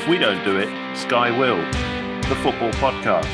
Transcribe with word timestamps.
If 0.00 0.08
we 0.08 0.16
don't 0.16 0.42
do 0.46 0.56
it, 0.56 0.96
Sky 0.96 1.30
will. 1.30 1.58
The 2.30 2.36
football 2.36 2.70
podcast. 2.80 3.28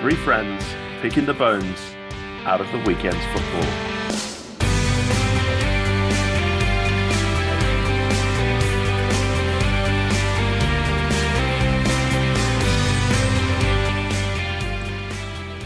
Three 0.00 0.14
friends 0.14 0.64
picking 1.02 1.26
the 1.26 1.34
bones 1.34 1.94
out 2.46 2.62
of 2.62 2.72
the 2.72 2.78
weekend's 2.78 3.22
football. 3.26 3.97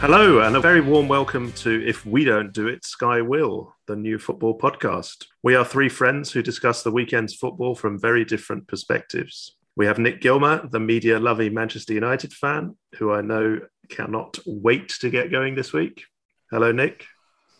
Hello, 0.03 0.41
and 0.41 0.57
a 0.57 0.61
very 0.61 0.81
warm 0.81 1.07
welcome 1.07 1.53
to 1.53 1.87
If 1.87 2.05
We 2.05 2.25
Don't 2.25 2.53
Do 2.53 2.67
It, 2.67 2.85
Sky 2.85 3.23
Will, 3.23 3.73
the 3.87 3.95
new 3.95 4.19
football 4.19 4.59
podcast. 4.59 5.27
We 5.45 5.55
are 5.55 5.65
three 5.65 5.89
friends 5.89 6.33
who 6.33 6.43
discuss 6.43 6.83
the 6.83 6.91
weekend's 6.91 7.37
football 7.37 7.77
from 7.77 8.01
very 8.01 8.25
different 8.25 8.67
perspectives. 8.67 9.55
We 9.77 9.87
have 9.87 10.01
Nick 10.01 10.21
Gilmer, 10.21 10.69
the 10.69 10.81
media 10.81 11.21
loving 11.21 11.55
Manchester 11.55 11.93
United 11.93 12.33
fan, 12.33 12.77
who 12.97 13.13
I 13.13 13.21
know 13.21 13.61
cannot 13.91 14.41
wait 14.45 14.89
to 14.89 15.09
get 15.09 15.31
going 15.31 15.55
this 15.55 15.73
week. 15.73 16.03
Hello, 16.51 16.73
Nick. 16.73 17.07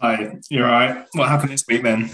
Hi, 0.01 0.35
you're 0.51 0.67
right. 0.67 1.07
What 1.13 1.29
happened 1.29 1.53
this 1.53 1.65
week 1.69 1.85
then? 1.85 2.11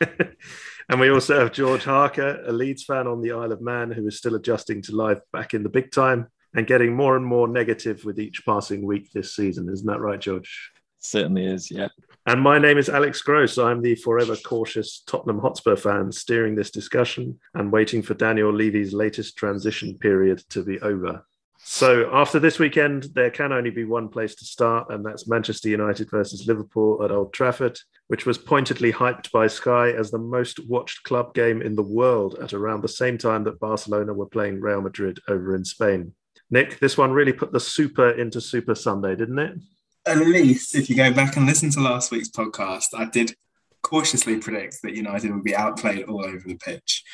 and 0.90 1.00
we 1.00 1.08
also 1.08 1.38
have 1.38 1.50
George 1.50 1.84
Harker, 1.84 2.44
a 2.46 2.52
Leeds 2.52 2.84
fan 2.84 3.06
on 3.06 3.22
the 3.22 3.32
Isle 3.32 3.52
of 3.52 3.62
Man, 3.62 3.90
who 3.90 4.06
is 4.06 4.18
still 4.18 4.34
adjusting 4.34 4.82
to 4.82 4.94
life 4.94 5.20
back 5.32 5.54
in 5.54 5.62
the 5.62 5.70
big 5.70 5.92
time 5.92 6.26
and 6.54 6.66
getting 6.66 6.94
more 6.94 7.16
and 7.16 7.24
more 7.24 7.48
negative 7.48 8.04
with 8.04 8.18
each 8.18 8.44
passing 8.44 8.84
week 8.84 9.10
this 9.12 9.34
season. 9.34 9.68
Isn't 9.68 9.86
that 9.86 10.00
right, 10.00 10.20
George? 10.20 10.72
Certainly 10.98 11.46
is, 11.46 11.70
yeah. 11.70 11.88
And 12.26 12.40
my 12.40 12.58
name 12.58 12.78
is 12.78 12.88
Alex 12.88 13.20
Gross. 13.22 13.58
I'm 13.58 13.82
the 13.82 13.96
forever 13.96 14.36
cautious 14.36 15.02
Tottenham 15.06 15.40
Hotspur 15.40 15.74
fan 15.74 16.12
steering 16.12 16.54
this 16.54 16.70
discussion 16.70 17.40
and 17.54 17.72
waiting 17.72 18.02
for 18.02 18.14
Daniel 18.14 18.52
Levy's 18.52 18.92
latest 18.92 19.36
transition 19.36 19.98
period 19.98 20.42
to 20.50 20.62
be 20.62 20.78
over. 20.80 21.26
So, 21.64 22.10
after 22.12 22.38
this 22.38 22.58
weekend, 22.58 23.04
there 23.14 23.30
can 23.30 23.52
only 23.52 23.70
be 23.70 23.84
one 23.84 24.08
place 24.08 24.34
to 24.36 24.44
start, 24.44 24.90
and 24.90 25.04
that's 25.04 25.28
Manchester 25.28 25.68
United 25.68 26.10
versus 26.10 26.46
Liverpool 26.46 27.04
at 27.04 27.12
Old 27.12 27.32
Trafford, 27.32 27.78
which 28.08 28.26
was 28.26 28.36
pointedly 28.36 28.92
hyped 28.92 29.30
by 29.30 29.46
Sky 29.46 29.90
as 29.92 30.10
the 30.10 30.18
most 30.18 30.68
watched 30.68 31.04
club 31.04 31.34
game 31.34 31.62
in 31.62 31.76
the 31.76 31.82
world 31.82 32.36
at 32.42 32.52
around 32.52 32.82
the 32.82 32.88
same 32.88 33.16
time 33.16 33.44
that 33.44 33.60
Barcelona 33.60 34.12
were 34.12 34.26
playing 34.26 34.60
Real 34.60 34.80
Madrid 34.80 35.20
over 35.28 35.54
in 35.54 35.64
Spain. 35.64 36.14
Nick, 36.52 36.78
this 36.80 36.98
one 36.98 37.12
really 37.12 37.32
put 37.32 37.50
the 37.50 37.58
super 37.58 38.10
into 38.10 38.38
Super 38.38 38.74
Sunday, 38.74 39.16
didn't 39.16 39.38
it? 39.38 39.58
At 40.04 40.18
least, 40.18 40.74
if 40.74 40.90
you 40.90 40.94
go 40.94 41.10
back 41.10 41.36
and 41.36 41.46
listen 41.46 41.70
to 41.70 41.80
last 41.80 42.10
week's 42.10 42.28
podcast, 42.28 42.88
I 42.94 43.06
did 43.06 43.34
cautiously 43.80 44.36
predict 44.36 44.82
that 44.82 44.94
United 44.94 45.32
would 45.32 45.44
be 45.44 45.56
outplayed 45.56 46.04
all 46.04 46.22
over 46.22 46.42
the 46.46 46.58
pitch. 46.58 47.04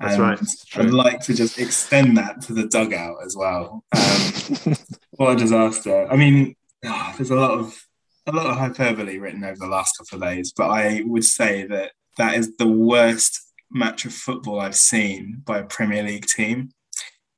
That's 0.00 0.14
and 0.14 0.22
right. 0.22 0.40
I'd 0.76 0.94
like 0.94 1.20
to 1.20 1.34
just 1.34 1.58
extend 1.58 2.16
that 2.16 2.40
to 2.42 2.54
the 2.54 2.68
dugout 2.68 3.18
as 3.22 3.36
well. 3.36 3.84
Um, 3.94 4.76
what 5.10 5.32
a 5.32 5.36
disaster! 5.36 6.10
I 6.10 6.16
mean, 6.16 6.56
oh, 6.86 7.14
there's 7.18 7.30
a 7.30 7.36
lot 7.36 7.50
of 7.50 7.78
a 8.26 8.32
lot 8.32 8.46
of 8.46 8.56
hyperbole 8.56 9.18
written 9.18 9.44
over 9.44 9.58
the 9.58 9.66
last 9.66 9.98
couple 9.98 10.22
of 10.22 10.30
days, 10.30 10.54
but 10.56 10.70
I 10.70 11.02
would 11.04 11.24
say 11.24 11.66
that 11.66 11.92
that 12.16 12.34
is 12.34 12.56
the 12.56 12.66
worst 12.66 13.42
match 13.70 14.06
of 14.06 14.14
football 14.14 14.58
I've 14.58 14.74
seen 14.74 15.42
by 15.44 15.58
a 15.58 15.64
Premier 15.64 16.02
League 16.02 16.26
team 16.26 16.70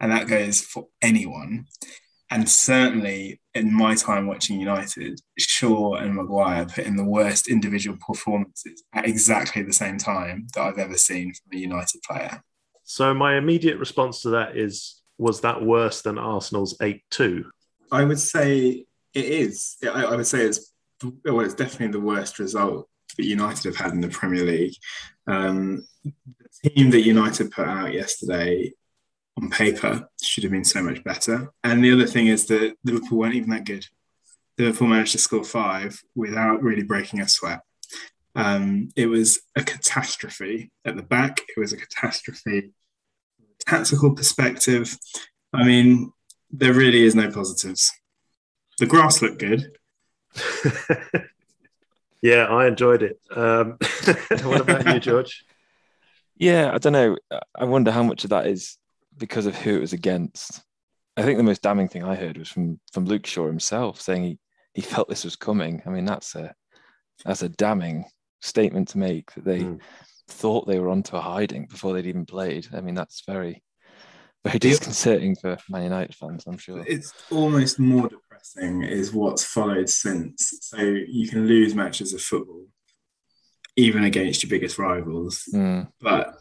and 0.01 0.13
that 0.13 0.29
goes 0.29 0.61
for 0.61 0.87
anyone. 1.03 1.67
And 2.31 2.49
certainly 2.49 3.41
in 3.55 3.75
my 3.75 3.95
time 3.95 4.27
watching 4.27 4.61
United, 4.61 5.21
Shaw 5.39 5.95
and 5.95 6.15
Maguire 6.15 6.67
put 6.67 6.85
in 6.85 6.97
the 6.97 7.05
worst 7.05 7.49
individual 7.49 7.97
performances 8.07 8.83
at 8.93 9.07
exactly 9.07 9.63
the 9.63 9.73
same 9.73 9.97
time 9.97 10.47
that 10.55 10.61
I've 10.61 10.79
ever 10.79 10.99
seen 10.99 11.33
from 11.33 11.57
a 11.57 11.61
United 11.61 12.03
player. 12.03 12.43
So 12.85 13.15
my 13.15 13.37
immediate 13.37 13.79
response 13.79 14.23
to 14.23 14.31
that 14.31 14.57
is 14.57 15.03
was 15.17 15.41
that 15.41 15.63
worse 15.63 16.03
than 16.03 16.17
Arsenal's 16.17 16.79
8-2? 16.79 17.45
I 17.91 18.05
would 18.05 18.21
say 18.21 18.87
it 19.15 19.25
is. 19.25 19.77
I, 19.83 20.05
I 20.05 20.17
would 20.17 20.27
say 20.27 20.43
it's 20.43 20.73
well, 21.25 21.41
it's 21.41 21.55
definitely 21.55 21.93
the 21.99 22.05
worst 22.05 22.39
result 22.39 22.89
that 23.17 23.25
United 23.25 23.65
have 23.65 23.77
had 23.77 23.93
in 23.93 24.01
the 24.01 24.09
Premier 24.09 24.45
League. 24.45 24.75
Um, 25.27 25.87
the 26.63 26.71
team 26.71 26.91
that 26.91 27.03
United 27.03 27.51
put 27.51 27.67
out 27.67 27.93
yesterday 27.93 28.73
on 29.41 29.51
paper 29.51 30.09
should 30.21 30.43
have 30.45 30.53
been 30.53 30.65
so 30.65 30.83
much 30.83 31.03
better. 31.05 31.53
And 31.63 31.83
the 31.83 31.93
other 31.93 32.07
thing 32.07 32.27
is 32.27 32.47
that 32.47 32.77
Liverpool 32.85 33.19
weren't 33.19 33.35
even 33.35 33.51
that 33.51 33.65
good. 33.65 33.87
Liverpool 34.59 34.89
managed 34.89 35.13
to 35.13 35.19
score 35.19 35.45
five 35.45 36.03
without 36.15 36.63
really 36.63 36.83
breaking 36.83 37.21
a 37.21 37.29
sweat. 37.29 37.61
Um, 38.35 38.91
it 38.97 39.07
was 39.07 39.41
a 39.57 39.63
catastrophe 39.63 40.71
at 40.85 40.97
the 40.97 41.03
back. 41.03 41.41
It 41.41 41.59
was 41.59 41.73
a 41.73 41.77
catastrophe 41.77 42.73
tactical 43.61 44.15
perspective. 44.15 44.97
I 45.53 45.65
mean, 45.65 46.13
there 46.51 46.75
really 46.75 47.05
is 47.05 47.15
no 47.15 47.31
positives. 47.31 47.93
The 48.79 48.87
grass 48.87 49.23
looked 49.23 49.39
good. 49.39 49.73
yeah, 52.23 52.45
I 52.45 52.67
enjoyed 52.67 53.03
it. 53.03 53.21
Um, 53.31 53.79
what 54.43 54.61
about 54.61 54.95
you, 54.95 55.01
George? 55.01 55.45
Yeah, 56.41 56.71
I 56.73 56.79
don't 56.79 56.93
know. 56.93 57.17
I 57.57 57.65
wonder 57.65 57.91
how 57.91 58.05
much 58.05 58.23
of 58.23 58.31
that 58.31 58.47
is 58.47 58.79
because 59.19 59.47
of 59.47 59.57
who 59.57 59.77
it 59.77 59.81
was 59.81 59.93
against. 59.93 60.63
I 61.17 61.23
think 61.23 61.37
the 61.37 61.43
most 61.45 61.63
damning 61.63 61.89
thing 61.89 62.05
I 62.05 62.15
heard 62.15 62.39
was 62.39 62.49
from 62.49 62.81
from 62.93 63.07
Luke 63.07 63.27
Shaw 63.27 63.47
himself 63.47 64.01
saying 64.01 64.25
he 64.25 64.39
he 64.75 64.83
felt 64.83 65.09
this 65.09 65.25
was 65.25 65.37
coming. 65.37 65.83
I 65.87 65.91
mean, 65.91 66.05
that's 66.05 66.35
a 66.35 66.55
that's 67.25 67.43
a 67.43 67.49
damning 67.49 68.05
statement 68.41 68.89
to 68.89 68.99
make 68.99 69.33
that 69.35 69.45
they 69.45 69.61
mm. 69.61 69.81
thought 70.29 70.67
they 70.67 70.79
were 70.79 70.91
onto 70.91 71.17
a 71.17 71.21
hiding 71.21 71.67
before 71.67 71.93
they'd 71.93 72.07
even 72.07 72.27
played. 72.27 72.69
I 72.73 72.81
mean, 72.81 72.95
that's 72.95 73.25
very 73.27 73.63
very 74.45 74.59
disconcerting 74.59 75.37
for 75.37 75.59
Man 75.69 75.83
United 75.83 76.15
fans, 76.15 76.45
I'm 76.47 76.59
sure. 76.59 76.85
It's 76.87 77.13
almost 77.31 77.79
more 77.79 78.09
depressing 78.09 78.85
is 78.85 79.13
what's 79.13 79.45
followed 79.45 79.89
since. 79.89 80.59
So 80.63 80.79
you 80.79 81.29
can 81.29 81.47
lose 81.47 81.75
matches 81.75 82.15
of 82.15 82.21
football 82.21 82.67
even 83.77 84.05
against 84.05 84.43
your 84.43 84.51
biggest 84.51 84.79
rivals. 84.79 85.45
Mm. 85.55 85.89
But 86.01 86.35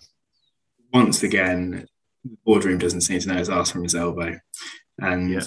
once 0.91 1.23
again, 1.23 1.85
the 2.31 2.37
boardroom 2.45 2.77
doesn't 2.77 3.01
seem 3.01 3.19
to 3.19 3.27
know 3.27 3.37
his 3.37 3.49
ass 3.49 3.71
from 3.71 3.83
his 3.83 3.95
elbow. 3.95 4.35
And 4.99 5.29
yeah. 5.29 5.41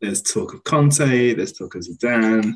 there's 0.00 0.22
talk 0.22 0.54
of 0.54 0.64
Conte, 0.64 1.34
there's 1.34 1.52
talk 1.52 1.74
of 1.74 1.82
Zidane, 1.82 2.54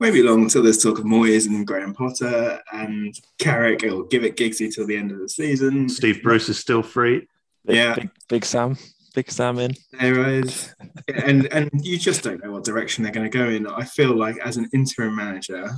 maybe 0.00 0.22
long 0.22 0.42
until 0.42 0.62
there's 0.62 0.82
talk 0.82 0.98
of 0.98 1.04
Moyes 1.04 1.46
and 1.46 1.66
Graham 1.66 1.94
Potter 1.94 2.60
and 2.72 3.14
Carrick. 3.38 3.82
It'll 3.82 4.04
give 4.04 4.24
it 4.24 4.36
Giggsy 4.36 4.74
till 4.74 4.86
the 4.86 4.96
end 4.96 5.12
of 5.12 5.18
the 5.18 5.28
season. 5.28 5.88
Steve 5.88 6.22
Bruce 6.22 6.48
is 6.48 6.58
still 6.58 6.82
free. 6.82 7.26
Big, 7.64 7.76
yeah, 7.76 7.94
big, 7.94 8.10
big 8.28 8.44
Sam, 8.44 8.76
big 9.14 9.30
Sam 9.30 9.60
in. 9.60 9.74
There 9.92 10.28
is, 10.28 10.74
and 11.14 11.46
and 11.52 11.70
you 11.74 11.96
just 11.96 12.24
don't 12.24 12.42
know 12.42 12.50
what 12.50 12.64
direction 12.64 13.04
they're 13.04 13.12
going 13.12 13.30
to 13.30 13.38
go 13.38 13.48
in. 13.48 13.68
I 13.68 13.84
feel 13.84 14.16
like 14.16 14.36
as 14.38 14.56
an 14.56 14.68
interim 14.74 15.14
manager, 15.14 15.70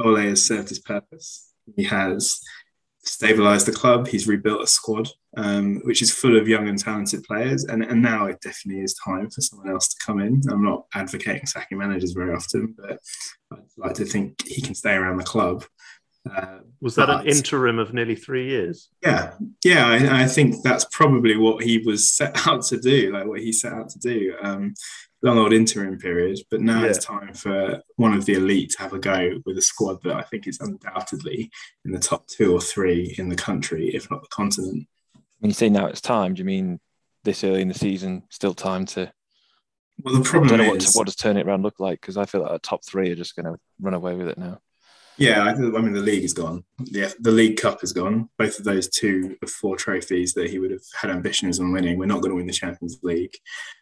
Ole 0.00 0.16
has 0.16 0.44
served 0.44 0.70
his 0.70 0.80
purpose. 0.80 1.52
He 1.76 1.84
has 1.84 2.40
stabilized 3.02 3.66
the 3.66 3.72
club. 3.72 4.06
He's 4.06 4.28
rebuilt 4.28 4.62
a 4.62 4.66
squad, 4.66 5.08
um, 5.36 5.80
which 5.84 6.02
is 6.02 6.12
full 6.12 6.36
of 6.36 6.48
young 6.48 6.68
and 6.68 6.78
talented 6.78 7.24
players. 7.24 7.64
And, 7.64 7.82
and 7.82 8.02
now 8.02 8.26
it 8.26 8.40
definitely 8.40 8.82
is 8.82 8.94
time 8.94 9.30
for 9.30 9.40
someone 9.40 9.70
else 9.70 9.88
to 9.88 9.96
come 10.04 10.20
in. 10.20 10.42
I'm 10.50 10.64
not 10.64 10.86
advocating 10.94 11.46
sacking 11.46 11.78
managers 11.78 12.12
very 12.12 12.34
often, 12.34 12.74
but 12.76 12.98
I'd 13.52 13.58
like 13.76 13.94
to 13.94 14.04
think 14.04 14.46
he 14.46 14.60
can 14.60 14.74
stay 14.74 14.94
around 14.94 15.16
the 15.16 15.24
club. 15.24 15.64
Uh, 16.30 16.58
was 16.82 16.94
that 16.96 17.06
but, 17.06 17.22
an 17.22 17.28
interim 17.28 17.78
of 17.78 17.94
nearly 17.94 18.14
three 18.14 18.46
years? 18.46 18.90
Yeah, 19.02 19.32
yeah. 19.64 19.86
I, 19.86 20.24
I, 20.24 20.26
think 20.26 20.62
that's 20.62 20.84
probably 20.92 21.34
what 21.36 21.64
he 21.64 21.78
was 21.78 22.12
set 22.12 22.36
out 22.46 22.62
to 22.66 22.78
do, 22.78 23.10
like 23.12 23.26
what 23.26 23.40
he 23.40 23.52
set 23.52 23.72
out 23.72 23.88
to 23.90 23.98
do. 23.98 24.36
Um, 24.42 24.74
long 25.22 25.38
old 25.38 25.52
interim 25.52 25.98
period, 25.98 26.38
but 26.50 26.60
now 26.60 26.82
yeah. 26.82 26.88
it's 26.88 27.04
time 27.04 27.34
for 27.34 27.82
one 27.96 28.14
of 28.14 28.24
the 28.24 28.34
elite 28.34 28.70
to 28.70 28.78
have 28.78 28.92
a 28.92 28.98
go 28.98 29.40
with 29.44 29.58
a 29.58 29.62
squad 29.62 30.02
that 30.02 30.16
I 30.16 30.22
think 30.22 30.46
is 30.46 30.58
undoubtedly 30.60 31.50
in 31.84 31.92
the 31.92 31.98
top 31.98 32.26
two 32.26 32.54
or 32.54 32.60
three 32.60 33.14
in 33.18 33.28
the 33.28 33.36
country, 33.36 33.88
if 33.94 34.10
not 34.10 34.22
the 34.22 34.28
continent. 34.28 34.86
When 35.38 35.50
you 35.50 35.54
say 35.54 35.68
now 35.68 35.86
it's 35.86 36.00
time, 36.00 36.34
do 36.34 36.40
you 36.40 36.44
mean 36.44 36.80
this 37.24 37.44
early 37.44 37.62
in 37.62 37.68
the 37.68 37.74
season? 37.74 38.22
Still 38.30 38.54
time 38.54 38.86
to? 38.86 39.12
Well, 40.02 40.14
the 40.14 40.24
problem 40.24 40.54
I 40.54 40.56
don't 40.56 40.66
know 40.66 40.74
is 40.74 40.94
what, 40.94 41.00
what 41.00 41.06
does 41.06 41.16
turn 41.16 41.36
it 41.36 41.46
around 41.46 41.62
look 41.62 41.78
like 41.78 42.00
because 42.00 42.16
I 42.16 42.24
feel 42.24 42.42
like 42.42 42.50
our 42.50 42.58
top 42.58 42.84
three 42.84 43.10
are 43.10 43.16
just 43.16 43.36
going 43.36 43.46
to 43.46 43.60
run 43.80 43.94
away 43.94 44.14
with 44.14 44.28
it 44.28 44.38
now. 44.38 44.60
Yeah, 45.20 45.44
I, 45.44 45.50
I, 45.50 45.54
mean 45.54 45.92
the 45.92 46.00
league 46.00 46.24
is 46.24 46.32
gone. 46.32 46.64
Yeah, 46.82 47.10
the 47.20 47.30
League 47.30 47.60
Cup 47.60 47.84
is 47.84 47.92
gone. 47.92 48.30
Both 48.38 48.58
of 48.58 48.64
those 48.64 48.88
two 48.88 49.36
of 49.42 49.50
four 49.50 49.76
trophies 49.76 50.32
that 50.32 50.48
he 50.48 50.58
would 50.58 50.70
have 50.70 50.80
had 50.98 51.10
ambitions 51.10 51.60
on 51.60 51.72
winning. 51.72 51.98
We're 51.98 52.06
not 52.06 52.22
going 52.22 52.30
to 52.30 52.36
win 52.36 52.46
the 52.46 52.54
Champions 52.54 52.98
League, 53.02 53.36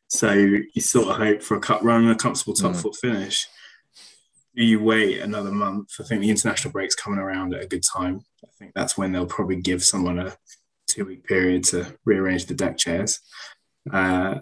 so 0.09 0.33
you 0.33 0.81
sort 0.81 1.09
of 1.09 1.17
hope 1.17 1.43
for 1.43 1.57
a 1.57 1.61
cup 1.61 1.83
run 1.83 2.05
and 2.05 2.13
a 2.13 2.17
comfortable 2.17 2.55
top 2.55 2.73
mm. 2.73 2.83
four 2.83 2.93
finish. 2.95 3.47
Do 4.57 4.65
you 4.65 4.83
wait 4.83 5.21
another 5.21 5.53
month? 5.53 5.93
I 6.01 6.05
think 6.05 6.23
the 6.23 6.31
international 6.31 6.73
break's 6.73 6.95
coming 6.95 7.21
around 7.21 7.55
at 7.55 7.63
a 7.63 7.69
good 7.69 7.85
time. 7.85 8.25
I 8.43 8.49
think 8.59 8.73
that's 8.75 8.99
when 8.99 9.13
they'll 9.13 9.27
probably 9.27 9.61
give 9.61 9.85
someone 9.85 10.19
a 10.19 10.37
two 10.89 11.05
week 11.05 11.25
period 11.25 11.63
to 11.65 11.95
rearrange 12.05 12.47
the 12.47 12.55
deck 12.55 12.79
chairs. 12.79 13.21
Uh, 13.93 14.41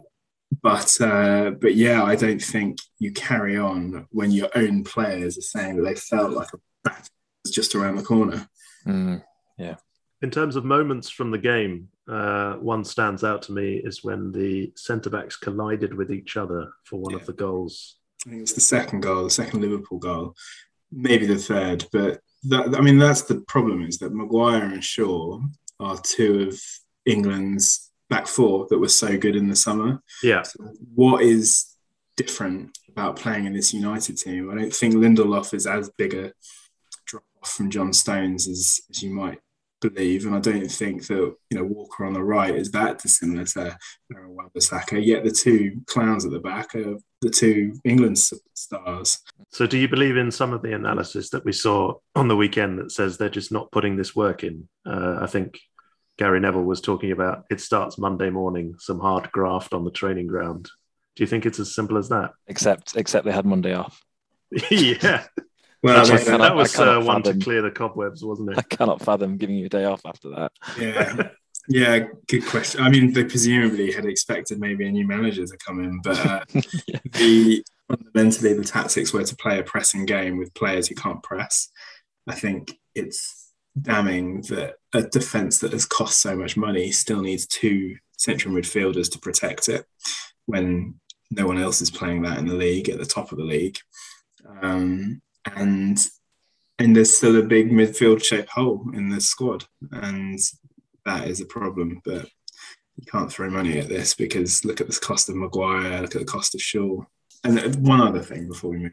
but 0.63 0.99
uh, 1.01 1.51
but 1.51 1.75
yeah, 1.75 2.05
I 2.05 2.15
don't 2.15 2.43
think 2.43 2.79
you 2.99 3.13
carry 3.13 3.59
on 3.59 4.07
when 4.11 4.31
your 4.31 4.49
own 4.55 4.85
players 4.85 5.37
are 5.37 5.43
saying 5.43 5.77
that 5.77 5.83
they 5.83 5.95
felt 5.97 6.33
like 6.33 6.53
a 6.55 6.59
bat 6.85 7.11
was 7.45 7.53
just 7.53 7.75
around 7.75 7.97
the 7.97 8.03
corner. 8.03 8.49
Mm, 8.87 9.23
yeah. 9.59 9.77
In 10.23 10.31
terms 10.31 10.57
of 10.57 10.65
moments 10.65 11.11
from 11.11 11.31
the 11.31 11.39
game, 11.39 11.89
uh, 12.09 12.55
one 12.55 12.85
stands 12.85 13.23
out 13.25 13.43
to 13.43 13.53
me 13.53 13.77
is 13.85 14.03
when 14.03 14.33
the 14.33 14.73
centre 14.77 15.11
backs 15.11 15.37
collided 15.37 15.93
with 15.93 16.11
each 16.11 16.37
other 16.37 16.73
for 16.85 16.99
one 17.01 17.13
Yeah. 17.13 17.19
of 17.21 17.27
the 17.27 17.33
goals. 17.35 17.97
I 18.27 18.31
think 18.31 18.43
it's 18.43 18.53
the 18.55 18.61
second 18.61 19.01
goal, 19.03 19.25
the 19.25 19.31
second 19.31 19.61
Liverpool 19.61 19.99
goal, 19.99 20.35
maybe 20.91 21.27
the 21.27 21.37
third. 21.37 21.87
But 21.93 22.21
that, 22.45 22.75
I 22.75 22.81
mean, 22.81 22.99
that's 22.99 23.23
the 23.23 23.41
problem 23.43 23.83
is 23.83 23.99
that 23.99 24.15
Maguire 24.15 24.65
and 24.65 24.83
Shaw 24.83 25.41
are 25.81 25.99
two 26.01 26.49
of 26.49 26.61
England's 27.05 27.91
back 28.09 28.27
four 28.27 28.67
that 28.71 28.79
were 28.79 28.89
so 28.89 29.19
good 29.19 29.37
in 29.37 29.49
the 29.49 29.57
summer. 29.57 30.03
Yeah, 30.23 30.43
So 30.43 30.65
what 30.95 31.23
is 31.23 31.67
different 32.17 32.79
about 32.89 33.17
playing 33.17 33.45
in 33.47 33.53
this 33.53 33.75
United 33.75 34.17
team? 34.17 34.51
I 34.51 34.55
don't 34.55 34.73
think 34.75 34.95
Lindelof 34.95 35.53
is 35.53 35.67
as 35.67 35.91
big 35.99 36.15
a 36.15 36.33
drop 37.05 37.25
off 37.43 37.53
from 37.53 37.69
John 37.71 37.93
Stones 37.93 38.49
as, 38.49 38.81
as 38.91 39.03
you 39.03 39.11
might 39.11 39.41
believe, 39.91 40.27
and 40.27 40.35
I 40.35 40.41
don't 40.41 40.71
think 40.71 41.06
that 41.06 41.35
you 41.50 41.59
know 41.59 41.65
Walker 41.65 42.05
on 42.05 42.12
the 42.12 42.23
right 42.23 42.55
is 42.55 42.71
that 42.73 42.99
dissimilar 42.99 43.44
to 43.44 43.77
Aaron 44.15 44.35
Wan-Bissaka. 44.35 45.05
Yet 45.05 45.25
the 45.25 45.31
two 45.31 45.83
clowns 45.87 46.25
at 46.25 46.33
the 46.33 46.41
back 46.41 46.75
are 46.75 46.97
the 47.21 47.31
two 47.31 47.79
England 47.85 48.19
stars. 48.19 49.19
So, 49.50 49.67
do 49.67 49.79
you 49.79 49.88
believe 49.88 50.17
in 50.17 50.31
some 50.31 50.53
of 50.53 50.62
the 50.62 50.75
analysis 50.75 51.31
that 51.31 51.44
we 51.44 51.53
saw 51.53 51.94
on 52.15 52.29
the 52.29 52.37
weekend 52.37 52.79
that 52.79 52.93
says 52.93 53.17
they're 53.17 53.29
just 53.29 53.53
not 53.53 53.71
putting 53.73 53.97
this 53.97 54.15
work 54.15 54.44
in? 54.44 54.69
Uh, 54.85 55.19
I 55.21 55.27
think 55.27 55.59
Gary 56.19 56.41
Neville 56.41 56.62
was 56.62 56.81
talking 56.81 57.12
about 57.12 57.44
it 57.50 57.61
starts 57.61 57.99
Monday 57.99 58.31
morning, 58.31 58.77
some 58.79 59.00
hard 59.00 59.31
graft 59.32 59.75
on 59.75 59.85
the 59.85 59.91
training 59.91 60.27
ground. 60.27 60.71
Do 61.15 61.23
you 61.23 61.27
think 61.27 61.47
it's 61.47 61.61
as 61.61 61.75
simple 61.75 61.99
as 61.99 62.09
that? 62.11 62.32
Except 62.47 62.97
except 62.97 63.25
they 63.25 63.32
had 63.32 63.47
Monday 63.47 63.75
off. 63.75 64.03
yeah, 64.71 65.25
Well, 65.82 65.99
I 65.99 66.02
I 66.11 66.17
mean, 66.17 66.25
cannot- 66.25 66.40
that 66.40 66.56
was 66.56 66.78
uh, 66.78 67.00
one 67.00 67.23
to 67.25 67.34
clear 67.38 67.62
the 67.62 67.70
cobwebs, 67.70 68.25
wasn't 68.25 68.50
it? 68.52 68.58
I 68.58 68.62
cannot 68.62 69.02
fathom 69.02 69.37
giving 69.37 69.56
you 69.56 69.67
a 69.67 69.69
day 69.69 69.84
off 69.84 70.02
after 70.05 70.31
that. 70.31 70.52
yeah, 70.78 71.28
yeah, 71.69 72.06
good 72.28 72.46
question. 72.46 72.81
I 72.82 72.88
mean, 72.90 73.12
they 73.12 73.25
presumably 73.25 73.93
had 73.93 74.05
expected 74.06 74.58
maybe 74.61 74.87
a 74.87 74.90
new 74.93 75.06
manager 75.06 75.44
to 75.46 75.56
come 75.58 75.82
in, 75.82 76.00
but 76.02 76.19
uh, 76.26 76.44
Yeah. 76.87 76.99
the 77.12 77.64
fundamentally 77.88 78.55
the 78.55 78.64
tactics 78.64 79.12
were 79.12 79.23
to 79.25 79.37
play 79.37 79.58
a 79.58 79.62
pressing 79.62 80.06
game 80.06 80.38
with 80.38 80.55
players 80.55 80.88
who 80.88 80.94
can't 80.96 81.23
press. 81.23 81.69
I 82.26 82.34
think 82.34 82.76
it's 82.94 83.52
damning 83.81 84.40
that 84.49 84.75
a 84.94 85.02
defence 85.02 85.58
that 85.58 85.72
has 85.72 85.84
cost 85.84 86.20
so 86.20 86.34
much 86.34 86.56
money 86.56 86.90
still 86.90 87.20
needs 87.20 87.46
two 87.46 87.96
central 88.17 88.55
midfielders 88.55 89.11
to 89.12 89.19
protect 89.19 89.69
it 89.69 89.84
when 90.46 90.94
no 91.31 91.46
one 91.46 91.58
else 91.58 91.81
is 91.82 91.90
playing 91.90 92.22
that 92.22 92.38
in 92.38 92.46
the 92.46 92.55
league 92.55 92.88
at 92.88 92.99
the 92.99 93.05
top 93.05 93.31
of 93.31 93.38
the 93.38 93.44
league. 93.44 93.76
Um, 94.62 95.20
and 95.54 95.98
and 96.78 96.94
there's 96.94 97.16
still 97.16 97.37
a 97.38 97.43
big 97.43 97.70
midfield 97.70 98.22
shape 98.22 98.48
hole 98.48 98.90
in 98.93 99.08
the 99.08 99.20
squad, 99.20 99.64
and 99.93 100.38
that 101.04 101.28
is 101.28 101.40
a 101.40 101.46
problem. 101.46 102.00
But 102.04 102.26
you 102.96 103.06
can't 103.10 103.31
throw 103.31 103.50
money 103.50 103.78
at 103.78 103.88
this 103.88 104.14
because 104.14 104.64
look 104.64 104.81
at 104.81 104.88
the 104.88 104.98
cost 105.00 105.28
of 105.28 105.37
Maguire, 105.37 106.00
look 106.02 106.14
at 106.14 106.20
the 106.20 106.26
cost 106.26 106.54
of 106.54 106.62
Shaw. 106.62 107.02
And 107.44 107.58
uh, 107.58 107.69
one 107.78 108.00
other 108.00 108.20
thing 108.20 108.48
before 108.48 108.70
we 108.70 108.78
move 108.78 108.93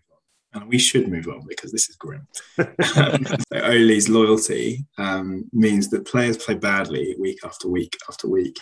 on, 0.54 0.62
and 0.62 0.70
we 0.70 0.78
should 0.78 1.08
move 1.08 1.28
on 1.28 1.44
because 1.48 1.72
this 1.72 1.90
is 1.90 1.96
grim. 1.96 2.28
Um, 2.96 3.26
Ole's 3.56 4.10
loyalty 4.10 4.86
um, 4.98 5.50
means 5.52 5.90
that 5.90 6.06
players 6.06 6.38
play 6.38 6.54
badly 6.54 7.16
week 7.20 7.40
after 7.44 7.68
week 7.68 7.98
after 8.08 8.28
week 8.28 8.60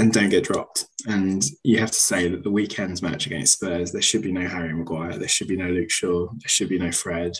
and 0.00 0.12
don't 0.12 0.30
get 0.30 0.44
dropped. 0.44 0.86
And 1.06 1.44
you 1.62 1.78
have 1.78 1.90
to 1.90 1.98
say 1.98 2.28
that 2.28 2.42
the 2.42 2.50
weekend's 2.50 3.02
match 3.02 3.26
against 3.26 3.54
Spurs, 3.54 3.92
there 3.92 4.02
should 4.02 4.22
be 4.22 4.32
no 4.32 4.46
Harry 4.46 4.72
Maguire, 4.72 5.18
there 5.18 5.28
should 5.28 5.48
be 5.48 5.56
no 5.56 5.68
Luke 5.68 5.90
Shaw, 5.90 6.26
there 6.26 6.48
should 6.48 6.68
be 6.68 6.78
no 6.78 6.90
Fred, 6.90 7.32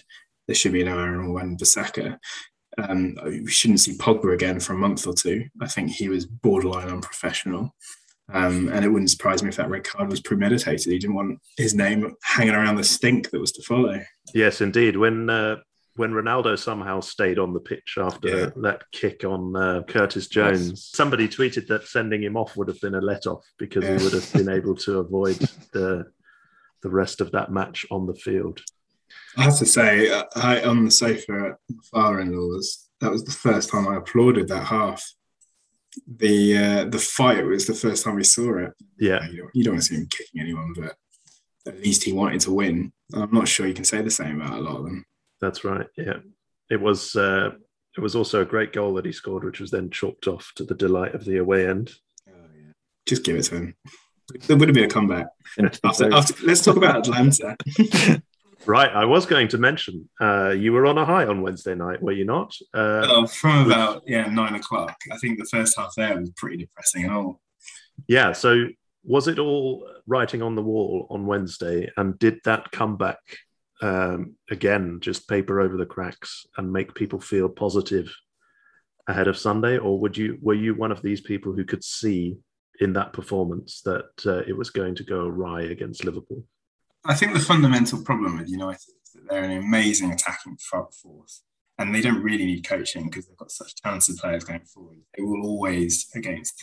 there 0.47 0.55
should 0.55 0.73
be 0.73 0.85
no 0.85 0.99
Aaron 0.99 1.33
Wan-Bissaka. 1.33 2.19
Um, 2.79 3.17
we 3.25 3.51
shouldn't 3.51 3.81
see 3.81 3.97
Pogba 3.97 4.35
again 4.35 4.61
for 4.61 4.75
a 4.75 4.79
month 4.79 5.07
or 5.07 5.15
two. 5.15 5.47
I 5.61 5.67
think 5.67 5.91
he 5.91 6.09
was 6.09 6.27
borderline 6.27 6.89
unprofessional. 6.89 7.75
Um, 8.33 8.69
and 8.69 8.85
it 8.85 8.89
wouldn't 8.89 9.11
surprise 9.11 9.43
me 9.43 9.49
if 9.49 9.57
that 9.57 9.71
red 9.71 9.85
card 9.85 10.09
was 10.09 10.21
premeditated. 10.21 10.93
He 10.93 10.99
didn't 10.99 11.17
want 11.17 11.41
his 11.57 11.75
name 11.75 12.15
hanging 12.23 12.55
around 12.55 12.77
the 12.77 12.85
stink 12.85 13.31
that 13.31 13.41
was 13.41 13.53
to 13.53 13.63
follow. 13.63 14.01
Yes, 14.35 14.61
indeed. 14.61 14.97
When 14.97 15.29
uh, 15.29 15.57
when 16.01 16.13
Ronaldo 16.13 16.59
somehow 16.59 17.01
stayed 17.01 17.39
on 17.39 17.53
the 17.53 17.61
pitch 17.61 17.99
after 17.99 18.29
Yeah. 18.29 18.51
that 18.63 18.81
kick 18.91 19.23
on 19.25 19.55
uh, 19.55 19.83
Curtis 19.87 20.29
Jones, 20.29 20.89
somebody 21.01 21.29
tweeted 21.29 21.67
that 21.67 21.87
sending 21.87 22.23
him 22.23 22.37
off 22.39 22.57
would 22.57 22.69
have 22.69 22.81
been 22.81 22.95
a 22.95 23.03
let 23.03 23.27
off 23.27 23.45
because 23.59 23.85
Yeah. 23.85 23.99
he 23.99 24.05
would 24.05 24.15
have 24.15 24.33
been 24.33 24.49
able 24.59 24.75
to 24.87 24.99
avoid 24.99 25.37
the 25.73 26.07
the 26.83 26.89
rest 27.03 27.21
of 27.21 27.31
that 27.33 27.53
match 27.53 27.85
on 27.91 28.07
the 28.07 28.15
field. 28.15 28.57
I 29.37 29.43
have 29.43 29.59
to 29.59 29.67
say, 29.67 29.89
I 30.35 30.63
on 30.63 30.87
the 30.87 30.91
sofa 30.91 31.33
at 31.51 31.57
my 31.69 31.83
father-in-law's, 31.93 32.89
that 33.03 33.11
was 33.13 33.23
the 33.25 33.39
first 33.49 33.69
time 33.69 33.87
I 33.87 33.97
applauded 33.97 34.49
that 34.49 34.65
half. 34.65 35.03
The 36.25 36.57
uh, 36.67 36.85
the 36.95 36.99
fight 36.99 37.45
was 37.45 37.67
the 37.67 37.75
first 37.85 38.05
time 38.05 38.15
we 38.17 38.25
saw 38.25 38.57
it. 38.65 38.73
Yeah, 38.99 39.21
You 39.29 39.37
don't, 39.43 39.51
you 39.57 39.65
don't 39.65 39.75
want 39.75 39.83
to 39.83 39.89
see 39.89 39.97
him 40.01 40.09
kicking 40.17 40.41
anyone, 40.41 40.73
but 40.81 40.95
at 41.71 41.79
least 41.85 42.05
he 42.05 42.13
wanted 42.15 42.41
to 42.47 42.53
win. 42.53 42.77
I'm 43.13 43.35
not 43.41 43.49
sure 43.49 43.67
you 43.67 43.75
can 43.81 43.85
say 43.93 44.01
the 44.01 44.11
same 44.11 44.41
about 44.41 44.59
a 44.59 44.63
lot 44.63 44.79
of 44.79 44.85
them. 44.85 45.05
That's 45.41 45.65
right. 45.65 45.87
Yeah, 45.97 46.19
it 46.71 46.81
was. 46.81 47.17
Uh, 47.17 47.51
it 47.97 48.01
was 48.01 48.15
also 48.15 48.43
a 48.43 48.47
great 48.47 48.73
goal 48.73 48.95
that 48.95 49.05
he 49.05 49.11
scored, 49.13 49.43
which 49.43 49.59
was 49.59 49.73
then 49.73 49.91
chalked 49.91 50.29
off 50.29 50.53
to 50.57 50.65
the 50.65 50.77
delight 50.77 51.15
of 51.15 51.25
the 51.25 51.39
away 51.39 51.67
end. 51.69 51.93
Oh, 52.29 52.33
yeah. 52.55 52.73
Just 53.05 53.25
give 53.25 53.35
it 53.37 53.43
to 53.45 53.57
him. 53.57 53.75
There 54.47 54.57
would 54.57 54.69
have 54.69 54.75
been 54.77 54.85
a 54.85 54.89
comeback. 54.89 55.27
After, 55.85 56.15
after, 56.15 56.35
let's 56.47 56.63
talk 56.63 56.77
about 56.77 56.99
Atalanta. 56.99 57.57
Right, 58.67 58.91
I 58.91 59.07
was 59.07 59.25
going 59.25 59.49
to 59.49 59.59
mention 59.59 60.09
uh, 60.21 60.51
you 60.51 60.73
were 60.73 60.85
on 60.87 60.99
a 60.99 61.05
high 61.05 61.25
on 61.25 61.41
Wednesday 61.41 61.75
night, 61.75 62.03
were 62.03 62.13
you 62.13 62.27
not? 62.27 62.55
Uh, 62.75 63.07
Oh, 63.09 63.27
from 63.27 63.67
about 63.67 64.03
yeah 64.07 64.27
nine 64.27 64.55
o'clock. 64.55 64.97
I 65.11 65.17
think 65.17 65.39
the 65.39 65.47
first 65.47 65.79
half 65.79 65.95
there 65.97 66.19
was 66.19 66.31
pretty 66.37 66.59
depressing 66.59 67.09
all. 67.09 67.41
Yeah. 68.07 68.33
So 68.33 68.67
was 69.03 69.29
it 69.29 69.39
all 69.39 69.89
writing 70.07 70.43
on 70.43 70.57
the 70.57 70.63
wall 70.63 71.07
on 71.11 71.27
Wednesday? 71.27 71.91
And 71.97 72.19
did 72.19 72.41
that 72.45 72.71
comeback 72.71 73.19
um, 73.83 74.35
again 74.51 74.99
just 75.01 75.29
paper 75.29 75.61
over 75.61 75.77
the 75.77 75.87
cracks 75.87 76.47
and 76.57 76.73
make 76.73 76.95
people 76.95 77.21
feel 77.21 77.49
positive 77.49 78.15
ahead 79.09 79.29
of 79.29 79.37
Sunday? 79.37 79.79
Or 79.79 79.99
would 80.01 80.17
you 80.17 80.39
were 80.41 80.55
you 80.55 80.75
one 80.75 80.93
of 80.93 81.03
these 81.03 81.21
people 81.21 81.53
who 81.53 81.65
could 81.65 81.85
see 81.85 82.39
in 82.81 82.93
that 82.95 83.13
performance 83.13 83.83
that 83.83 84.11
uh, 84.27 84.43
it 84.47 84.57
was 84.57 84.71
going 84.71 84.95
to 84.97 85.05
go 85.05 85.27
awry 85.27 85.63
against 85.63 86.05
Liverpool? 86.05 86.45
I 87.05 87.15
think 87.15 87.33
the 87.33 87.41
fundamental 87.41 88.03
problem 88.03 88.39
with 88.39 88.49
United 88.49 88.77
is 88.77 89.13
that 89.15 89.29
they're 89.29 89.45
an 89.45 89.57
amazing 89.57 90.13
attacking 90.13 90.57
front 90.59 90.93
force, 90.95 91.43
and 91.79 91.95
they 91.95 92.01
don't 92.01 92.23
really 92.23 92.45
need 92.45 92.67
coaching 92.67 93.05
because 93.05 93.27
they've 93.27 93.37
got 93.37 93.51
such 93.51 93.75
talented 93.77 94.17
players 94.17 94.45
going 94.45 94.61
forward. 94.61 94.99
They 95.17 95.23
will 95.23 95.45
always, 95.45 96.09
against 96.15 96.59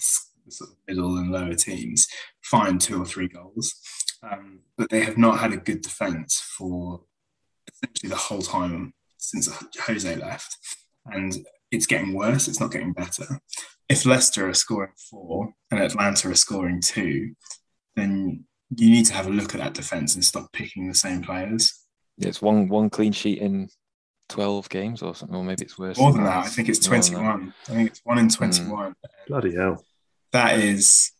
the, 0.46 0.52
sort 0.52 0.70
of 0.70 0.78
middle 0.88 1.18
and 1.18 1.32
lower 1.32 1.56
teams, 1.56 2.08
find 2.42 2.80
two 2.80 3.02
or 3.02 3.06
three 3.06 3.28
goals. 3.28 3.76
Um, 4.24 4.60
but 4.78 4.90
they 4.90 5.04
have 5.04 5.18
not 5.18 5.40
had 5.40 5.54
a 5.54 5.58
good 5.58 5.82
defence 5.82 6.40
for 6.40 7.02
essentially 7.72 8.10
the 8.10 8.16
whole 8.16 8.42
time 8.42 8.94
since 9.18 9.50
Jose 9.86 10.16
left, 10.16 10.58
and 11.06 11.36
it's 11.72 11.86
getting 11.86 12.14
worse. 12.14 12.48
It's 12.48 12.60
not 12.60 12.72
getting 12.72 12.94
better. 12.94 13.40
If 13.90 14.06
Leicester 14.06 14.50
are 14.50 14.54
scoring 14.54 14.92
four 15.10 15.54
and 15.72 15.80
Atalanta 15.80 16.30
are 16.30 16.36
scoring 16.36 16.82
two, 16.82 17.34
then 17.96 18.46
you 18.76 18.90
need 18.90 19.06
to 19.06 19.14
have 19.14 19.28
a 19.28 19.32
look 19.32 19.54
at 19.56 19.62
that 19.62 19.74
defence 19.74 20.16
and 20.16 20.24
stop 20.24 20.52
picking 20.52 20.88
the 20.88 20.96
same 20.96 21.24
players. 21.24 21.74
Yeah, 22.18 22.30
it's 22.30 22.42
one 22.42 22.68
one 22.68 22.90
clean 22.90 23.12
sheet 23.14 23.40
in 23.40 23.70
twelve 24.30 24.70
games 24.70 25.02
or 25.02 25.16
something, 25.16 25.36
or 25.36 25.44
maybe 25.44 25.64
it's 25.64 25.78
worse. 25.78 25.98
More 25.98 26.12
than 26.12 26.24
that, 26.24 26.46
I 26.46 26.48
think 26.48 26.70
it's 26.70 26.88
More 26.88 27.00
than 27.00 27.14
that. 27.14 27.20
21. 27.20 27.54
I 27.70 27.72
think 27.74 27.90
it's 27.90 28.02
one 28.04 28.18
in 28.18 28.26
hmm. 28.26 28.30
21. 28.30 28.96
Bloody 29.28 29.56
hell. 29.56 29.84
That 30.34 30.60
is 30.60 31.12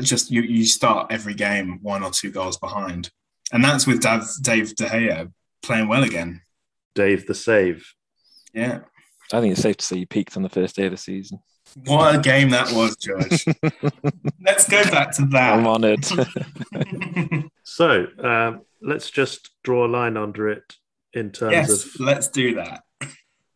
just 0.00 0.30
you. 0.30 0.42
You 0.42 0.66
start 0.66 1.10
every 1.10 1.34
game 1.34 1.78
one 1.82 2.02
or 2.02 2.10
two 2.10 2.30
goals 2.30 2.58
behind, 2.58 3.10
and 3.52 3.64
that's 3.64 3.86
with 3.86 4.00
Dave, 4.00 4.22
Dave 4.42 4.74
De 4.76 4.84
Gea 4.86 5.32
playing 5.62 5.88
well 5.88 6.04
again. 6.04 6.42
Dave 6.94 7.26
the 7.26 7.34
save. 7.34 7.92
Yeah, 8.52 8.80
I 9.32 9.40
think 9.40 9.52
it's 9.52 9.62
safe 9.62 9.76
to 9.78 9.84
say 9.84 9.98
you 9.98 10.06
peaked 10.06 10.36
on 10.36 10.42
the 10.42 10.48
first 10.48 10.76
day 10.76 10.86
of 10.86 10.92
the 10.92 10.96
season. 10.96 11.40
what 11.84 12.14
a 12.14 12.18
game 12.18 12.50
that 12.50 12.72
was, 12.72 12.96
George. 12.96 13.44
Let's 14.44 14.68
go 14.68 14.82
back 14.84 15.12
to 15.16 15.26
that. 15.26 15.52
I'm 15.52 15.64
that. 15.64 16.12
honoured. 16.12 17.48
So 17.78 18.06
um, 18.24 18.62
let's 18.80 19.10
just 19.10 19.50
draw 19.62 19.86
a 19.86 19.92
line 19.92 20.16
under 20.16 20.48
it 20.48 20.64
in 21.12 21.30
terms 21.30 21.52
yes, 21.52 21.84
of 21.84 22.00
let's 22.00 22.26
do 22.26 22.54
that. 22.54 22.82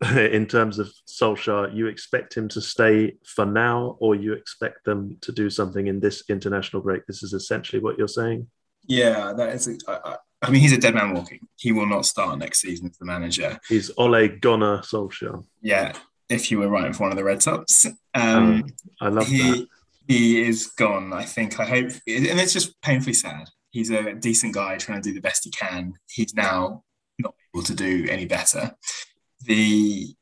in 0.32 0.46
terms 0.46 0.78
of 0.78 0.92
Solskjaer, 1.08 1.74
you 1.74 1.86
expect 1.86 2.36
him 2.36 2.46
to 2.50 2.60
stay 2.60 3.16
for 3.24 3.46
now, 3.46 3.96
or 4.00 4.14
you 4.14 4.34
expect 4.34 4.84
them 4.84 5.16
to 5.22 5.32
do 5.32 5.48
something 5.48 5.86
in 5.86 5.98
this 5.98 6.24
international 6.28 6.82
break? 6.82 7.06
This 7.06 7.22
is 7.22 7.32
essentially 7.32 7.80
what 7.80 7.96
you're 7.96 8.06
saying. 8.06 8.48
Yeah, 8.86 9.32
that 9.32 9.48
is. 9.54 9.82
I 9.88 10.16
I- 10.42 10.50
mean, 10.50 10.60
he's 10.60 10.72
a 10.72 10.78
dead 10.78 10.94
man 10.94 11.14
walking. 11.14 11.40
He 11.56 11.72
will 11.72 11.86
not 11.86 12.04
start 12.06 12.38
next 12.38 12.60
season 12.60 12.88
as 12.90 12.98
the 12.98 13.04
manager. 13.04 13.58
He's 13.68 13.90
Ole 13.96 14.28
Gunnar 14.28 14.78
Solskjaer. 14.78 15.44
Yeah, 15.60 15.92
if 16.28 16.50
you 16.50 16.58
were 16.58 16.68
writing 16.68 16.92
for 16.92 17.04
one 17.04 17.12
of 17.12 17.16
the 17.18 17.24
Red 17.24 17.42
Sox. 17.42 17.86
Um, 17.86 17.92
Um, 18.24 18.64
I 19.00 19.08
love 19.08 19.26
that. 19.26 19.32
he 19.32 19.68
he 20.08 20.42
is 20.42 20.66
gone. 20.66 21.12
I 21.12 21.24
think. 21.24 21.60
I 21.60 21.64
hope, 21.64 21.90
and 22.06 22.40
it's 22.40 22.52
just 22.52 22.80
painfully 22.82 23.14
sad. 23.14 23.48
He's 23.70 23.90
a 23.90 24.14
decent 24.14 24.52
guy 24.54 24.76
trying 24.76 25.00
to 25.00 25.08
do 25.08 25.14
the 25.14 25.20
best 25.20 25.44
he 25.44 25.50
can. 25.50 25.94
He's 26.10 26.34
now 26.34 26.82
not 27.18 27.34
able 27.54 27.62
to 27.64 27.74
do 27.74 28.06
any 28.10 28.26
better. 28.26 28.74
The 29.44 30.14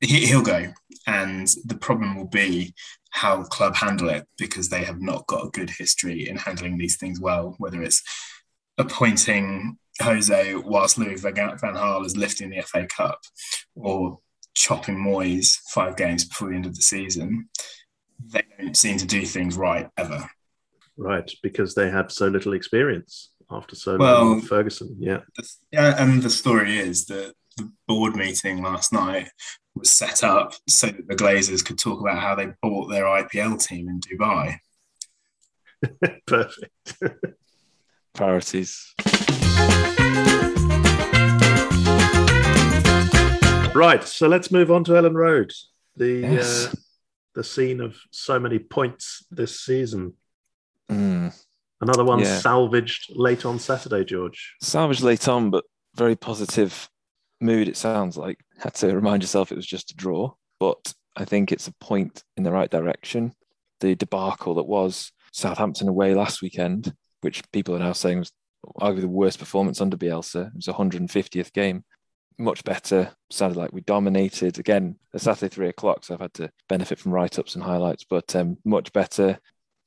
he, 0.00 0.26
he'll 0.26 0.42
go. 0.42 0.72
And 1.06 1.48
the 1.64 1.76
problem 1.76 2.16
will 2.16 2.26
be 2.28 2.74
how 3.10 3.44
club 3.44 3.76
handle 3.76 4.08
it 4.10 4.26
because 4.38 4.68
they 4.68 4.84
have 4.84 5.00
not 5.00 5.26
got 5.26 5.46
a 5.46 5.50
good 5.50 5.70
history 5.70 6.28
in 6.28 6.36
handling 6.36 6.76
these 6.78 6.96
things 6.96 7.20
well, 7.20 7.54
whether 7.58 7.82
it's 7.82 8.02
appointing 8.78 9.78
Jose 10.00 10.54
whilst 10.56 10.98
Louis 10.98 11.20
Van 11.20 11.34
Gaal 11.34 12.04
is 12.04 12.16
lifting 12.16 12.50
the 12.50 12.62
FA 12.62 12.86
Cup 12.86 13.20
or 13.74 14.18
chopping 14.54 14.96
Moyes 14.96 15.58
five 15.68 15.96
games 15.96 16.24
before 16.24 16.48
the 16.50 16.56
end 16.56 16.66
of 16.66 16.74
the 16.74 16.82
season. 16.82 17.48
They 18.26 18.42
don't 18.58 18.76
seem 18.76 18.98
to 18.98 19.06
do 19.06 19.24
things 19.24 19.56
right 19.56 19.88
ever. 19.96 20.28
Right, 20.96 21.30
because 21.42 21.74
they 21.74 21.90
have 21.90 22.12
so 22.12 22.26
little 22.28 22.52
experience 22.54 23.30
after 23.50 23.74
so 23.76 23.96
Well- 23.96 24.24
long. 24.24 24.40
Ferguson, 24.42 24.96
yeah. 24.98 25.20
Yeah, 25.70 25.94
and 26.02 26.22
the 26.22 26.30
story 26.30 26.78
is 26.78 27.06
that 27.06 27.34
the 27.56 27.70
board 27.86 28.16
meeting 28.16 28.62
last 28.62 28.92
night 28.92 29.28
was 29.74 29.90
set 29.90 30.24
up 30.24 30.54
so 30.68 30.88
that 30.88 31.06
the 31.08 31.16
Glazers 31.16 31.64
could 31.64 31.78
talk 31.78 32.00
about 32.00 32.20
how 32.20 32.34
they 32.34 32.52
bought 32.62 32.88
their 32.90 33.04
IPL 33.04 33.64
team 33.64 33.88
in 33.88 34.00
Dubai. 34.00 34.58
Perfect. 36.26 36.96
Priorities. 38.14 38.94
Right, 43.74 44.04
so 44.04 44.28
let's 44.28 44.52
move 44.52 44.70
on 44.70 44.84
to 44.84 44.92
Elland 44.92 45.14
Road, 45.16 45.52
the 45.96 46.20
Yes. 46.20 46.66
uh, 46.68 46.74
the 47.34 47.42
scene 47.42 47.80
of 47.80 47.96
so 48.12 48.38
many 48.38 48.60
points 48.60 49.24
this 49.32 49.60
season. 49.60 50.14
Mm. 50.88 51.34
Another 51.80 52.04
one 52.04 52.20
Yeah. 52.20 52.38
salvaged 52.38 53.10
late 53.16 53.44
on 53.44 53.58
Saturday, 53.58 54.04
George. 54.04 54.54
Salvage 54.62 55.02
late 55.02 55.26
on, 55.26 55.50
but 55.50 55.64
very 55.96 56.14
positive 56.14 56.88
mood, 57.40 57.66
it 57.66 57.76
sounds 57.76 58.16
like. 58.16 58.38
Had 58.58 58.74
to 58.76 58.94
remind 58.94 59.24
yourself 59.24 59.50
it 59.50 59.56
was 59.56 59.66
just 59.66 59.90
a 59.90 59.94
draw, 59.96 60.32
but 60.60 60.94
I 61.16 61.24
think 61.24 61.50
it's 61.50 61.66
a 61.66 61.74
point 61.74 62.22
in 62.36 62.44
the 62.44 62.52
right 62.52 62.70
direction. 62.70 63.32
The 63.80 63.96
debacle 63.96 64.54
that 64.54 64.68
was 64.68 65.10
Southampton 65.32 65.88
away 65.88 66.14
last 66.14 66.42
weekend, 66.42 66.94
which 67.24 67.42
people 67.52 67.74
are 67.74 67.78
now 67.80 67.92
saying 67.92 68.18
was 68.20 68.32
arguably 68.80 69.00
the 69.00 69.08
worst 69.08 69.38
performance 69.38 69.80
under 69.80 69.96
Bielsa. 69.96 70.48
It 70.48 70.56
was 70.56 70.66
150th 70.66 71.52
game. 71.52 71.84
Much 72.38 72.62
better. 72.64 73.12
Sounded 73.30 73.56
like 73.58 73.72
we 73.72 73.80
dominated. 73.80 74.58
Again, 74.58 74.96
a 75.12 75.18
Saturday 75.18 75.52
three 75.52 75.68
o'clock, 75.68 76.04
so 76.04 76.14
I've 76.14 76.20
had 76.20 76.34
to 76.34 76.50
benefit 76.68 76.98
from 76.98 77.12
write 77.12 77.38
ups 77.38 77.54
and 77.54 77.64
highlights, 77.64 78.04
but 78.04 78.34
um, 78.36 78.58
much 78.64 78.92
better. 78.92 79.38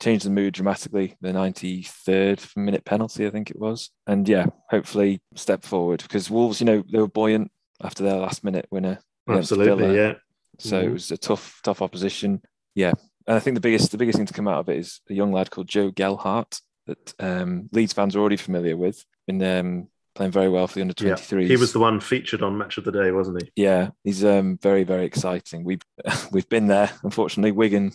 Changed 0.02 0.26
the 0.26 0.30
mood 0.30 0.54
dramatically. 0.54 1.16
The 1.22 1.30
93rd 1.34 2.56
minute 2.56 2.86
penalty, 2.86 3.26
I 3.26 3.30
think 3.32 3.50
it 3.50 3.60
was. 3.60 3.90
And 4.06 4.28
yeah, 4.30 4.46
hopefully 4.70 5.22
step 5.36 5.64
forward 5.64 6.02
because 6.04 6.30
Wolves, 6.30 6.60
you 6.60 6.66
know, 6.66 6.84
they 6.92 7.00
were 7.00 7.08
buoyant 7.08 7.52
after 7.82 8.04
their 8.04 8.18
last 8.18 8.44
minute 8.44 8.68
winner. 8.72 9.00
Absolutely, 9.28 9.96
yeah. 9.96 10.14
So 10.60 10.80
it 10.80 10.88
Mhm. 10.88 10.94
was 10.94 11.12
a 11.12 11.18
tough, 11.18 11.60
tough 11.64 11.82
opposition. 11.82 12.42
Yeah. 12.76 12.94
And 13.28 13.36
I 13.36 13.40
think 13.40 13.56
the 13.56 13.62
biggest 13.62 13.92
the 13.92 13.98
biggest 13.98 14.18
thing 14.18 14.26
to 14.28 14.34
come 14.34 14.48
out 14.48 14.60
of 14.60 14.70
it 14.70 14.78
is 14.78 15.02
a 15.10 15.14
young 15.14 15.32
lad 15.34 15.52
called 15.52 15.68
Joe 15.68 15.92
Gelhardt 15.92 16.62
that 16.88 17.14
um, 17.20 17.70
Leeds 17.72 17.94
fans 17.94 18.16
are 18.16 18.20
already 18.20 18.38
familiar 18.38 18.76
with. 18.76 19.06
Been 19.28 19.44
um, 19.44 19.88
playing 20.16 20.32
very 20.32 20.50
well 20.50 20.68
for 20.68 20.76
the 20.76 20.82
under 20.82 20.94
Yeah, 21.00 21.14
23s. 21.14 21.48
he 21.48 21.58
was 21.58 21.74
the 21.74 21.80
one 21.80 22.00
featured 22.00 22.42
on 22.42 22.58
Match 22.58 22.78
of 22.78 22.84
the 22.84 22.92
Day, 22.92 23.12
wasn't 23.12 23.44
he? 23.44 23.52
Yeah, 23.56 23.90
he's 24.04 24.26
um, 24.26 24.58
very, 24.62 24.84
very 24.84 25.06
exciting. 25.06 25.64
We've 25.64 25.82
we've 26.32 26.50
been 26.50 26.68
there. 26.68 26.90
Unfortunately, 27.04 27.52
Wigan 27.52 27.92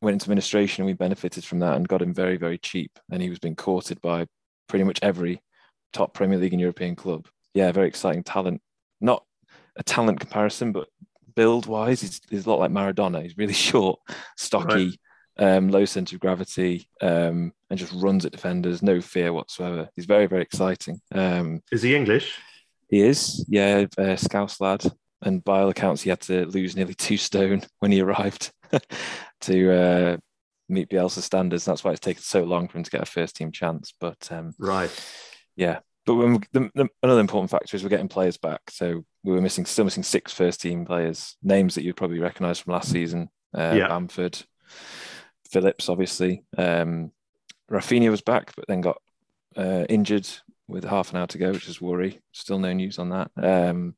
went 0.00 0.14
into 0.14 0.24
administration 0.24 0.82
and 0.82 0.86
we 0.86 0.92
benefited 0.92 1.44
from 1.44 1.58
that 1.60 1.74
and 1.74 1.88
got 1.88 2.02
him 2.02 2.14
very, 2.14 2.36
very 2.36 2.58
cheap. 2.58 2.98
And 3.10 3.20
he 3.20 3.28
was 3.28 3.38
being 3.38 3.56
courted 3.56 4.00
by 4.00 4.26
pretty 4.68 4.84
much 4.84 4.98
every 5.02 5.42
top 5.92 6.14
Premier 6.14 6.38
League 6.38 6.52
and 6.52 6.60
European 6.60 6.94
club. 6.94 7.26
Yeah, 7.54 7.72
very 7.72 7.88
exciting 7.88 8.22
talent. 8.22 8.60
Not 9.00 9.24
a 9.76 9.82
talent 9.82 10.20
comparison, 10.20 10.72
but 10.72 10.88
build 11.34 11.66
wise, 11.66 12.00
he's, 12.00 12.20
he's 12.30 12.46
a 12.46 12.50
lot 12.50 12.58
like 12.58 12.70
Maradona. 12.70 13.22
He's 13.22 13.36
really 13.36 13.52
short, 13.70 14.00
stocky, 14.36 14.98
um, 15.38 15.68
low 15.70 15.84
center 15.84 16.16
of 16.16 16.20
gravity, 16.20 16.88
um, 17.00 17.52
and 17.70 17.78
just 17.78 17.92
runs 17.92 18.24
at 18.24 18.32
defenders, 18.32 18.82
no 18.82 19.00
fear 19.00 19.32
whatsoever. 19.32 19.88
He's 19.96 20.06
very, 20.06 20.26
very 20.26 20.42
exciting. 20.42 21.00
Um, 21.12 21.62
Is 21.72 21.82
he 21.82 21.94
English? 21.96 22.38
he 22.88 23.00
is, 23.00 23.44
yeah, 23.48 23.84
a 23.98 24.16
Scouse 24.16 24.60
lad. 24.60 24.84
And 25.22 25.42
by 25.42 25.60
all 25.60 25.68
accounts, 25.70 26.02
he 26.02 26.10
had 26.10 26.20
to 26.22 26.46
lose 26.46 26.76
nearly 26.76 26.94
two 26.94 27.16
stone 27.16 27.62
when 27.80 27.90
he 27.90 28.00
arrived 28.00 28.52
to 29.42 29.72
uh, 29.72 30.16
meet 30.68 30.88
Bielsa 30.90 31.20
standards. 31.20 31.64
That's 31.64 31.82
why 31.82 31.90
it's 31.92 32.00
taken 32.00 32.22
so 32.22 32.44
long 32.44 32.68
for 32.68 32.78
him 32.78 32.84
to 32.84 32.90
get 32.90 33.02
a 33.02 33.06
first 33.06 33.34
team 33.36 33.50
chance. 33.50 33.92
But 33.98 34.28
um, 34.30 34.54
Right. 34.58 34.90
yeah, 35.56 35.80
but 36.04 36.14
when, 36.14 36.34
the, 36.52 36.70
the, 36.74 36.88
another 37.02 37.20
important 37.20 37.50
factor 37.50 37.76
is 37.76 37.82
we're 37.82 37.88
getting 37.88 38.08
players 38.08 38.36
back. 38.36 38.60
So 38.70 39.04
we 39.24 39.32
were 39.32 39.40
missing, 39.40 39.64
still 39.66 39.84
missing 39.86 40.04
six 40.04 40.32
first 40.32 40.60
team 40.60 40.84
players, 40.84 41.36
names 41.42 41.74
that 41.74 41.82
you'd 41.82 41.96
probably 41.96 42.20
recognise 42.20 42.60
from 42.60 42.74
last 42.74 42.90
season. 42.90 43.28
Uh, 43.56 43.74
Yeah. 43.76 43.88
Bamford, 43.88 44.38
Phillips, 45.56 45.88
obviously. 45.88 46.44
Um, 46.58 47.12
Rafinha 47.70 48.10
was 48.10 48.20
back, 48.20 48.52
but 48.56 48.66
then 48.68 48.82
got 48.82 49.00
uh, 49.56 49.86
injured 49.88 50.28
with 50.68 50.84
half 50.84 51.10
an 51.10 51.16
hour 51.16 51.26
to 51.28 51.38
go, 51.38 51.50
which 51.50 51.66
is 51.66 51.80
worry. 51.80 52.20
Still 52.32 52.58
no 52.58 52.74
news 52.74 52.98
on 52.98 53.08
that. 53.08 53.30
Um, 53.42 53.94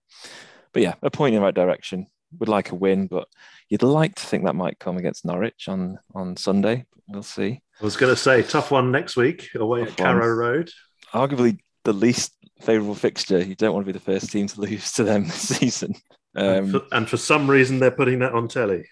but 0.73 0.83
yeah, 0.83 0.95
a 1.03 1.11
point 1.11 1.35
in 1.35 1.41
the 1.41 1.45
right 1.45 1.55
direction. 1.55 2.07
Would 2.39 2.49
like 2.49 2.71
a 2.71 2.77
win, 2.77 3.09
but 3.09 3.27
you'd 3.69 3.83
like 3.83 4.15
to 4.15 4.25
think 4.25 4.45
that 4.45 4.55
might 4.55 4.79
come 4.79 4.99
against 4.99 5.25
Norwich 5.25 5.67
on 5.67 5.99
on 6.15 6.37
Sunday. 6.37 6.87
We'll 7.09 7.25
see. 7.25 7.61
I 7.81 7.85
was 7.85 7.97
going 7.97 8.15
to 8.15 8.21
say, 8.21 8.45
tough 8.45 8.71
one 8.71 8.93
next 8.93 9.17
week 9.17 9.49
away 9.57 9.81
Tough 9.81 9.91
at 9.91 9.97
Carrow. 9.97 10.29
Road. 10.29 10.71
Arguably 11.13 11.59
the 11.83 11.93
least 11.93 12.35
favourable 12.61 12.95
fixture. 12.95 13.43
You 13.43 13.57
don't 13.57 13.75
want 13.75 13.85
to 13.85 13.93
be 13.93 13.99
the 13.99 14.05
first 14.05 14.31
team 14.31 14.47
to 14.47 14.61
lose 14.61 14.93
to 14.93 15.03
them 15.03 15.25
this 15.25 15.57
season. 15.59 15.97
and, 16.37 16.67
Um, 16.67 16.71
for, 16.71 16.83
and 16.93 17.09
for 17.09 17.17
some 17.17 17.51
reason, 17.51 17.81
they're 17.81 17.91
putting 17.91 18.21
that 18.21 18.33
on 18.35 18.47
telly. 18.47 18.85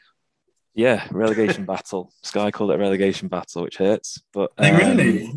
Yeah, 0.77 1.07
relegation 1.11 1.65
battle. 1.65 2.13
Sky 2.23 2.51
called 2.53 2.71
it 2.71 2.75
a 2.75 2.79
relegation 2.79 3.29
battle, 3.29 3.63
which 3.63 3.79
hurts. 3.79 4.23
But 4.33 4.51
They 4.57 4.71
um, 4.71 4.77
really? 4.97 5.33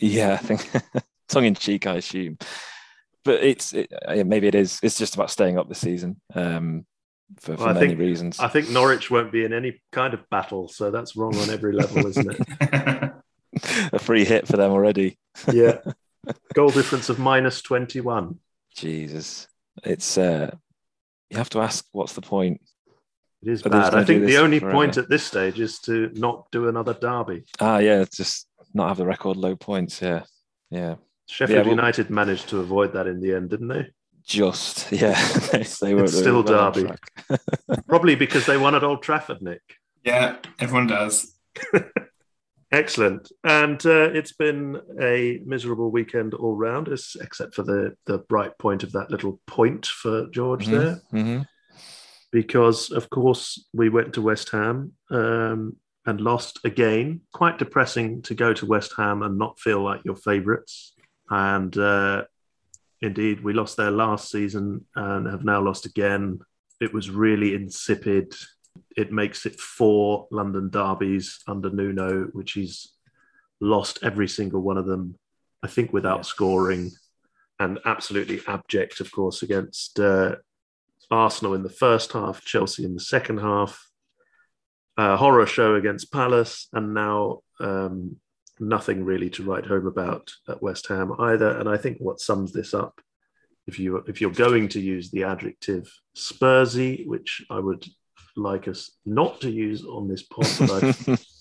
Yeah, 0.00 0.32
I 0.32 0.36
think 0.38 0.68
tongue 1.28 1.44
in 1.44 1.54
cheek, 1.54 1.86
I 1.86 1.96
assume. 1.96 2.38
But 3.24 3.44
it's 3.44 3.74
it, 3.74 3.92
maybe 4.26 4.46
it 4.48 4.54
is. 4.54 4.80
It's 4.82 4.96
just 4.98 5.14
about 5.14 5.30
staying 5.30 5.58
up 5.58 5.68
this 5.68 5.80
season 5.80 6.20
um, 6.34 6.86
for, 7.38 7.56
for 7.56 7.64
Well, 7.64 7.68
I 7.68 7.72
many 7.74 7.88
think- 7.88 8.00
reasons. 8.00 8.40
I 8.40 8.48
think 8.48 8.70
Norwich 8.70 9.10
won't 9.10 9.30
be 9.30 9.44
in 9.44 9.52
any 9.52 9.80
kind 9.92 10.14
of 10.14 10.28
battle, 10.30 10.68
so 10.68 10.90
that's 10.90 11.14
wrong 11.16 11.36
on 11.36 11.50
every 11.50 11.74
level, 11.74 12.06
isn't 12.06 12.30
it? 12.30 13.12
a 13.92 13.98
free 13.98 14.24
hit 14.24 14.46
for 14.48 14.56
them 14.56 14.70
already. 14.70 15.18
Yeah. 15.52 15.78
Goal 16.54 16.70
difference 16.70 17.08
of 17.08 17.18
minus 17.18 17.60
21. 17.62 18.38
Jesus, 18.74 19.48
it's 19.84 20.16
uh, 20.16 20.50
you 21.30 21.36
have 21.36 21.50
to 21.50 21.60
ask 21.60 21.84
what's 21.92 22.12
the 22.14 22.20
point. 22.22 22.60
It 23.42 23.50
is 23.52 23.62
But 23.62 23.72
bad. 23.72 23.94
I 23.94 24.04
think 24.04 24.26
the 24.26 24.38
only 24.38 24.58
forever. 24.58 24.74
point 24.74 24.96
at 24.96 25.08
this 25.08 25.24
stage 25.24 25.60
is 25.60 25.78
to 25.80 26.10
not 26.14 26.50
do 26.50 26.68
another 26.68 26.94
derby. 26.94 27.44
Ah, 27.60 27.78
yeah, 27.78 28.04
just 28.12 28.48
not 28.74 28.88
have 28.88 28.96
the 28.96 29.06
record 29.06 29.36
low 29.36 29.54
points. 29.54 30.02
Yeah, 30.02 30.22
yeah, 30.70 30.96
Sheffield 31.28 31.58
Yeah, 31.58 31.62
well- 31.62 31.70
United 31.76 32.10
managed 32.10 32.48
to 32.48 32.58
avoid 32.60 32.92
that 32.94 33.06
in 33.06 33.20
the 33.20 33.34
end, 33.34 33.50
didn't 33.50 33.68
they? 33.68 33.86
just 34.24 34.92
yeah. 34.92 35.14
they, 35.52 35.62
they 35.80 35.94
were 35.94 36.04
It's 36.04 36.18
still 36.18 36.42
well 36.42 36.70
Derby. 36.72 36.90
Probably 37.88 38.14
because 38.14 38.44
they 38.44 38.58
won 38.58 38.74
at 38.74 38.84
Old 38.84 39.02
Trafford, 39.02 39.40
Nick. 39.40 39.62
yeah, 40.04 40.36
everyone 40.60 40.86
does. 40.88 41.34
Excellent. 42.70 43.32
And 43.44 43.84
uh, 43.86 44.10
it's 44.12 44.32
been 44.34 44.78
a 45.00 45.40
miserable 45.46 45.90
weekend 45.90 46.34
all 46.34 46.54
round, 46.54 46.88
except 46.88 47.54
for 47.54 47.62
the, 47.62 47.94
the 48.04 48.18
bright 48.18 48.58
point 48.58 48.82
of 48.82 48.92
that 48.92 49.10
little 49.10 49.40
point 49.46 49.86
for 49.86 50.26
George 50.30 50.66
Mhm, 50.66 50.70
there. 50.70 51.00
mhm. 51.12 51.46
Because 52.30 52.90
of 52.90 53.08
course 53.10 53.66
we 53.72 53.88
went 53.88 54.12
to 54.14 54.22
West 54.22 54.50
Ham 54.50 54.92
um, 55.10 55.76
and 56.06 56.20
lost 56.20 56.60
again. 56.64 57.20
Quite 57.32 57.58
depressing 57.58 58.22
to 58.22 58.34
go 58.34 58.52
to 58.54 58.66
West 58.66 58.94
Ham 58.96 59.22
and 59.22 59.38
not 59.38 59.58
feel 59.60 59.82
like 59.82 60.04
your 60.04 60.16
favourites. 60.16 60.94
And 61.30 61.76
uh, 61.76 62.24
indeed, 63.02 63.42
we 63.42 63.52
lost 63.52 63.76
there 63.76 63.90
last 63.90 64.30
season 64.30 64.86
and 64.94 65.26
have 65.26 65.44
now 65.44 65.60
lost 65.60 65.86
again. 65.86 66.40
It 66.80 66.92
was 66.94 67.10
really 67.10 67.54
insipid. 67.54 68.34
It 68.96 69.12
makes 69.12 69.46
it 69.46 69.58
four 69.60 70.28
London 70.30 70.70
derbies 70.70 71.40
under 71.46 71.70
Nuno, 71.70 72.24
which 72.32 72.52
he's 72.52 72.92
lost 73.60 73.98
every 74.02 74.28
single 74.28 74.60
one 74.60 74.78
of 74.78 74.86
them. 74.86 75.16
I 75.62 75.66
think 75.66 75.92
without 75.92 76.18
Yeah. 76.18 76.22
scoring, 76.22 76.90
and 77.58 77.80
absolutely 77.84 78.40
abject, 78.46 79.00
of 79.00 79.10
course, 79.10 79.42
against 79.42 79.98
uh, 79.98 80.36
Arsenal 81.10 81.54
in 81.54 81.62
the 81.62 81.68
first 81.68 82.12
half, 82.12 82.44
Chelsea 82.44 82.84
in 82.84 82.94
the 82.94 83.00
second 83.00 83.38
half, 83.38 83.88
a 84.96 85.16
horror 85.16 85.46
show 85.46 85.74
against 85.74 86.12
Palace, 86.12 86.68
and 86.72 86.92
now 86.92 87.40
um, 87.60 88.16
nothing 88.60 89.04
really 89.04 89.30
to 89.30 89.44
write 89.44 89.66
home 89.66 89.86
about 89.86 90.30
at 90.48 90.62
West 90.62 90.88
Ham 90.88 91.12
either. 91.18 91.58
And 91.58 91.68
I 91.68 91.76
think 91.76 91.98
what 91.98 92.20
sums 92.20 92.52
this 92.52 92.74
up, 92.74 93.00
if 93.66 93.78
you 93.78 93.98
if 94.08 94.20
you're 94.20 94.30
going 94.30 94.68
to 94.68 94.80
use 94.80 95.10
the 95.10 95.24
adjective 95.24 95.90
Spursy, 96.16 97.06
which 97.06 97.44
I 97.50 97.60
would 97.60 97.86
like 98.36 98.68
us 98.68 98.90
not 99.04 99.40
to 99.42 99.50
use 99.50 99.84
on 99.84 100.08
this 100.08 100.22
pod, 100.22 100.46
but 100.58 101.08
I 101.08 101.18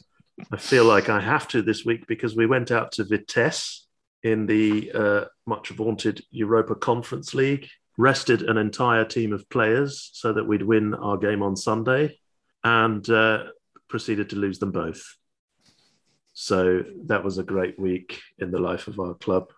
I 0.52 0.58
feel 0.58 0.86
like 0.86 1.10
I 1.10 1.20
have 1.20 1.48
to 1.50 1.62
this 1.62 1.84
week 1.84 2.06
because 2.08 2.36
we 2.36 2.46
went 2.46 2.72
out 2.72 2.92
to 2.94 3.04
Vitesse 3.04 3.88
in 4.24 4.46
the 4.46 4.92
uh, 4.94 5.26
much 5.46 5.70
vaunted 5.70 6.24
Europa 6.30 6.76
Conference 6.76 7.34
League, 7.34 7.70
rested 7.98 8.44
an 8.44 8.58
entire 8.58 9.04
team 9.04 9.34
of 9.34 9.50
players 9.50 10.12
so 10.14 10.32
that 10.34 10.48
we'd 10.48 10.64
win 10.64 10.94
our 10.94 11.18
game 11.18 11.42
on 11.42 11.56
Sunday, 11.56 12.18
and 12.64 13.10
uh, 13.10 13.46
proceeded 13.90 14.30
to 14.30 14.36
lose 14.36 14.60
them 14.60 14.72
both. 14.72 15.04
So 16.34 16.84
that 17.06 17.24
was 17.24 17.40
a 17.40 17.44
great 17.44 17.80
week 17.80 18.22
in 18.38 18.52
the 18.52 18.60
life 18.60 18.88
of 18.88 19.00
our 19.00 19.16
club. 19.16 19.52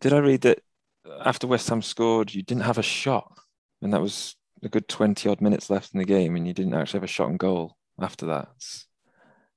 Did 0.00 0.12
I 0.12 0.18
read 0.18 0.42
that 0.42 0.60
after 1.24 1.46
West 1.46 1.68
Ham 1.70 1.80
scored, 1.80 2.34
you 2.34 2.42
didn't 2.42 2.64
have 2.64 2.78
a 2.78 2.82
shot, 2.82 3.32
and 3.80 3.92
that 3.92 4.02
was 4.02 4.36
a 4.62 4.68
good 4.68 4.88
twenty 4.88 5.28
odd 5.28 5.40
minutes 5.40 5.70
left 5.70 5.94
in 5.94 5.98
the 5.98 6.04
game, 6.04 6.36
and 6.36 6.46
you 6.46 6.52
didn't 6.52 6.74
actually 6.74 6.98
have 6.98 7.04
a 7.04 7.08
shot 7.08 7.28
on 7.28 7.36
goal 7.36 7.76
after 8.00 8.26
that. 8.26 8.48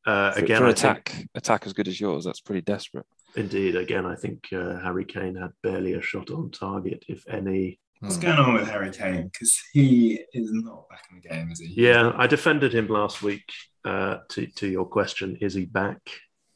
Uh, 0.05 0.31
again, 0.35 0.59
for 0.59 0.67
attack, 0.67 1.09
think, 1.09 1.29
attack 1.35 1.65
as 1.65 1.73
good 1.73 1.87
as 1.87 1.99
yours, 1.99 2.23
that's 2.23 2.39
pretty 2.39 2.61
desperate. 2.61 3.07
indeed, 3.35 3.75
again, 3.75 4.05
I 4.05 4.15
think 4.15 4.47
uh, 4.53 4.79
Harry 4.79 5.03
Kane 5.03 5.35
had 5.35 5.51
barely 5.63 5.93
a 5.93 6.01
shot 6.01 6.29
on 6.29 6.51
target, 6.51 7.03
if 7.07 7.27
any. 7.27 7.79
What's 7.99 8.15
Hmm. 8.17 8.21
going 8.21 8.37
on 8.39 8.53
with 8.53 8.67
Harry 8.69 8.91
Kane? 8.91 9.29
Because 9.31 9.59
he 9.73 10.21
is 10.33 10.51
not 10.51 10.87
back 10.89 11.05
in 11.11 11.21
the 11.21 11.27
game, 11.29 11.51
is 11.51 11.59
he? 11.59 11.73
Yeah, 11.75 12.11
I 12.15 12.27
defended 12.27 12.73
him 12.73 12.87
last 12.87 13.21
week. 13.21 13.43
Uh, 13.83 14.17
to 14.29 14.47
to 14.47 14.67
your 14.67 14.85
question, 14.85 15.37
is 15.41 15.53
he 15.53 15.65
back? 15.65 15.99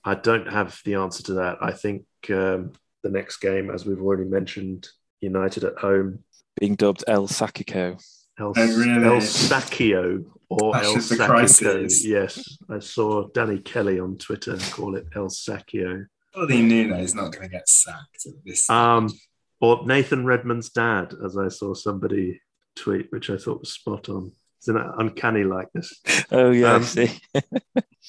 I 0.03 0.15
don't 0.15 0.51
have 0.51 0.79
the 0.86 0.96
answer 0.96 1.22
to 1.24 1.34
that. 1.36 1.58
I 1.62 1.72
think 1.72 2.03
um, 2.31 2.72
the 3.03 3.10
next 3.12 3.38
game, 3.38 3.69
as 3.69 3.86
we've 3.86 4.01
already 4.01 4.25
mentioned, 4.27 4.88
United 5.22 5.63
at 5.63 5.77
home, 5.77 6.24
Being 6.60 6.75
dubbed 6.75 7.03
El 7.08 7.27
Sakiko. 7.27 8.01
El, 8.39 8.48
Oh, 8.48 8.53
really? 8.55 9.05
El 9.05 9.22
Sacchio 9.22 10.25
or 10.50 10.74
That's 10.74 10.88
El 10.88 10.93
just 10.96 11.10
the 11.10 11.15
Sacchico. 11.17 11.27
crisis. 11.27 12.05
Yes, 12.05 12.58
I 12.69 12.79
saw 12.79 13.27
Danny 13.34 13.60
Kelly 13.60 14.00
on 14.00 14.17
Twitter 14.17 14.58
call 14.72 14.96
it 14.96 15.05
El 15.15 15.27
Sacchio. 15.27 16.08
Surely 16.34 16.62
Nuno 16.62 16.98
is 16.98 17.13
not 17.13 17.31
going 17.31 17.43
to 17.43 17.50
get 17.50 17.67
sacked 17.69 18.25
at 18.25 18.34
this. 18.46 18.69
Um, 18.69 19.10
stage. 19.10 19.22
Or 19.62 19.86
Nathan 19.86 20.25
Redmond's 20.25 20.70
dad, 20.70 21.13
as 21.25 21.38
I 21.38 21.48
saw 21.50 21.74
somebody 21.74 22.42
tweet, 22.75 23.08
which 23.12 23.30
I 23.30 23.38
thought 23.38 23.60
was 23.60 23.74
spot 23.74 24.10
on. 24.10 24.32
It's 24.58 24.68
an 24.68 24.78
uncanny 24.78 25.44
likeness. 25.44 26.01
Oh 26.32 26.51
yeah, 26.51 26.72
I 26.72 26.75
Um, 26.75 26.84
see. 26.84 27.20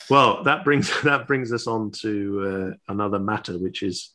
Well, 0.08 0.42
that 0.44 0.64
brings 0.64 0.90
that 1.04 1.26
brings 1.26 1.52
us 1.52 1.66
on 1.66 1.90
to 2.02 2.74
uh, 2.88 2.92
another 2.92 3.18
matter, 3.18 3.58
which 3.58 3.82
is 3.82 4.14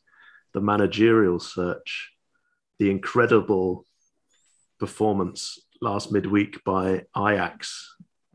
the 0.54 0.62
managerial 0.62 1.40
search. 1.40 2.12
The 2.80 2.90
incredible 2.92 3.86
performance 4.80 5.60
last 5.82 6.12
midweek 6.12 6.64
by 6.64 7.04
Ajax, 7.16 7.92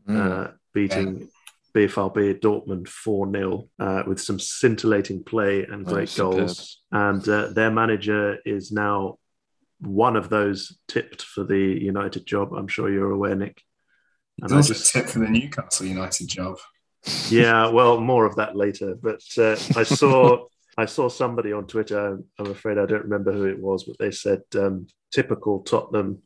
Mm. 0.07 0.17
uh, 0.17 0.51
beating 0.73 1.29
BFRB 1.73 2.39
Dortmund 2.41 2.87
4 2.87 3.31
0 3.31 3.69
uh, 3.79 4.03
with 4.07 4.19
some 4.21 4.39
scintillating 4.39 5.23
play 5.23 5.63
and 5.63 5.87
Oh, 5.87 5.93
great 5.93 6.09
superb. 6.09 6.37
goals. 6.37 6.81
And 6.91 7.27
uh, 7.29 7.47
their 7.53 7.71
manager 7.71 8.37
is 8.45 8.71
now 8.71 9.17
one 9.79 10.15
of 10.15 10.29
those 10.29 10.77
tipped 10.87 11.21
for 11.23 11.43
the 11.43 11.57
United 11.57 12.25
job. 12.25 12.53
I'm 12.53 12.67
sure 12.67 12.89
you're 12.91 13.11
aware, 13.11 13.35
Nick. 13.35 13.61
He's 14.37 14.43
And 14.43 14.53
I 14.53 14.57
also 14.57 14.73
just- 14.73 14.91
tip 14.93 15.07
for 15.07 15.19
the 15.19 15.27
Newcastle 15.29 15.85
United 15.85 16.27
job. 16.27 16.57
yeah, 17.29 17.67
well, 17.69 17.99
more 17.99 18.25
of 18.25 18.35
that 18.35 18.55
later. 18.55 18.95
But 19.01 19.21
uh, 19.37 19.55
I 19.75 19.83
saw 19.83 20.45
I 20.77 20.85
saw 20.85 21.09
somebody 21.09 21.51
on 21.51 21.67
Twitter. 21.67 22.19
I'm 22.39 22.45
afraid 22.51 22.77
I 22.77 22.85
don't 22.85 23.03
remember 23.03 23.31
who 23.33 23.45
it 23.45 23.59
was, 23.59 23.83
but 23.83 23.97
they 23.99 24.11
said 24.11 24.41
um, 24.55 24.87
typical 25.11 25.61
Tottenham. 25.61 26.21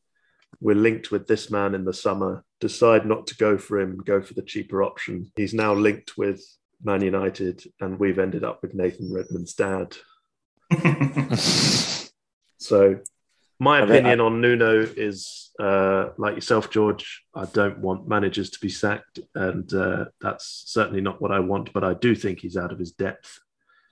We're 0.62 0.76
linked 0.76 1.12
with 1.12 1.28
this 1.28 1.50
man 1.52 1.76
in 1.76 1.84
the 1.84 1.94
summer. 1.94 2.44
Decide 2.60 3.06
not 3.06 3.28
to 3.28 3.36
go 3.38 3.58
for 3.58 3.80
him. 3.80 3.98
Go 3.98 4.22
for 4.22 4.34
the 4.34 4.42
cheaper 4.42 4.82
option. 4.84 5.32
He's 5.36 5.54
now 5.54 5.74
linked 5.74 6.18
with 6.18 6.42
Man 6.84 7.02
United, 7.02 7.64
and 7.82 8.00
we've 8.00 8.20
ended 8.20 8.44
up 8.44 8.62
with 8.62 8.74
Nathan 8.74 9.12
Redmond's 9.14 9.54
dad. 9.54 9.96
So, 12.58 13.00
my 13.60 13.78
I 13.78 13.82
mean, 13.82 13.90
opinion 13.92 14.22
on 14.22 14.42
Nuno 14.42 14.80
is 14.82 15.52
uh, 15.60 16.10
like 16.18 16.34
yourself, 16.34 16.72
George. 16.72 17.24
I 17.36 17.46
don't 17.46 17.78
want 17.80 18.08
managers 18.08 18.50
to 18.52 18.60
be 18.60 18.70
sacked, 18.70 19.20
and 19.36 19.72
uh, 19.72 20.06
that's 20.20 20.64
certainly 20.66 21.02
not 21.02 21.22
what 21.22 21.32
I 21.32 21.42
want. 21.42 21.72
But 21.74 21.84
I 21.84 21.94
do 21.94 22.16
think 22.16 22.40
he's 22.40 22.58
out 22.58 22.72
of 22.72 22.80
his 22.80 22.92
depth, 22.92 23.40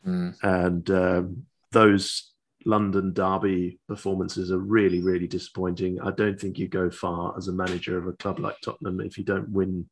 Mm. 0.05 0.35
and 0.43 0.89
um, 0.91 1.45
those 1.71 2.32
London 2.65 3.13
derby 3.13 3.79
performances 3.87 4.51
are 4.51 4.59
really, 4.59 5.01
really 5.01 5.27
disappointing. 5.27 5.99
I 6.01 6.11
don't 6.11 6.39
think 6.39 6.57
you 6.57 6.67
go 6.67 6.89
far 6.89 7.35
as 7.37 7.47
a 7.47 7.53
manager 7.53 7.97
of 7.97 8.07
a 8.07 8.13
club 8.13 8.39
like 8.39 8.55
Tottenham 8.61 9.01
if 9.01 9.17
you 9.17 9.23
don't 9.23 9.49
win 9.49 9.89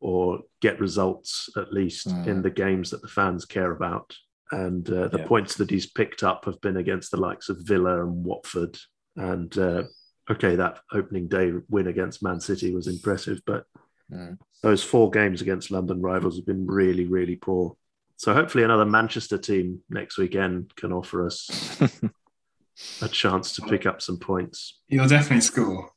or 0.00 0.40
get 0.60 0.78
results 0.80 1.48
at 1.56 1.72
least 1.72 2.08
Mm. 2.08 2.26
in 2.26 2.42
the 2.42 2.50
games 2.50 2.90
that 2.90 3.02
the 3.02 3.08
fans 3.08 3.44
care 3.44 3.72
about. 3.72 4.14
And 4.52 4.88
uh, 4.90 5.08
the 5.08 5.18
Yeah. 5.18 5.26
points 5.26 5.56
that 5.56 5.70
he's 5.70 5.86
picked 5.90 6.22
up 6.22 6.44
have 6.44 6.60
been 6.60 6.76
against 6.76 7.10
the 7.10 7.16
likes 7.16 7.48
of 7.48 7.58
Villa 7.62 8.02
and 8.04 8.24
Watford. 8.24 8.78
And 9.16 9.56
uh, 9.58 9.84
okay, 10.30 10.54
that 10.56 10.80
opening 10.92 11.28
day 11.28 11.52
win 11.68 11.86
against 11.88 12.22
Man 12.22 12.40
City 12.40 12.74
was 12.74 12.86
impressive, 12.86 13.40
but 13.46 13.64
Mm. 14.12 14.38
those 14.62 14.84
four 14.84 15.10
games 15.10 15.42
against 15.42 15.72
London 15.72 16.00
rivals 16.00 16.36
have 16.36 16.46
been 16.46 16.64
really, 16.66 17.06
really 17.06 17.34
poor. 17.36 17.76
So 18.16 18.32
hopefully, 18.32 18.64
another 18.64 18.86
Manchester 18.86 19.38
team 19.38 19.80
next 19.90 20.16
weekend 20.16 20.74
can 20.76 20.92
offer 20.92 21.26
us 21.26 21.80
a 23.02 23.08
chance 23.08 23.54
to 23.56 23.62
pick 23.62 23.86
up 23.86 24.00
some 24.00 24.18
points. 24.18 24.80
You'll 24.88 25.08
definitely 25.08 25.42
score. 25.42 25.90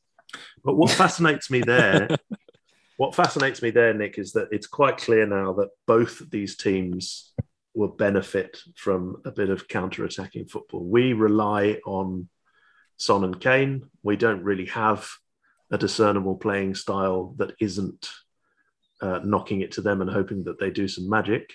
But 0.62 0.76
what 0.76 0.90
fascinates 0.90 1.50
me 1.50 1.60
there, 1.60 2.08
what 2.96 3.14
fascinates 3.14 3.62
me 3.62 3.70
there, 3.70 3.94
Nick, 3.94 4.18
is 4.18 4.32
that 4.32 4.48
it's 4.52 4.66
quite 4.66 4.98
clear 4.98 5.26
now 5.26 5.54
that 5.54 5.70
both 5.86 6.30
these 6.30 6.56
teams 6.56 7.32
will 7.74 7.88
benefit 7.88 8.60
from 8.76 9.22
a 9.24 9.30
bit 9.30 9.48
of 9.48 9.68
counter-attacking 9.68 10.46
football. 10.46 10.84
We 10.84 11.14
rely 11.14 11.80
on 11.86 12.28
Son 12.98 13.24
and 13.24 13.40
Kane. 13.40 13.88
We 14.02 14.16
don't 14.16 14.42
really 14.42 14.66
have 14.66 15.08
a 15.70 15.78
discernible 15.78 16.36
playing 16.36 16.74
style 16.74 17.34
that 17.38 17.54
isn't 17.60 18.10
uh, 19.00 19.20
knocking 19.24 19.62
it 19.62 19.72
to 19.72 19.80
them 19.80 20.02
and 20.02 20.10
hoping 20.10 20.44
that 20.44 20.58
they 20.58 20.70
do 20.70 20.86
some 20.86 21.08
magic. 21.08 21.50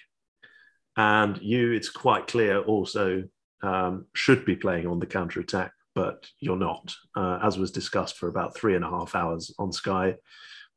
And 0.98 1.42
you, 1.42 1.72
it's 1.72 1.90
quite 1.90 2.28
clear, 2.28 2.60
also 2.60 3.24
um, 3.62 4.06
should 4.14 4.46
be 4.46 4.56
playing 4.56 4.88
on 4.88 5.00
the 5.00 5.06
counter 5.06 5.40
attack, 5.40 5.72
but 5.94 6.26
you're 6.40 6.58
not, 6.58 6.94
uh, 7.16 7.40
as 7.44 7.58
was 7.58 7.72
discussed 7.72 8.18
for 8.18 8.28
about 8.28 8.56
three 8.56 8.76
and 8.76 8.86
a 8.86 8.90
half 8.90 9.16
hours 9.16 9.54
on 9.60 9.72
Sky 9.72 10.16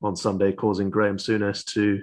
on 0.02 0.16
Sunday, 0.16 0.52
causing 0.52 0.90
Graham 0.90 1.18
Souness 1.18 1.64
to 1.74 2.02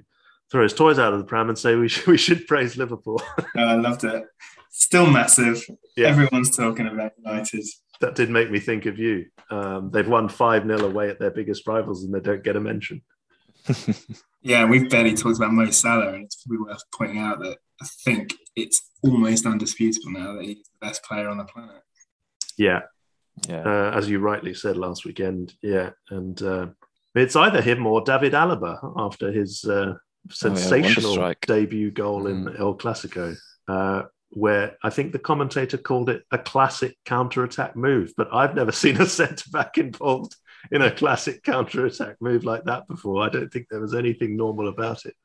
throw 0.52 0.64
his 0.64 0.74
toys 0.74 1.00
out 1.00 1.14
of 1.14 1.20
the 1.20 1.26
pram 1.26 1.50
and 1.50 1.58
say 1.58 1.76
we 1.76 1.88
should, 1.88 2.08
we 2.08 2.18
should 2.18 2.48
praise 2.48 2.78
Liverpool. 2.78 3.22
Oh, 3.58 3.64
I 3.64 3.76
loved 3.76 4.04
it. 4.04 4.26
Still 4.70 5.10
massive. 5.10 5.66
Yeah. 5.96 6.10
Everyone's 6.10 6.56
talking 6.56 6.88
about 6.88 7.14
United. 7.18 7.64
that 8.02 8.16
did 8.16 8.30
make 8.30 8.52
me 8.52 8.60
think 8.60 8.86
of 8.86 9.00
you. 9.00 9.28
Um, 9.50 9.92
they've 9.92 10.08
won 10.08 10.28
5 10.28 10.64
0 10.64 10.86
away 10.86 11.10
at 11.10 11.20
their 11.20 11.32
biggest 11.32 11.66
rivals 11.66 12.04
and 12.04 12.14
they 12.14 12.20
don't 12.20 12.44
get 12.44 12.58
a 12.58 12.60
mention. 12.60 13.02
Yeah, 14.46 14.66
we've 14.66 14.88
barely 14.92 15.16
talked 15.16 15.38
about 15.38 15.54
Mo 15.54 15.72
Salah, 15.72 16.14
and 16.14 16.26
it's 16.26 16.44
probably 16.44 16.68
worth 16.68 16.84
pointing 16.94 17.18
out 17.18 17.40
that 17.40 17.58
I 17.82 17.86
think 18.04 18.34
it's 18.56 18.90
almost 19.04 19.46
undisputable 19.46 20.12
now 20.12 20.34
that 20.34 20.44
he's 20.44 20.58
the 20.58 20.88
best 20.88 21.04
player 21.04 21.30
on 21.30 21.38
the 21.38 21.46
planet. 21.46 21.82
Yeah, 22.58 22.82
yeah. 23.48 23.62
uh, 23.62 23.92
as 23.96 24.10
you 24.10 24.20
rightly 24.20 24.54
said 24.54 24.78
last 24.78 25.06
weekend. 25.06 25.54
Yeah, 25.62 25.92
and 26.10 26.42
uh, 26.42 26.68
it's 27.14 27.36
either 27.36 27.62
him 27.62 27.86
or 27.86 28.02
David 28.02 28.34
Alaba 28.34 28.94
after 28.98 29.32
his 29.32 29.64
uh, 29.66 29.96
sensational 30.30 31.12
wonder 31.12 31.36
strike. 31.36 31.46
debut 31.46 31.92
goal 31.92 32.28
in 32.28 32.56
El 32.58 32.76
Clasico, 32.76 33.36
uh, 33.68 34.04
where 34.30 34.78
I 34.84 34.90
think 34.90 35.12
the 35.12 35.20
commentator 35.20 35.78
called 35.78 36.10
it 36.10 36.24
a 36.32 36.38
classic 36.38 36.98
counter-attack 37.06 37.76
move. 37.76 38.14
But 38.18 38.34
I've 38.34 38.56
never 38.56 38.72
seen 38.74 39.00
a 39.02 39.06
centre 39.06 39.50
back 39.52 39.78
involved 39.78 40.36
in 40.72 40.82
a 40.82 40.92
classic 40.92 41.44
counter-attack 41.44 42.18
move 42.22 42.44
like 42.44 42.64
that 42.66 42.88
before. 42.88 43.24
I 43.24 43.30
don't 43.30 43.52
think 43.52 43.68
there 43.70 43.82
was 43.82 43.94
anything 43.94 44.36
normal 44.36 44.68
about 44.68 45.06
it. 45.06 45.16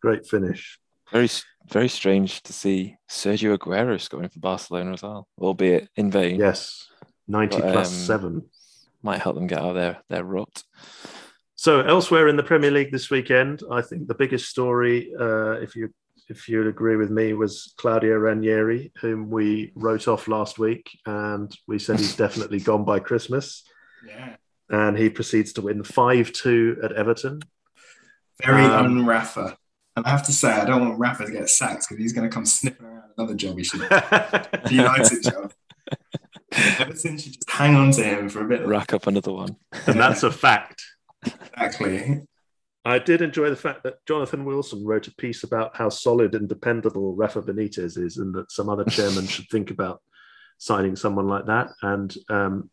Great 0.00 0.26
finish. 0.26 0.78
Very, 1.12 1.28
very 1.70 1.88
strange 1.88 2.42
to 2.42 2.52
see 2.52 2.96
Sergio 3.08 3.56
Aguero 3.56 4.00
scoring 4.00 4.28
for 4.28 4.40
Barcelona 4.40 4.92
as 4.92 5.02
well, 5.02 5.28
albeit 5.38 5.88
in 5.96 6.10
vain. 6.10 6.38
Yes, 6.38 6.88
90 7.26 7.60
But, 7.60 7.72
plus 7.72 7.88
um, 7.90 8.06
seven. 8.06 8.42
Might 9.02 9.20
help 9.20 9.36
them 9.36 9.46
get 9.46 9.58
out 9.60 9.70
of 9.70 9.74
their, 9.74 9.98
their 10.08 10.24
rut. 10.24 10.62
So 11.54 11.80
elsewhere 11.80 12.28
in 12.28 12.36
the 12.36 12.42
Premier 12.42 12.70
League 12.70 12.92
this 12.92 13.10
weekend, 13.10 13.62
I 13.70 13.82
think 13.82 14.06
the 14.06 14.14
biggest 14.14 14.48
story, 14.48 15.12
uh, 15.18 15.52
if 15.52 15.74
you 15.76 15.92
if 16.28 16.46
you'd 16.48 16.66
agree 16.66 16.96
with 16.96 17.10
me, 17.10 17.32
was 17.32 17.72
Claudio 17.78 18.16
Ranieri, 18.16 18.92
whom 19.00 19.30
we 19.30 19.72
wrote 19.74 20.08
off 20.08 20.28
last 20.28 20.58
week, 20.58 20.90
and 21.06 21.50
we 21.66 21.78
said 21.78 21.98
he's 21.98 22.16
definitely 22.24 22.60
gone 22.60 22.84
by 22.84 22.98
Christmas. 23.00 23.64
Yeah. 24.06 24.36
And 24.68 24.96
he 24.96 25.08
proceeds 25.08 25.54
to 25.54 25.62
win 25.62 25.82
five 25.84 26.32
two 26.32 26.78
at 26.82 26.92
Everton. 26.92 27.40
Very 28.44 28.62
Um, 28.62 28.98
un-Rafa. 28.98 29.56
And 29.98 30.06
I 30.06 30.10
have 30.10 30.24
to 30.26 30.32
say, 30.32 30.52
I 30.52 30.64
don't 30.64 30.80
want 30.80 30.98
Rafa 30.98 31.26
to 31.26 31.32
get 31.32 31.50
sacked 31.50 31.88
because 31.88 32.00
he's 32.00 32.12
going 32.12 32.28
to 32.28 32.32
come 32.32 32.46
sniffing 32.46 32.86
around 32.86 33.10
another 33.18 33.34
job 33.34 33.58
he 33.58 33.64
should 33.64 33.80
the 33.80 34.68
United 34.70 35.24
job. 35.24 35.52
Everton 36.52 37.18
should 37.18 37.32
just 37.32 37.50
hang 37.50 37.74
on 37.74 37.90
to 37.90 38.04
him 38.04 38.28
for 38.28 38.44
a 38.44 38.48
bit. 38.48 38.64
Rack 38.64 38.92
up 38.92 39.08
another 39.08 39.32
one. 39.32 39.56
and 39.86 39.98
that's 39.98 40.22
a 40.22 40.30
fact. 40.30 40.84
Exactly. 41.26 42.22
I 42.84 43.00
did 43.00 43.22
enjoy 43.22 43.50
the 43.50 43.56
fact 43.56 43.82
that 43.82 44.06
Jonathan 44.06 44.44
Wilson 44.44 44.84
wrote 44.86 45.08
a 45.08 45.14
piece 45.16 45.42
about 45.42 45.76
how 45.76 45.88
solid 45.88 46.36
and 46.36 46.48
dependable 46.48 47.16
Rafa 47.16 47.42
Benitez 47.42 47.98
is, 47.98 48.18
and 48.18 48.32
that 48.36 48.52
some 48.52 48.68
other 48.68 48.84
chairman 48.84 49.26
should 49.26 49.48
think 49.50 49.72
about 49.72 50.00
signing 50.58 50.94
someone 50.94 51.26
like 51.26 51.46
that. 51.46 51.70
And 51.82 52.14
um, 52.30 52.70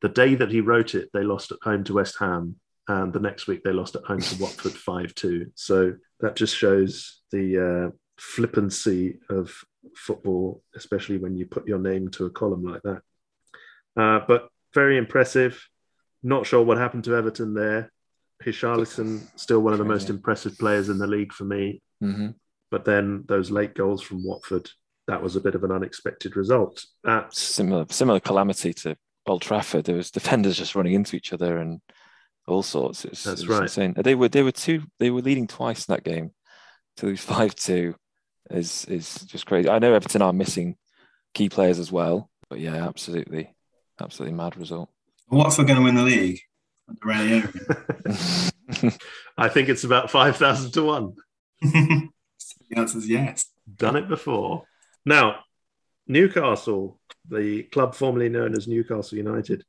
the 0.00 0.08
day 0.08 0.34
that 0.36 0.50
he 0.50 0.62
wrote 0.62 0.94
it, 0.94 1.10
they 1.12 1.22
lost 1.22 1.52
at 1.52 1.58
home 1.62 1.84
to 1.84 1.92
West 1.92 2.16
Ham, 2.18 2.56
and 2.88 3.12
the 3.12 3.20
next 3.20 3.46
week 3.46 3.64
they 3.64 3.72
lost 3.72 3.96
at 3.96 4.04
home 4.04 4.20
to 4.20 4.42
Watford 4.42 4.72
5 4.72 5.14
2. 5.14 5.52
So 5.54 5.94
that 6.20 6.36
just 6.36 6.56
shows 6.56 7.20
the 7.32 7.90
uh, 7.90 7.96
flippancy 8.18 9.18
of 9.28 9.52
football, 9.94 10.62
especially 10.74 11.18
when 11.18 11.36
you 11.36 11.46
put 11.46 11.66
your 11.66 11.78
name 11.78 12.10
to 12.12 12.26
a 12.26 12.30
column 12.30 12.64
like 12.64 12.82
that. 12.82 13.02
Uh, 13.96 14.20
but 14.26 14.48
very 14.74 14.98
impressive. 14.98 15.66
Not 16.22 16.46
sure 16.46 16.62
what 16.62 16.78
happened 16.78 17.04
to 17.04 17.14
Everton 17.14 17.54
there. 17.54 17.92
Richarlison, 18.44 19.26
still 19.36 19.60
one 19.60 19.72
of 19.72 19.78
the 19.78 19.84
most 19.84 20.10
impressive 20.10 20.58
players 20.58 20.88
in 20.88 20.98
the 20.98 21.06
league 21.06 21.32
for 21.32 21.44
me. 21.44 21.80
Mm-hmm. 22.02 22.28
But 22.70 22.84
then 22.84 23.24
those 23.26 23.50
late 23.50 23.74
goals 23.74 24.02
from 24.02 24.24
Watford, 24.24 24.68
that 25.08 25.22
was 25.22 25.36
a 25.36 25.40
bit 25.40 25.54
of 25.54 25.64
an 25.64 25.72
unexpected 25.72 26.36
result. 26.36 26.84
At 27.06 27.34
Similar, 27.34 27.86
similar 27.90 28.20
calamity 28.20 28.74
to 28.74 28.96
Old 29.26 29.42
Trafford. 29.42 29.84
There 29.84 29.96
was 29.96 30.10
defenders 30.10 30.58
just 30.58 30.74
running 30.74 30.92
into 30.92 31.16
each 31.16 31.32
other 31.32 31.58
and 31.58 31.80
all 32.46 32.62
sorts. 32.62 33.04
It 33.04 33.10
was, 33.10 33.24
That's 33.24 33.42
it 33.42 33.48
was 33.48 33.58
right. 33.58 33.62
Insane. 33.64 33.94
They 33.96 34.14
were 34.14 34.28
they 34.28 34.42
were 34.42 34.52
two. 34.52 34.82
They 34.98 35.10
were 35.10 35.22
leading 35.22 35.46
twice 35.46 35.86
in 35.86 35.92
that 35.92 36.04
game. 36.04 36.32
To 36.98 37.06
lose 37.06 37.20
five 37.24 37.54
two 37.54 37.94
is 38.50 38.84
is 38.86 39.14
just 39.26 39.46
crazy. 39.46 39.68
I 39.68 39.78
know 39.78 39.94
Everton 39.94 40.22
are 40.22 40.32
missing 40.32 40.76
key 41.34 41.48
players 41.48 41.78
as 41.78 41.92
well, 41.92 42.30
but 42.48 42.60
yeah, 42.60 42.86
absolutely, 42.86 43.54
absolutely 44.00 44.36
mad 44.36 44.56
result. 44.56 44.88
Watford 45.28 45.66
going 45.66 45.78
to 45.78 45.84
win 45.84 45.96
the 45.96 46.02
league? 46.02 46.40
Under 46.88 47.02
I 49.38 49.48
think 49.48 49.68
it's 49.68 49.84
about 49.84 50.10
5,000 50.10 50.70
to 50.72 50.82
1. 50.82 51.14
the 51.62 52.10
answer 52.76 52.98
is 52.98 53.08
yes. 53.08 53.46
Done 53.76 53.96
it 53.96 54.08
before. 54.08 54.64
Now, 55.04 55.40
Newcastle, 56.06 57.00
the 57.28 57.64
club 57.64 57.94
formerly 57.94 58.28
known 58.28 58.54
as 58.54 58.68
Newcastle 58.68 59.18
United, 59.18 59.64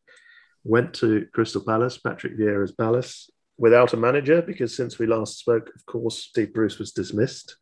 went 0.67 0.93
to 0.95 1.27
Crystal 1.33 1.63
Palace, 1.63 1.97
Patrick 1.97 2.37
Vieira's 2.37 2.71
Palace, 2.71 3.29
without 3.57 3.93
a 3.93 3.97
manager 3.97 4.41
because 4.41 4.75
since 4.75 4.99
we 4.99 5.07
last 5.07 5.37
spoke, 5.37 5.69
of 5.75 5.85
course, 5.85 6.19
Steve 6.19 6.53
Bruce 6.53 6.77
was 6.77 6.91
dismissed. 6.91 7.57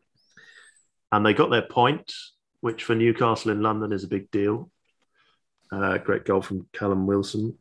And 1.12 1.26
they 1.26 1.34
got 1.34 1.50
their 1.50 1.62
point, 1.62 2.12
which 2.60 2.84
for 2.84 2.96
Newcastle 2.96 3.52
in 3.52 3.62
London 3.62 3.94
is 3.94 4.04
a 4.04 4.10
big 4.10 4.30
deal. 4.32 4.70
Uh, 5.72 5.98
great 5.98 6.26
goal 6.26 6.42
from 6.42 6.68
Callum 6.74 7.06
Wilson. 7.06 7.58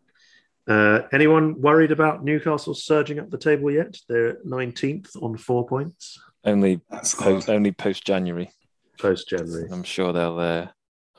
Uh, 0.66 1.02
anyone 1.12 1.60
worried 1.60 1.92
about 1.92 2.24
Newcastle 2.24 2.74
surging 2.74 3.18
up 3.18 3.30
the 3.30 3.38
table 3.38 3.70
yet? 3.70 3.96
They're 4.08 4.38
19th 4.44 5.22
on 5.22 5.36
four 5.36 5.66
points 5.66 6.18
only 6.44 6.80
post, 6.90 7.48
only 7.48 7.72
post 7.72 8.04
January. 8.04 8.50
post 8.98 9.28
January. 9.28 9.68
I'm 9.70 9.82
sure 9.82 10.12
they'll. 10.12 10.38
Uh, 10.38 10.66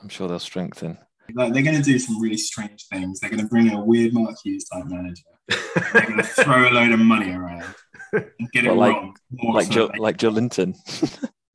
I'm 0.02 0.08
sure 0.08 0.28
they'll 0.28 0.38
strengthen. 0.38 0.98
Like, 1.34 1.52
they're 1.52 1.62
going 1.62 1.76
to 1.76 1.82
do 1.82 1.98
some 1.98 2.20
really 2.20 2.36
strange 2.36 2.86
things. 2.90 3.20
They're 3.20 3.30
going 3.30 3.42
to 3.42 3.48
bring 3.48 3.66
in 3.68 3.74
a 3.74 3.84
weird 3.84 4.12
Mark 4.14 4.36
Hughes 4.44 4.64
type 4.64 4.84
manager. 4.86 5.22
They're 5.48 6.02
going 6.06 6.16
to 6.18 6.22
throw 6.22 6.68
a 6.68 6.70
load 6.70 6.92
of 6.92 7.00
money 7.00 7.30
around 7.32 7.64
and 8.12 8.52
get 8.52 8.64
it 8.64 8.72
like- 8.74 8.92
wrong. 8.94 9.16
Like 9.54 9.66
so 9.66 9.72
Joe, 9.72 9.90
like 9.98 10.16
Joelinton. 10.18 10.74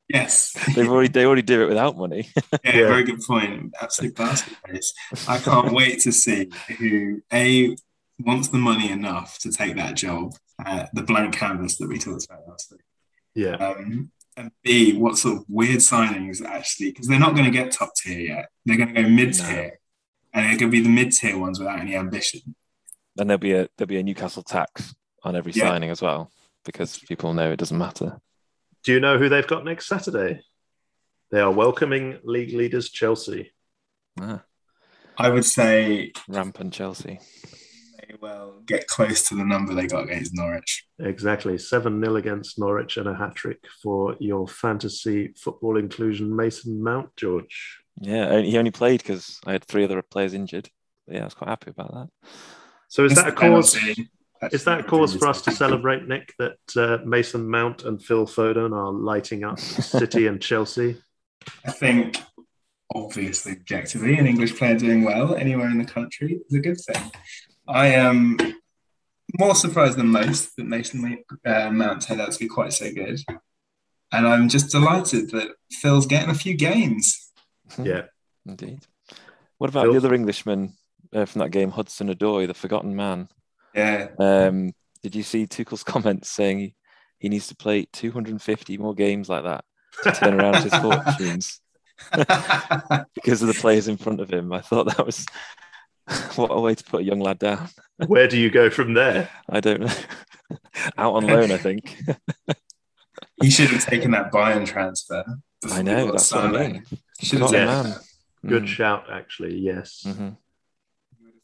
yes, 0.10 0.54
They've 0.76 0.88
already 0.90 1.08
they 1.10 1.26
already 1.26 1.42
do 1.42 1.64
it 1.64 1.68
without 1.70 1.98
money. 1.98 2.30
yeah, 2.64 2.76
Yeah. 2.76 2.88
very 2.88 3.04
good 3.04 3.22
point. 3.22 3.74
Absolute 3.82 4.16
basket 4.16 4.54
case. 4.68 4.94
I 5.28 5.38
can't 5.40 5.74
wait 5.74 6.00
to 6.02 6.12
see 6.12 6.50
who 6.78 7.22
a 7.34 7.76
wants 8.20 8.50
the 8.50 8.58
money 8.60 8.92
enough 8.92 9.40
to 9.40 9.52
take 9.52 9.76
that 9.78 9.96
job. 9.96 10.34
Uh, 10.64 10.86
the 10.94 11.02
blank 11.02 11.34
canvas 11.36 11.78
that 11.78 11.90
we 11.90 11.98
talked 11.98 12.26
about 12.26 12.48
last 12.48 12.72
week. 12.72 12.82
Yeah. 13.34 13.56
Um, 13.56 14.12
and 14.38 14.52
B, 14.64 14.98
what 14.98 15.18
sort 15.18 15.38
of 15.38 15.46
weird 15.50 15.80
signings 15.80 16.44
actually, 16.44 16.92
because 16.92 17.08
they're 17.08 17.20
not 17.20 17.34
going 17.34 17.46
to 17.46 17.52
get 17.52 17.72
top 17.72 17.92
tier 17.96 18.20
yet. 18.20 18.50
They're 18.66 18.78
going 18.78 18.94
to 18.94 19.04
go 19.04 19.10
mid 19.10 19.34
tier, 19.34 19.80
and 20.34 20.46
they're 20.46 20.58
going 20.58 20.72
to 20.72 20.78
be 20.78 20.82
the 20.82 20.90
mid 20.90 21.12
tier 21.12 21.38
ones 21.38 21.60
without 21.60 21.80
any 21.80 21.96
ambition. 21.96 22.56
And 23.20 23.30
there'll 23.30 23.40
be 23.40 23.54
a 23.54 23.68
there'll 23.78 23.90
be 23.90 24.00
a 24.00 24.04
Newcastle 24.04 24.44
tax 24.44 24.96
on 25.24 25.36
every 25.36 25.52
Yeah. 25.52 25.68
signing 25.68 25.90
as 25.90 26.02
well 26.02 26.32
because 26.66 26.98
people 26.98 27.34
know 27.34 27.52
it 27.52 27.58
doesn't 27.60 27.78
matter. 27.78 28.20
Do 28.84 28.94
you 28.94 29.00
know 29.00 29.18
who 29.20 29.30
they've 29.30 29.46
got 29.46 29.66
next 29.66 29.88
Saturday? 29.88 30.42
They 31.30 31.40
are 31.40 31.52
welcoming 31.52 32.20
league 32.24 32.54
leaders 32.54 32.90
Chelsea. 32.90 33.52
Ah, 34.20 34.44
I 35.18 35.30
would 35.30 35.46
say 35.46 36.14
rampant 36.28 36.74
Chelsea. 36.74 37.20
They 38.12 38.18
will 38.22 38.62
get 38.66 38.88
close 38.88 39.28
to 39.30 39.36
the 39.36 39.44
number 39.44 39.74
they 39.74 39.88
got 39.88 40.04
against 40.04 40.36
Norwich. 40.36 40.86
Exactly. 41.00 41.58
7 41.58 42.04
0 42.04 42.16
against 42.16 42.60
Norwich 42.60 42.98
and 42.98 43.08
a 43.08 43.16
hat 43.16 43.36
trick 43.36 43.60
for 43.82 44.16
your 44.20 44.48
fantasy 44.48 45.34
football 45.38 45.78
inclusion, 45.78 46.36
Mason 46.36 46.84
Mount, 46.84 47.16
George. 47.16 47.80
Yeah, 48.00 48.40
he 48.42 48.58
only 48.58 48.72
played 48.72 49.02
because 49.02 49.40
I 49.46 49.54
had 49.54 49.64
three 49.66 49.84
other 49.84 50.02
players 50.02 50.34
injured. 50.34 50.70
But 51.08 51.16
yeah, 51.16 51.22
I 51.22 51.26
was 51.26 51.34
quite 51.34 51.50
happy 51.50 51.72
about 51.72 51.94
that. 51.94 52.10
So 52.90 53.06
is 53.06 53.14
It's 53.14 53.22
that 53.22 53.30
a 53.30 53.36
cause? 53.36 53.76
penalty. 53.76 54.10
Is 54.52 54.64
that 54.64 54.80
a 54.80 54.84
cause 54.84 55.16
for 55.16 55.28
us 55.28 55.42
to 55.44 55.52
celebrate, 55.52 56.08
Nick, 56.08 56.34
that 56.40 56.58
uh, 56.76 56.98
Mason 57.06 57.48
Mount 57.48 57.84
and 57.84 58.04
Phil 58.04 58.26
Foden 58.26 58.74
are 58.76 58.92
lighting 58.92 59.44
up 59.44 59.60
City 59.60 60.26
and 60.26 60.42
Chelsea? 60.42 60.98
I 61.66 61.72
think, 61.72 62.20
obviously, 62.96 63.52
objectively, 63.52 64.18
an 64.18 64.26
English 64.26 64.56
player 64.58 64.76
doing 64.76 65.04
well 65.04 65.36
anywhere 65.36 65.68
in 65.70 65.78
the 65.78 65.86
country 65.86 66.40
is 66.50 66.56
a 66.56 66.60
good 66.60 66.80
thing. 66.82 67.12
I 67.68 67.88
am 67.88 68.38
more 69.40 69.56
surprised 69.56 69.98
than 69.98 70.08
most 70.08 70.56
that 70.58 70.66
Mason 70.66 71.24
uh, 71.46 71.70
Mount 71.72 72.02
turned 72.02 72.22
out 72.22 72.32
to 72.32 72.40
be 72.40 72.48
quite 72.48 72.74
so 72.74 72.92
good. 72.94 73.20
And 74.12 74.28
I'm 74.28 74.50
just 74.50 74.72
delighted 74.72 75.32
that 75.32 75.52
Phil's 75.72 76.06
getting 76.06 76.30
a 76.30 76.36
few 76.36 76.56
games. 76.56 77.32
Yeah. 77.82 78.04
Indeed. 78.46 78.80
What 79.58 79.70
about 79.70 79.84
Phil? 79.84 79.94
the 79.94 79.98
other 80.00 80.14
Englishman 80.14 80.74
uh, 81.14 81.26
from 81.26 81.40
that 81.40 81.52
game, 81.52 81.72
Hudson-Odoi, 81.72 82.48
the 82.48 82.54
forgotten 82.54 82.96
man? 82.96 83.30
Yeah. 83.74 84.10
Um, 84.20 84.74
did 85.02 85.16
you 85.16 85.24
see 85.24 85.48
Tuchel's 85.48 85.84
comments 85.86 86.30
saying 86.30 86.60
he, 86.60 86.76
he 87.20 87.30
needs 87.30 87.48
to 87.48 87.56
play 87.56 87.88
250 87.94 88.78
more 88.78 88.94
games 88.94 89.30
like 89.30 89.44
that 89.44 89.64
to 90.04 90.12
turn 90.12 90.40
around 90.40 90.64
his 90.64 90.74
fortunes 90.82 91.62
because 93.16 93.42
of 93.42 93.48
the 93.48 93.58
players 93.60 93.88
in 93.88 93.98
front 93.98 94.20
of 94.20 94.30
him? 94.30 94.52
I 94.52 94.62
thought 94.62 94.88
that 94.88 95.06
was 95.06 95.26
what 96.36 96.48
a 96.52 96.60
way 96.60 96.76
to 96.76 96.84
put 96.84 97.02
a 97.02 97.04
young 97.04 97.20
lad 97.20 97.40
down. 97.40 97.70
Where 98.08 98.28
do 98.28 98.38
you 98.38 98.50
go 98.50 98.70
from 98.70 98.94
there? 98.94 99.30
I 99.50 99.60
don't 99.60 99.82
know. 99.82 99.94
Out 100.98 101.14
on 101.16 101.28
loan, 101.28 101.52
I 101.52 101.58
think. 101.58 101.98
he 103.42 103.50
should 103.50 103.70
have 103.70 103.86
taken 103.86 104.12
that 104.12 104.32
Bayern 104.32 104.66
transfer. 104.66 105.24
I 105.72 105.82
know, 105.82 106.06
got 106.08 106.12
that's 106.14 106.32
what 106.34 106.46
I 106.46 106.48
Sané. 106.50 106.72
mean. 106.74 106.86
Should 107.22 107.40
have 107.42 107.52
Yes. 107.52 107.84
man. 107.86 107.96
Good 108.48 108.64
Mm. 108.64 108.68
shout, 108.68 109.04
actually. 109.12 109.58
Yes. 109.60 110.04
Mhm. 110.06 110.38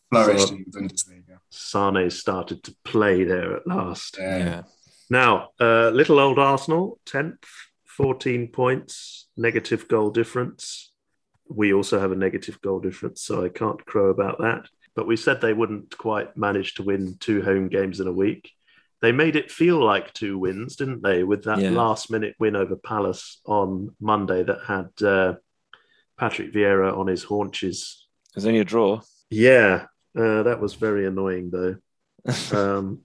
flourished 0.10 0.48
So- 0.48 0.56
in 0.56 0.66
Bundesliga. 0.66 1.40
Sane 1.50 2.10
started 2.10 2.64
to 2.64 2.76
play 2.86 3.24
there 3.24 3.56
at 3.58 3.68
last. 3.68 4.18
Yeah. 4.20 4.38
Yeah. 4.38 4.62
Now, 5.10 5.50
uh, 5.60 5.90
little 5.90 6.20
old 6.20 6.40
Arsenal, 6.40 7.00
10th, 7.06 7.44
14 7.86 8.48
points, 8.48 9.28
negative 9.38 9.88
goal 9.88 10.10
difference. 10.10 10.92
We 11.50 11.74
also 11.74 12.00
have 12.00 12.12
a 12.12 12.16
negative 12.16 12.60
goal 12.62 12.80
difference, 12.80 13.22
so 13.22 13.44
I 13.44 13.50
can't 13.50 13.84
crow 13.86 14.10
about 14.10 14.40
that. 14.40 14.66
But 14.96 15.08
we 15.08 15.16
said 15.16 15.40
they 15.42 15.54
wouldn't 15.54 15.98
quite 15.98 16.36
manage 16.36 16.74
to 16.76 16.84
win 16.84 17.18
two 17.20 17.42
home 17.42 17.68
games 17.70 18.00
in 18.00 18.08
a 18.08 18.12
week. 18.12 18.52
They 19.02 19.12
made 19.12 19.36
it 19.36 19.52
feel 19.52 19.84
like 19.84 20.14
two 20.14 20.38
wins, 20.40 20.76
didn't 20.76 21.04
they? 21.04 21.24
With 21.24 21.44
that 21.44 21.60
Yeah. 21.60 21.70
last 21.70 22.10
minute 22.10 22.36
win 22.40 22.56
over 22.56 22.76
Palace 22.76 23.40
on 23.46 23.96
Monday 24.00 24.44
that 24.44 24.60
had 24.66 24.90
uh, 25.08 25.36
Patrick 26.18 26.52
Vieira 26.52 26.98
on 26.98 27.06
his 27.08 27.24
haunches. 27.24 28.08
It 28.32 28.36
was 28.36 28.46
only 28.48 28.60
a 28.60 28.64
draw. 28.66 29.02
Yeah, 29.30 29.86
uh, 30.18 30.44
that 30.44 30.60
was 30.60 30.74
very 30.74 31.06
annoying, 31.06 31.52
though. 31.52 31.76
Um, 32.52 33.02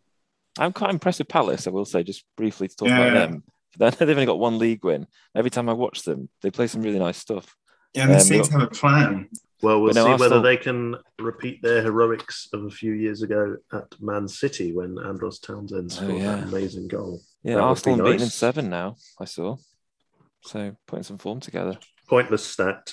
I'm 0.59 0.73
quite 0.73 0.91
impressed 0.91 1.19
with 1.21 1.29
Palace, 1.29 1.67
I 1.67 1.71
will 1.71 1.85
say, 1.85 2.03
just 2.03 2.25
briefly 2.37 2.69
to 2.69 2.77
talk 2.77 2.89
Yeah. 2.89 3.01
about 3.07 3.13
them. 3.31 3.45
They've 3.79 4.11
only 4.11 4.27
got 4.27 4.39
one 4.39 4.59
league 4.59 4.85
win. 4.85 5.07
Every 5.35 5.51
time 5.51 5.69
I 5.69 5.73
watch 5.73 6.03
them, 6.03 6.29
they 6.43 6.51
play 6.51 6.67
some 6.67 6.83
really 6.83 6.99
nice 6.99 7.17
stuff. 7.17 7.57
Yeah, 7.95 8.07
they 8.07 8.15
Um, 8.15 8.21
seem 8.21 8.43
to 8.43 8.53
have 8.53 8.63
a 8.63 8.67
plan. 8.69 9.29
Well, 9.63 9.81
we'll 9.81 9.95
no, 9.95 10.05
see 10.05 10.11
whether 10.13 10.25
Arsenal- 10.37 10.43
they 10.43 10.57
can 10.57 10.97
repeat 11.21 11.63
their 11.63 11.83
heroics 11.83 12.49
of 12.53 12.65
a 12.65 12.71
few 12.71 12.93
years 12.95 13.23
ago 13.23 13.57
at 13.73 14.01
Man 14.01 14.27
City 14.27 14.73
when 14.73 14.99
Andros 14.99 15.39
Townsend 15.39 15.93
Oh, 15.93 15.95
scored 15.95 16.17
yeah. 16.17 16.37
that 16.37 16.49
amazing 16.49 16.89
goal. 16.89 17.21
Yeah, 17.45 17.57
That 17.57 17.61
Arsenal 17.63 17.97
be 17.97 18.01
unbeaten 18.01 18.21
in 18.23 18.27
nice. 18.27 18.35
seven 18.35 18.71
now, 18.71 18.97
I 19.21 19.25
saw. 19.27 19.57
So 20.43 20.77
putting 20.89 21.05
some 21.05 21.19
form 21.19 21.39
together. 21.41 21.79
Pointless 22.09 22.45
stat. 22.45 22.93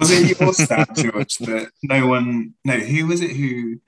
Was 0.00 0.10
it 0.10 0.38
your 0.40 0.52
stat, 0.54 0.88
George, 0.96 1.36
that 1.38 1.70
no 1.82 2.06
one, 2.06 2.54
no, 2.64 2.74
who 2.78 3.06
was 3.06 3.20
it 3.20 3.32
who 3.36 3.80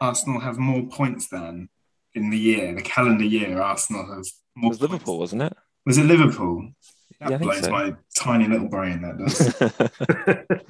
Arsenal 0.00 0.40
have 0.40 0.58
more 0.58 0.86
points 0.86 1.28
than 1.28 1.68
in 2.14 2.30
the 2.30 2.38
year, 2.38 2.74
the 2.74 2.82
calendar 2.82 3.24
year? 3.24 3.60
Arsenal 3.60 4.06
have 4.06 4.18
It 4.20 4.68
was 4.68 4.78
points. 4.78 4.80
Liverpool, 4.82 5.18
wasn't 5.18 5.42
it? 5.42 5.52
Was 5.84 5.98
it 5.98 6.04
Liverpool? 6.04 6.70
That 7.20 7.30
Yeah, 7.30 7.36
I 7.36 7.38
think 7.38 7.50
blows 7.52 7.64
so. 7.64 7.70
my 7.70 7.94
tiny 8.16 8.46
little 8.48 8.68
brain. 8.68 9.00
That 9.02 9.18
does. 9.18 9.40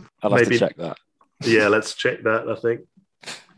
I'll 0.22 0.30
have 0.30 0.40
Maybe- 0.42 0.59
to 0.59 0.59
check 0.59 0.76
that. 0.76 0.96
yeah, 1.44 1.68
let's 1.68 1.94
check 1.94 2.22
that. 2.22 2.48
I 2.48 2.54
think 2.56 2.80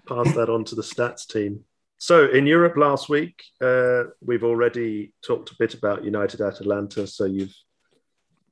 pass 0.07 0.35
that 0.35 0.49
on 0.49 0.65
to 0.65 0.75
the 0.75 0.83
stats 0.83 1.27
team. 1.27 1.65
So 1.99 2.27
in 2.31 2.47
Europe 2.47 2.77
last 2.77 3.09
week, 3.09 3.43
uh, 3.61 4.05
we've 4.25 4.45
already 4.45 5.13
talked 5.27 5.51
a 5.51 5.57
bit 5.59 5.75
about 5.75 6.05
United 6.05 6.41
Atalanta. 6.41 7.07
So 7.07 7.25
you've 7.25 7.55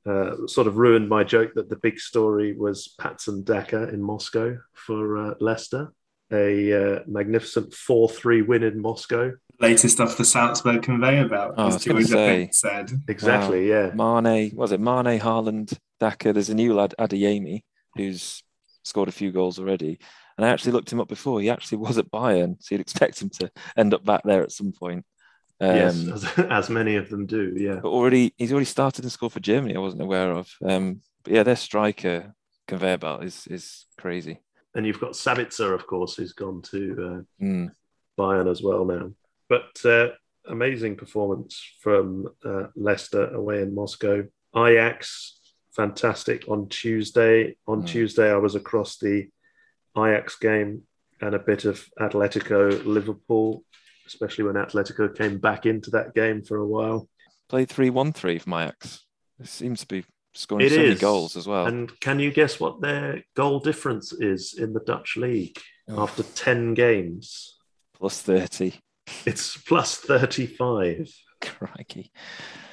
uh, 0.05 0.45
sort 0.47 0.67
of 0.67 0.77
ruined 0.77 1.09
my 1.09 1.23
joke 1.23 1.53
that 1.55 1.69
the 1.69 1.75
big 1.77 1.99
story 1.99 2.53
was 2.53 2.93
Patson 2.99 3.43
Daka 3.43 3.89
in 3.89 4.01
Moscow 4.01 4.57
for 4.73 5.17
uh, 5.17 5.33
Leicester, 5.39 5.91
a 6.31 6.73
uh, 6.97 6.99
magnificent 7.07 7.73
four-three 7.73 8.41
win 8.41 8.63
in 8.63 8.81
Moscow. 8.81 9.33
Latest 9.59 9.99
off 9.99 10.17
the 10.17 10.25
Salzburg 10.25 10.83
conveyor 10.83 11.27
belt. 11.27 11.55
Oh, 11.57 11.63
I 11.63 11.67
as 11.67 11.73
was 11.75 11.85
gonna 11.85 11.99
George 12.01 12.09
say. 12.09 12.49
said. 12.51 12.91
Exactly, 13.07 13.67
yeah. 13.69 13.91
Mane, 13.93 14.51
was 14.55 14.71
it 14.71 14.79
Mane, 14.79 15.19
Haaland, 15.19 15.77
Daka? 15.99 16.33
There's 16.33 16.49
a 16.49 16.55
new 16.55 16.73
lad, 16.73 16.93
Adeyemi, 16.99 17.63
who's 17.95 18.43
scored 18.83 19.09
a 19.09 19.13
few 19.13 19.31
goals 19.31 19.59
already. 19.59 19.99
And 20.37 20.45
I 20.45 20.49
actually 20.49 20.73
looked 20.73 20.91
him 20.93 20.99
up 21.01 21.07
before. 21.07 21.41
He 21.41 21.49
actually 21.49 21.79
was 21.79 21.97
at 21.97 22.11
Bayern, 22.11 22.57
so 22.59 22.75
you'd 22.75 22.81
expect 22.81 23.21
him 23.21 23.29
to 23.39 23.49
end 23.75 23.93
up 23.93 24.05
back 24.05 24.21
there 24.23 24.43
at 24.43 24.51
some 24.51 24.71
point. 24.71 25.03
Um, 25.59 25.75
yes, 25.75 26.07
as, 26.07 26.25
as 26.51 26.69
many 26.69 26.95
of 26.95 27.09
them 27.09 27.25
do, 27.25 27.55
yeah. 27.57 27.79
but 27.81 27.89
already 27.89 28.33
he's 28.37 28.51
already 28.51 28.65
started 28.65 29.03
and 29.03 29.11
scored 29.11 29.33
for 29.33 29.39
Germany. 29.39 29.75
I 29.75 29.79
wasn't 29.79 30.03
aware 30.03 30.31
of. 30.31 30.47
Um, 30.63 31.01
but 31.23 31.33
yeah, 31.33 31.41
their 31.41 31.55
striker 31.55 32.35
conveyor 32.67 32.99
belt 32.99 33.23
is 33.23 33.47
is 33.47 33.87
crazy. 33.97 34.39
And 34.75 34.85
you've 34.85 34.99
got 34.99 35.13
Sabitzer, 35.13 35.73
of 35.73 35.87
course, 35.87 36.15
who's 36.15 36.33
gone 36.33 36.61
to 36.63 37.25
uh, 37.41 37.43
Mm. 37.43 37.71
Bayern 38.19 38.51
as 38.51 38.61
well 38.61 38.85
now. 38.85 39.11
But 39.49 39.85
uh, 39.85 40.09
amazing 40.47 40.95
performance 40.97 41.61
from 41.81 42.27
uh, 42.45 42.67
Leicester 42.75 43.27
away 43.33 43.61
in 43.61 43.73
Moscow. 43.75 44.25
Ajax, 44.55 45.39
fantastic 45.75 46.47
on 46.47 46.67
Tuesday. 46.69 47.55
On 47.67 47.83
Mm. 47.83 47.87
Tuesday, 47.87 48.31
I 48.31 48.37
was 48.37 48.55
across 48.55 48.97
the 48.97 49.27
Ajax 49.97 50.37
game 50.37 50.83
and 51.21 51.33
a 51.33 51.39
bit 51.39 51.65
of 51.65 51.85
Atletico 51.99 52.85
Liverpool, 52.85 53.63
especially 54.05 54.43
when 54.45 54.55
Atletico 54.55 55.15
came 55.15 55.37
back 55.39 55.65
into 55.65 55.89
that 55.91 56.13
game 56.13 56.43
for 56.43 56.57
a 56.57 56.65
while. 56.67 57.09
Played 57.49 57.69
three 57.69 57.89
one 57.89 58.11
three 58.13 58.39
for 58.39 58.49
Ajax. 58.51 59.05
It 59.39 59.47
seems 59.47 59.81
to 59.81 59.87
be 59.87 60.03
scoring 60.33 60.65
It 60.65 60.71
so 60.71 60.77
many 60.77 60.95
goals 60.95 61.35
as 61.37 61.47
well. 61.47 61.65
And 61.67 61.97
can 61.99 62.19
you 62.19 62.31
guess 62.31 62.59
what 62.59 62.81
their 62.81 63.23
goal 63.35 63.59
difference 63.59 64.11
is 64.13 64.53
in 64.57 64.73
the 64.73 64.81
Dutch 64.81 65.15
league 65.17 65.57
Oh, 65.89 66.03
after 66.03 66.21
10 66.23 66.73
games? 66.73 67.55
plus 67.93 68.21
thirty. 68.21 68.79
It's 69.25 69.57
plus 69.57 69.95
35. 69.97 71.13
Crikey. 71.41 72.11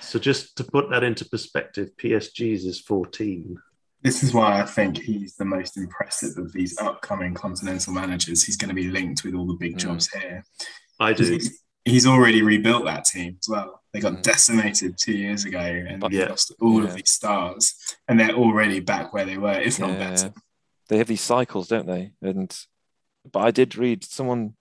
So 0.01 0.19
just 0.19 0.57
to 0.57 0.65
put 0.65 0.91
that 0.91 1.03
into 1.05 1.25
perspective, 1.25 1.91
PSG's 1.97 2.65
is 2.65 2.81
14. 2.81 3.57
This 4.03 4.23
is 4.23 4.35
why 4.35 4.61
I 4.61 4.65
think 4.67 4.99
he's 4.99 5.37
the 5.37 5.45
most 5.45 5.77
impressive 5.77 6.37
of 6.37 6.53
these 6.53 6.79
upcoming 6.79 7.35
continental 7.35 7.93
managers. 7.95 8.45
He's 8.45 8.57
going 8.57 8.69
to 8.69 8.75
be 8.75 8.89
linked 8.91 9.25
with 9.25 9.35
all 9.35 9.47
the 9.47 9.55
big 9.59 9.77
Mm. 9.77 9.81
jobs 9.81 10.09
here. 10.13 10.45
I 11.01 11.13
do. 11.15 11.25
He's, 11.25 11.63
he's 11.85 12.07
already 12.07 12.43
rebuilt 12.43 12.85
that 12.85 13.05
team 13.07 13.37
as 13.41 13.49
well. 13.49 13.83
They 13.93 14.01
got 14.01 14.15
Mm. 14.15 14.23
decimated 14.23 14.99
two 14.99 15.13
years 15.17 15.45
ago 15.45 15.59
and 15.61 16.01
But- 16.01 16.13
Yeah. 16.13 16.27
lost 16.27 16.53
all 16.61 16.83
Yeah. 16.83 16.89
of 16.89 16.95
these 16.97 17.11
stars, 17.11 17.75
and 18.09 18.21
they're 18.21 18.35
already 18.35 18.81
back 18.81 19.13
where 19.15 19.25
they 19.25 19.39
were, 19.39 19.59
if 19.61 19.79
not 19.79 19.91
Yeah. 19.93 20.11
better. 20.11 20.35
They 20.89 20.99
have 20.99 21.07
these 21.09 21.23
cycles, 21.23 21.69
don't 21.69 21.87
they? 21.87 22.13
And 22.21 22.55
but 23.33 23.41
I 23.41 23.51
did 23.53 23.75
read 23.77 24.05
someone, 24.05 24.55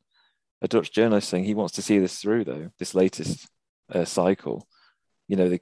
a 0.63 0.67
Dutch 0.67 0.91
journalist, 0.91 1.29
saying 1.29 1.43
he 1.43 1.53
wants 1.53 1.73
to 1.75 1.81
see 1.83 1.99
this 1.99 2.17
through 2.19 2.45
though. 2.45 2.69
This 2.79 2.95
latest 2.95 3.47
uh, 3.93 4.05
cycle, 4.05 4.67
you 5.27 5.35
know, 5.35 5.49
the 5.49 5.61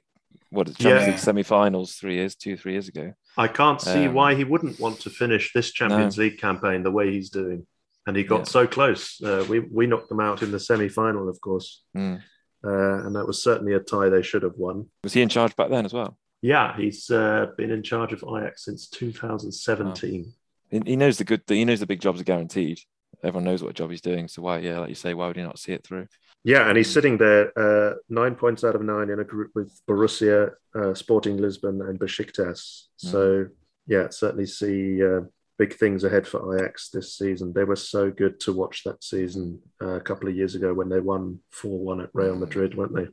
what 0.50 0.66
the 0.68 0.74
Champions 0.74 1.02
Yeah. 1.06 1.10
League 1.12 1.18
semi-finals 1.18 1.94
three 1.96 2.14
years, 2.14 2.34
two 2.34 2.56
three 2.56 2.72
years 2.72 2.88
ago. 2.88 3.12
I 3.36 3.48
can't 3.48 3.80
see 3.80 4.06
Um, 4.06 4.14
why 4.14 4.34
he 4.34 4.44
wouldn't 4.44 4.78
want 4.80 5.00
to 5.00 5.10
finish 5.10 5.52
this 5.52 5.70
Champions 5.72 6.16
League 6.18 6.38
campaign 6.38 6.82
the 6.82 6.90
way 6.90 7.10
he's 7.10 7.30
doing. 7.30 7.66
And 8.06 8.16
he 8.16 8.24
got 8.24 8.40
Yeah. 8.40 8.44
so 8.44 8.66
close. 8.66 9.20
Uh, 9.22 9.44
we, 9.48 9.60
we 9.60 9.86
knocked 9.86 10.08
them 10.08 10.20
out 10.20 10.42
in 10.42 10.50
the 10.50 10.58
semi 10.60 10.88
final, 10.88 11.28
of 11.28 11.40
course. 11.40 11.82
Mm. 11.96 12.20
Uh, 12.64 13.06
and 13.06 13.16
that 13.16 13.26
was 13.26 13.42
certainly 13.42 13.72
a 13.74 13.80
tie 13.80 14.08
they 14.08 14.22
should 14.22 14.42
have 14.42 14.56
won. 14.56 14.86
Was 15.04 15.12
he 15.14 15.22
in 15.22 15.28
charge 15.28 15.54
back 15.56 15.70
then 15.70 15.84
as 15.84 15.92
well? 15.92 16.16
Yeah, 16.42 16.76
he's 16.76 17.08
uh, 17.10 17.46
been 17.56 17.70
in 17.70 17.82
charge 17.82 18.12
of 18.12 18.22
Ajax 18.28 18.64
since 18.64 18.88
2017. 18.88 20.32
He, 20.70 20.80
he 20.84 20.96
knows 20.96 21.18
the 21.18 21.24
good. 21.24 21.42
He 21.46 21.64
knows 21.64 21.80
the 21.80 21.86
big 21.86 22.00
jobs 22.00 22.20
are 22.20 22.24
guaranteed. 22.24 22.80
Everyone 23.24 23.44
knows 23.44 23.62
what 23.62 23.74
job 23.74 23.90
he's 23.90 24.00
doing. 24.00 24.26
So 24.28 24.42
why, 24.42 24.58
yeah, 24.58 24.80
like 24.80 24.88
you 24.88 24.94
say, 24.94 25.14
why 25.14 25.26
would 25.28 25.36
he 25.36 25.42
not 25.42 25.58
see 25.58 25.72
it 25.72 25.84
through? 25.86 26.06
Yeah, 26.44 26.68
and 26.68 26.76
he's 26.76 26.88
Mm. 26.88 26.92
sitting 26.92 27.18
there, 27.18 27.52
uh, 27.56 27.94
nine 28.08 28.34
points 28.34 28.64
out 28.64 28.74
of 28.74 28.82
nine 28.82 29.10
in 29.10 29.20
a 29.20 29.24
group 29.24 29.52
with 29.54 29.80
Borussia, 29.88 30.50
uh, 30.74 30.92
Sporting 30.94 31.36
Lisbon, 31.36 31.80
and 31.82 32.00
Besiktas. 32.00 32.86
So, 32.96 33.46
yeah, 33.86 34.08
certainly 34.10 34.46
see 34.46 35.04
uh, 35.04 35.20
big 35.56 35.74
things 35.74 36.02
ahead 36.02 36.26
for 36.26 36.56
Ajax 36.58 36.90
this 36.90 37.16
season. 37.16 37.52
They 37.52 37.62
were 37.62 37.76
so 37.76 38.10
good 38.10 38.40
to 38.40 38.52
watch 38.52 38.82
that 38.84 39.04
season 39.04 39.60
uh, 39.80 39.90
a 39.94 40.00
couple 40.00 40.28
of 40.28 40.34
years 40.34 40.56
ago 40.56 40.74
when 40.74 40.88
they 40.88 40.98
won 40.98 41.38
4 41.50 41.78
1 41.78 42.00
at 42.00 42.10
Real 42.12 42.34
Mm. 42.34 42.40
Madrid, 42.40 42.74
weren't 42.76 42.94
they? 42.94 43.08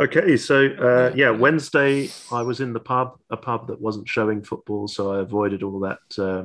Okay, 0.00 0.36
so 0.36 0.66
uh, 0.66 1.12
yeah, 1.16 1.30
Wednesday 1.30 2.08
I 2.30 2.42
was 2.42 2.60
in 2.60 2.72
the 2.72 2.78
pub, 2.78 3.18
a 3.30 3.36
pub 3.36 3.66
that 3.66 3.80
wasn't 3.80 4.08
showing 4.08 4.44
football, 4.44 4.86
so 4.86 5.12
I 5.12 5.18
avoided 5.22 5.64
all 5.64 5.80
that 5.80 5.98
uh, 6.16 6.44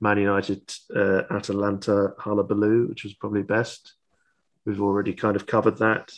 Man 0.00 0.18
United 0.18 0.62
uh, 0.94 1.22
Atalanta 1.30 2.14
hullabaloo, 2.18 2.88
which 2.88 3.04
was 3.04 3.14
probably 3.14 3.42
best. 3.42 3.94
We've 4.64 4.82
already 4.82 5.14
kind 5.14 5.36
of 5.36 5.46
covered 5.46 5.78
that. 5.78 6.12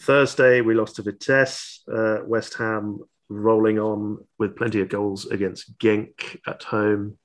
Thursday, 0.00 0.60
we 0.60 0.74
lost 0.74 0.96
to 0.96 1.02
Vitesse. 1.02 1.80
Uh, 1.92 2.18
West 2.24 2.54
Ham 2.54 3.00
rolling 3.28 3.78
on 3.78 4.24
with 4.38 4.56
plenty 4.56 4.80
of 4.80 4.88
goals 4.88 5.26
against 5.26 5.76
Genk 5.78 6.38
at 6.46 6.62
home. 6.62 7.18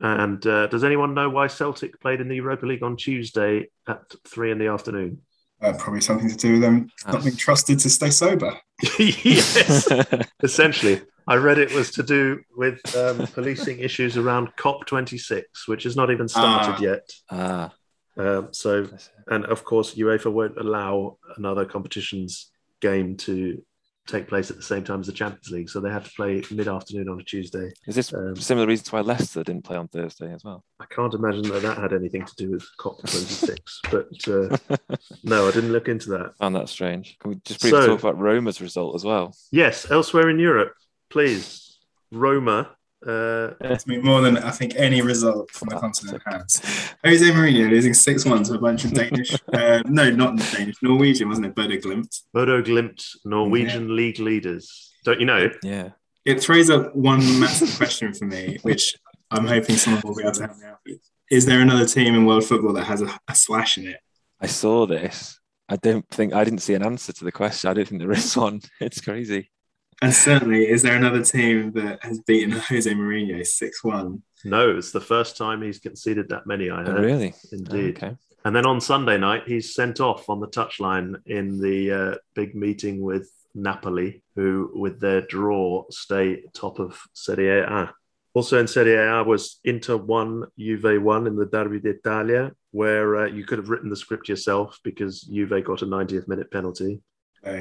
And 0.00 0.44
uh, 0.46 0.66
does 0.68 0.84
anyone 0.84 1.14
know 1.14 1.30
why 1.30 1.46
Celtic 1.46 2.00
played 2.00 2.20
in 2.20 2.28
the 2.28 2.36
Europa 2.36 2.66
League 2.66 2.82
on 2.82 2.96
Tuesday 2.96 3.68
at 3.88 4.02
three 4.26 4.50
in 4.50 4.58
the 4.58 4.68
afternoon? 4.68 5.22
Uh, 5.60 5.72
probably 5.76 6.00
something 6.00 6.28
to 6.28 6.36
do 6.36 6.52
with 6.52 6.60
them 6.60 6.88
not 7.08 7.24
being 7.24 7.34
trusted 7.34 7.80
to 7.80 7.90
stay 7.90 8.10
sober. 8.10 8.56
yes, 8.98 9.88
essentially. 10.42 11.02
I 11.28 11.36
read 11.36 11.58
it 11.58 11.72
was 11.74 11.90
to 11.92 12.02
do 12.02 12.40
with 12.56 12.80
um, 12.96 13.26
policing 13.28 13.80
issues 13.80 14.16
around 14.16 14.48
COP26, 14.56 15.42
which 15.66 15.82
has 15.84 15.94
not 15.94 16.10
even 16.10 16.26
started 16.26 16.76
Ah. 16.76 16.80
yet. 16.80 17.10
ah, 17.30 17.72
Um, 18.16 18.48
so 18.52 18.88
and 19.28 19.44
of 19.44 19.62
course 19.64 19.94
UEFA 19.94 20.32
won't 20.32 20.56
allow 20.58 21.18
another 21.36 21.64
competitions 21.66 22.50
game 22.80 23.16
to 23.18 23.62
take 24.06 24.26
place 24.26 24.50
at 24.50 24.56
the 24.56 24.62
same 24.62 24.82
time 24.82 25.00
as 25.00 25.06
the 25.06 25.12
Champions 25.12 25.50
League, 25.50 25.68
so 25.68 25.80
they 25.80 25.90
had 25.90 26.02
to 26.06 26.10
play 26.16 26.42
mid-afternoon 26.50 27.10
on 27.10 27.20
a 27.20 27.22
Tuesday. 27.22 27.70
is 27.86 27.94
this 27.94 28.10
Um, 28.14 28.34
similar 28.36 28.66
reasons 28.66 28.90
why 28.90 29.02
Leicester 29.02 29.44
didn't 29.44 29.64
play 29.64 29.76
on 29.76 29.86
Thursday 29.86 30.32
as 30.32 30.42
well? 30.44 30.64
I 30.80 30.86
can't 30.86 31.12
imagine 31.12 31.42
that 31.42 31.60
that 31.60 31.76
had 31.76 31.92
anything 31.92 32.24
to 32.24 32.34
do 32.36 32.50
with 32.52 32.64
COP26, 32.80 33.58
but 33.90 34.08
uh, 34.28 34.76
no, 35.24 35.46
I 35.46 35.50
didn't 35.52 35.72
look 35.72 35.88
into 35.88 36.08
that. 36.10 36.32
Found 36.38 36.56
that 36.56 36.70
strange. 36.70 37.18
Can 37.20 37.32
we 37.32 37.36
just 37.44 37.60
briefly 37.60 37.80
So- 37.82 37.86
talk 37.88 38.00
about 38.00 38.18
Roma's 38.18 38.62
result 38.62 38.94
as 38.94 39.04
well? 39.04 39.36
Yes, 39.52 39.90
elsewhere 39.90 40.30
in 40.30 40.38
Europe, 40.38 40.72
please, 41.10 41.78
Roma. 42.10 42.70
Uh, 43.06 43.50
I 43.62 43.78
mean, 43.86 44.02
more 44.02 44.20
than 44.20 44.38
I 44.38 44.50
think 44.50 44.74
any 44.76 45.02
result 45.02 45.52
from 45.52 45.68
the 45.68 45.76
continent 45.76 46.20
has. 46.26 46.60
Jose 47.04 47.24
Mourinho 47.24 47.70
losing 47.70 47.94
6 47.94 48.24
1 48.24 48.42
to 48.44 48.54
a 48.54 48.58
bunch 48.58 48.84
of 48.84 48.92
Danish, 48.92 49.36
uh, 49.52 49.82
no, 49.86 50.10
not 50.10 50.36
Danish, 50.36 50.76
Norwegian, 50.82 51.28
wasn't 51.28 51.46
it? 51.46 51.54
Bodo 51.54 51.76
Glimt. 51.76 52.22
Bodo 52.32 52.60
Glimt, 52.60 53.04
Norwegian 53.24 53.94
league 53.94 54.18
leaders. 54.18 54.92
Don't 55.04 55.20
you 55.20 55.26
know? 55.26 55.48
Yeah. 55.62 55.90
It 56.24 56.42
throws 56.42 56.70
up 56.70 56.94
one 56.94 57.20
massive 57.38 57.74
question 57.76 58.12
for 58.12 58.24
me, 58.24 58.58
which 58.62 58.96
I'm 59.30 59.46
hoping 59.46 59.76
someone 59.76 60.02
will 60.04 60.16
be 60.16 60.22
able 60.22 60.32
to 60.32 60.46
help 60.46 60.58
me 60.58 60.66
out 60.66 60.78
with. 60.84 61.00
Is 61.30 61.46
there 61.46 61.60
another 61.60 61.86
team 61.86 62.14
in 62.14 62.26
world 62.26 62.44
football 62.44 62.72
that 62.72 62.84
has 62.84 63.02
a, 63.02 63.18
a 63.28 63.34
slash 63.34 63.78
in 63.78 63.86
it? 63.86 64.00
I 64.40 64.46
saw 64.46 64.86
this. 64.86 65.38
I 65.68 65.76
don't 65.76 66.08
think 66.08 66.32
I 66.32 66.44
didn't 66.44 66.60
see 66.60 66.74
an 66.74 66.84
answer 66.84 67.12
to 67.12 67.24
the 67.24 67.32
question. 67.32 67.70
I 67.70 67.74
don't 67.74 67.86
think 67.86 68.00
there 68.00 68.12
is 68.12 68.36
one. 68.36 68.60
It's 68.80 69.00
crazy. 69.00 69.50
And 70.00 70.14
certainly, 70.14 70.68
is 70.68 70.82
there 70.82 70.96
another 70.96 71.24
team 71.24 71.72
that 71.72 72.04
has 72.04 72.20
beaten 72.20 72.52
Jose 72.52 72.90
Mourinho 72.90 73.44
6 73.44 73.84
1? 73.84 74.22
No, 74.44 74.76
it's 74.76 74.92
the 74.92 75.00
first 75.00 75.36
time 75.36 75.62
he's 75.62 75.80
conceded 75.80 76.28
that 76.28 76.46
many. 76.46 76.70
I 76.70 76.84
Oh, 76.84 76.94
really? 76.94 77.34
Indeed. 77.50 77.96
Okay. 77.96 78.16
And 78.44 78.54
then 78.54 78.66
on 78.66 78.80
Sunday 78.80 79.18
night, 79.18 79.42
he's 79.46 79.74
sent 79.74 80.00
off 80.00 80.30
on 80.30 80.40
the 80.40 80.46
touchline 80.46 81.16
in 81.26 81.60
the 81.60 81.92
uh, 81.92 82.14
big 82.34 82.54
meeting 82.54 83.00
with 83.00 83.30
Napoli, 83.54 84.22
who, 84.36 84.70
with 84.74 85.00
their 85.00 85.22
draw, 85.22 85.84
stay 85.90 86.44
top 86.54 86.78
of 86.78 86.98
Serie 87.12 87.60
A. 87.60 87.92
Also 88.34 88.60
in 88.60 88.68
Serie 88.68 88.94
A 88.94 89.24
was 89.24 89.58
Inter 89.64 89.96
1, 89.96 90.44
Juve 90.56 91.02
1 91.02 91.26
in 91.26 91.34
the 91.34 91.46
Derby 91.46 91.80
d'Italia, 91.80 92.52
where 92.70 93.16
uh, 93.16 93.26
you 93.26 93.44
could 93.44 93.58
have 93.58 93.68
written 93.68 93.90
the 93.90 93.96
script 93.96 94.28
yourself 94.28 94.78
because 94.84 95.22
Juve 95.22 95.64
got 95.64 95.82
a 95.82 95.86
90th 95.86 96.28
minute 96.28 96.50
penalty. 96.52 97.00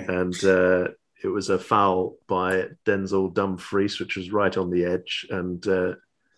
And 0.08 0.44
uh, 0.44 0.90
it 1.24 1.28
was 1.28 1.50
a 1.50 1.60
foul 1.60 2.16
by 2.28 2.66
Denzel 2.86 3.34
Dumfries, 3.34 4.00
which 4.00 4.16
was 4.16 4.32
right 4.32 4.56
on 4.56 4.70
the 4.70 4.86
edge. 4.86 5.26
And 5.30 5.66
uh, 5.68 5.94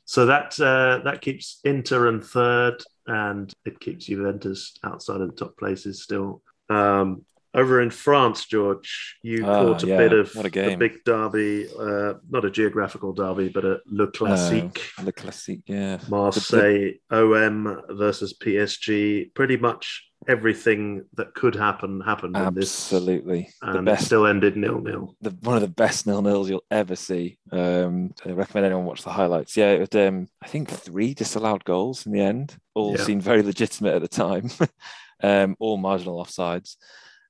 so 0.05 0.25
that 0.25 0.59
uh, 0.59 0.99
that 1.03 1.21
keeps 1.21 1.59
Inter 1.63 2.07
in 2.09 2.21
third, 2.21 2.81
and 3.07 3.53
it 3.65 3.79
keeps 3.79 4.05
Juventus 4.05 4.77
outside 4.83 5.21
of 5.21 5.29
the 5.29 5.35
top 5.35 5.57
places 5.57 6.03
still. 6.03 6.41
Um, 6.69 7.25
over 7.59 7.81
in 7.81 7.89
France, 7.89 8.45
George, 8.45 9.17
you 9.23 9.45
Ah, 9.45 9.59
caught 9.63 9.83
a 9.83 9.87
yeah, 9.87 9.97
bit 9.97 10.13
of 10.13 10.35
a 10.35 10.43
the 10.49 10.75
big 10.77 11.03
derby, 11.05 11.67
uh, 11.77 12.13
not 12.29 12.45
a 12.45 12.51
geographical 12.51 13.13
derby, 13.13 13.49
but 13.49 13.65
a 13.65 13.79
Le 13.87 14.07
Classique. 14.11 14.81
The 15.03 15.11
classic, 15.13 15.59
yeah. 15.67 15.99
Marseille 16.09 16.93
OM 17.11 17.81
versus 17.89 18.33
PSG. 18.33 19.33
Pretty 19.33 19.57
much 19.57 20.05
everything 20.27 21.05
that 21.15 21.33
could 21.33 21.55
happen 21.55 22.01
happened 22.01 22.35
in 22.35 22.53
this, 22.53 22.69
Absolutely. 22.91 23.49
The 23.61 23.69
and 23.69 23.79
it 23.87 23.91
best 23.91 24.05
still 24.05 24.25
ended 24.25 24.57
nil 24.57 24.81
nil. 24.81 25.15
one 25.41 25.55
of 25.55 25.61
the 25.61 25.67
best 25.69 26.05
nil 26.05 26.21
nils 26.21 26.49
you'll 26.49 26.63
ever 26.69 26.95
see. 26.95 27.37
Um, 27.51 28.13
I 28.25 28.31
recommend 28.31 28.65
anyone 28.65 28.85
watch 28.85 29.03
the 29.03 29.11
highlights. 29.11 29.55
Yeah, 29.55 29.71
it, 29.71 29.95
um, 29.95 30.27
I 30.41 30.47
think 30.47 30.69
three 30.69 31.13
disallowed 31.13 31.63
goals 31.63 32.05
in 32.05 32.11
the 32.11 32.19
end. 32.21 32.57
All 32.75 32.91
Yeah. 32.97 33.03
seemed 33.03 33.23
very 33.23 33.41
legitimate 33.43 33.95
at 33.95 34.01
the 34.01 34.07
time. 34.09 34.49
um, 35.23 35.55
all 35.59 35.77
marginal 35.77 36.23
offsides. 36.23 36.75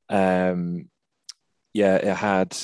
Um, 0.10 0.89
yeah, 1.74 1.95
it 1.95 2.15
had 2.15 2.58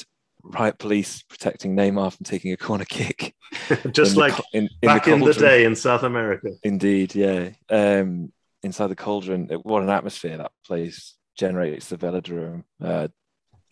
riot 0.44 0.78
police 0.78 1.24
protecting 1.24 1.76
Neymar 1.76 2.14
from 2.16 2.24
taking 2.24 2.52
a 2.52 2.58
corner 2.58 2.86
kick. 2.86 3.34
Just 3.92 4.14
the 4.16 4.20
like 4.20 4.34
co- 4.34 4.44
in, 4.54 4.70
in 4.82 4.88
back 4.88 5.08
in 5.08 5.20
the 5.20 5.34
day 5.34 5.66
in 5.66 5.76
South 5.76 6.04
America. 6.04 6.50
Indeed, 6.64 7.16
yeah. 7.16 7.50
Um, 7.70 8.32
inside 8.64 8.88
the 8.88 8.96
cauldron, 8.96 9.48
it- 9.52 9.66
what 9.66 9.84
an 9.84 9.90
atmosphere 9.90 10.38
that 10.38 10.52
place 10.66 11.16
generates. 11.38 11.88
The 11.90 11.98
Velodrome. 11.98 12.64
Uh, 12.84 13.08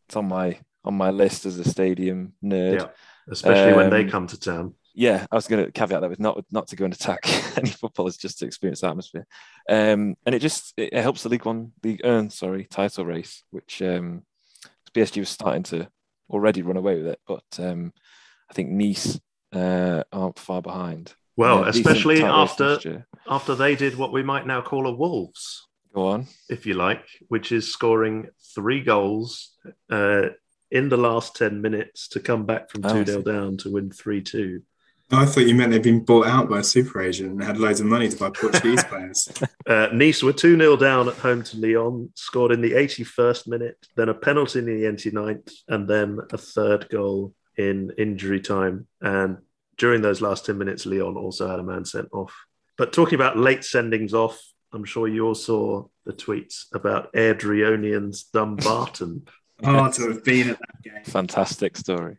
it's 0.07 0.15
on 0.15 0.27
my 0.27 0.59
on 0.86 0.95
my 0.95 1.12
list 1.12 1.45
as 1.45 1.57
a 1.59 1.63
stadium 1.67 2.33
nerd. 2.43 2.79
Yeah. 2.81 2.88
Especially 3.29 3.73
when 3.73 3.89
they 3.89 4.03
Um, 4.03 4.09
come 4.09 4.27
to 4.27 4.39
town. 4.39 4.73
Yeah, 4.93 5.25
I 5.32 5.36
was 5.36 5.47
going 5.47 5.65
to 5.65 5.71
caveat 5.71 6.01
that 6.01 6.10
with 6.10 6.19
not 6.19 6.43
not 6.51 6.67
to 6.67 6.75
go 6.75 6.86
and 6.86 6.93
attack 6.93 7.19
any 7.58 7.69
footballers, 7.69 8.17
just 8.17 8.39
to 8.39 8.45
experience 8.45 8.82
the 8.82 8.88
atmosphere. 8.89 9.25
Um, 9.69 10.15
and 10.25 10.36
it 10.36 10.39
just 10.39 10.73
it, 10.77 10.93
it 10.93 11.01
helps 11.01 11.23
the 11.23 11.29
League 11.29 11.45
One, 11.45 11.71
League 11.84 12.01
Earn, 12.03 12.29
sorry, 12.29 12.65
title 12.65 13.06
race, 13.06 13.43
which 13.51 13.82
um, 13.82 14.23
PSG 14.93 15.19
was 15.19 15.29
starting 15.29 15.63
to 15.63 15.88
already 16.29 16.62
run 16.62 16.77
away 16.77 16.95
with 16.97 17.08
it, 17.08 17.19
but 17.27 17.43
um, 17.60 17.93
I 18.49 18.53
think 18.53 18.69
Nice 18.69 19.19
uh, 19.53 20.03
aren't 20.12 20.39
far 20.39 20.62
behind. 20.62 21.13
Well, 21.36 21.63
especially 21.65 22.23
after 22.23 23.06
after 23.27 23.56
they 23.56 23.75
did 23.75 23.97
what 23.97 24.13
we 24.13 24.21
might 24.23 24.45
now 24.45 24.62
call 24.62 24.86
a 24.88 24.91
Wolves, 24.91 25.67
Go 25.93 26.08
on. 26.08 26.27
if 26.49 26.65
you 26.67 26.75
like, 26.75 27.06
which 27.27 27.51
is 27.51 27.71
scoring 27.71 28.27
three 28.56 28.82
goals 28.82 29.51
uh, 29.91 30.29
in 30.69 30.89
the 30.89 30.97
last 30.97 31.36
10 31.36 31.62
minutes 31.62 32.08
to 32.10 32.19
come 32.19 32.45
back 32.45 32.69
from 32.69 32.86
Oh, 32.86 33.03
2 33.03 33.06
0 33.06 33.21
down 33.23 33.58
to 33.58 33.71
win 33.71 33.91
3 33.91 34.21
2. 34.21 34.62
I 35.11 35.25
thought 35.25 35.41
you 35.45 35.53
meant 35.53 35.71
they'd 35.71 35.81
been 35.81 36.03
bought 36.03 36.27
out 36.27 36.49
by 36.49 36.59
a 36.59 36.63
super 36.63 37.01
agent 37.01 37.31
and 37.31 37.43
had 37.43 37.57
loads 37.57 37.79
of 37.79 37.85
money 37.85 38.09
to 38.09 38.17
buy 38.17 38.29
Portuguese 38.29 38.83
players. 38.89 39.29
Uh, 39.67 39.87
nice 39.93 40.23
were 40.23 40.33
2 40.33 40.57
0 40.57 40.75
down 40.77 41.07
at 41.07 41.15
home 41.15 41.43
to 41.43 41.57
Lyon, 41.57 42.09
scored 42.15 42.51
in 42.51 42.61
the 42.61 42.71
81st 42.71 43.47
minute, 43.47 43.77
then 43.95 44.09
a 44.09 44.13
penalty 44.13 44.59
in 44.59 44.65
the 44.65 44.83
89th, 44.83 45.51
and 45.67 45.87
then 45.87 46.19
a 46.31 46.37
third 46.37 46.89
goal 46.89 47.33
in 47.57 47.91
injury 47.97 48.39
time. 48.39 48.87
And 49.01 49.37
during 49.77 50.01
those 50.01 50.21
last 50.21 50.45
10 50.45 50.57
minutes, 50.57 50.85
Lyon 50.85 51.17
also 51.17 51.49
had 51.49 51.59
a 51.59 51.63
man 51.63 51.85
sent 51.85 52.09
off. 52.11 52.33
But 52.77 52.93
talking 52.93 53.15
about 53.15 53.37
late 53.37 53.61
sendings 53.61 54.13
off, 54.13 54.41
I'm 54.71 54.85
sure 54.85 55.07
you 55.07 55.27
all 55.27 55.35
saw 55.35 55.85
the 56.05 56.13
tweets 56.13 56.65
about 56.73 57.13
Airdrieonians 57.13 58.31
Dumbarton. 58.31 59.27
Oh, 59.63 59.91
to 59.91 60.09
have 60.09 60.23
been 60.23 60.49
at 60.49 60.59
that 60.59 60.81
game. 60.83 61.03
Fantastic 61.05 61.77
story. 61.77 62.17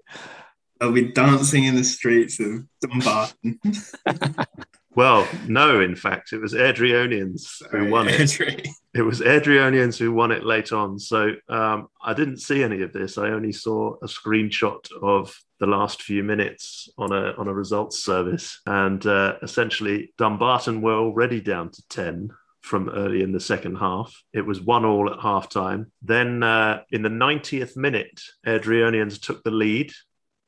They'll 0.80 0.92
be 0.92 1.12
dancing 1.12 1.64
in 1.64 1.76
the 1.76 1.84
streets 1.84 2.40
of 2.40 2.64
Dumbarton. 2.80 3.60
well, 4.94 5.26
no, 5.46 5.80
in 5.80 5.94
fact, 5.94 6.32
it 6.32 6.38
was 6.38 6.52
Airdrieonians 6.52 7.62
who 7.70 7.90
won 7.90 8.08
it. 8.08 8.20
Airdrie. 8.20 8.68
It 8.92 9.02
was 9.02 9.20
Airdrieonians 9.20 9.98
who 9.98 10.12
won 10.12 10.32
it 10.32 10.44
late 10.44 10.72
on. 10.72 10.98
So 10.98 11.32
um, 11.48 11.88
I 12.02 12.14
didn't 12.14 12.38
see 12.38 12.62
any 12.62 12.82
of 12.82 12.92
this. 12.92 13.18
I 13.18 13.30
only 13.30 13.52
saw 13.52 13.94
a 14.02 14.06
screenshot 14.06 14.86
of 15.02 15.36
the 15.60 15.66
last 15.66 16.02
few 16.02 16.22
minutes 16.22 16.88
on 16.98 17.12
a 17.12 17.32
on 17.38 17.48
a 17.48 17.54
results 17.54 18.02
service, 18.02 18.60
and 18.66 19.04
uh, 19.06 19.36
essentially 19.42 20.12
Dumbarton 20.18 20.82
were 20.82 20.98
already 20.98 21.40
down 21.40 21.70
to 21.70 21.82
ten 21.88 22.30
from 22.64 22.88
early 22.88 23.22
in 23.22 23.30
the 23.30 23.40
second 23.40 23.76
half. 23.76 24.22
It 24.32 24.46
was 24.46 24.60
one 24.60 24.86
all 24.86 25.12
at 25.12 25.18
halftime. 25.18 25.90
Then 26.00 26.42
uh, 26.42 26.80
in 26.90 27.02
the 27.02 27.10
90th 27.10 27.76
minute, 27.76 28.22
Airdrieonians 28.46 29.20
took 29.20 29.44
the 29.44 29.50
lead, 29.50 29.92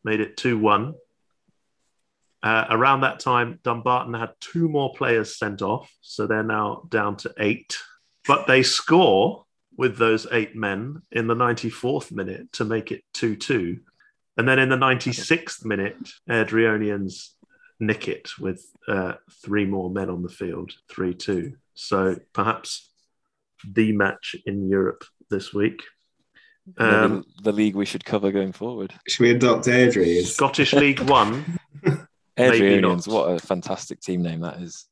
made 0.07 0.21
it 0.21 0.39
2 0.39 0.59
1. 0.59 0.95
Uh, 2.43 2.65
around 2.71 3.01
that 3.01 3.19
time, 3.19 3.59
Dumbarton 3.65 4.15
had 4.15 4.31
two 4.41 4.69
more 4.69 4.95
players 4.95 5.37
sent 5.37 5.63
off, 5.63 5.93
so 6.01 6.27
they're 6.27 6.43
now 6.45 6.85
down 6.89 7.17
to 7.19 7.35
eight. 7.39 7.77
But 8.27 8.47
they 8.47 8.63
score 8.63 9.45
with 9.77 9.99
those 9.99 10.27
eight 10.31 10.55
men 10.55 11.03
in 11.11 11.27
the 11.27 11.35
94th 11.35 12.13
minute 12.13 12.53
to 12.53 12.65
make 12.65 12.93
it 12.93 13.03
2 13.15 13.37
2. 13.37 13.81
And 14.39 14.49
then 14.49 14.59
in 14.59 14.69
the 14.69 14.77
96th 14.77 15.65
minute, 15.65 15.97
Airdrieonians 16.31 17.31
nick 17.81 18.07
it 18.07 18.31
with 18.39 18.65
uh, 18.87 19.15
three 19.45 19.65
more 19.65 19.91
men 19.91 20.09
on 20.09 20.23
the 20.23 20.29
field, 20.29 20.73
3 20.89 21.15
2. 21.15 21.53
So 21.75 22.17
perhaps 22.33 22.91
the 23.69 23.93
match 23.93 24.37
in 24.47 24.69
Europe 24.69 25.05
this 25.31 25.53
week. 25.53 25.83
Maybe 26.79 26.91
Um, 26.95 27.25
the 27.43 27.53
league 27.53 27.75
we 27.77 27.87
should 27.87 28.05
cover 28.05 28.33
going 28.33 28.53
forward. 28.53 28.93
Should 29.07 29.23
we 29.23 29.31
adopt 29.31 29.67
Airdrie? 29.67 30.25
Scottish 30.25 30.73
League 30.73 31.01
One 31.09 31.59
Maybe 31.85 32.01
Airdrieonians, 32.37 33.07
what 33.09 33.27
a 33.31 33.39
fantastic 33.39 34.01
team 34.01 34.23
name 34.23 34.41
that 34.41 34.61
is. 34.61 34.87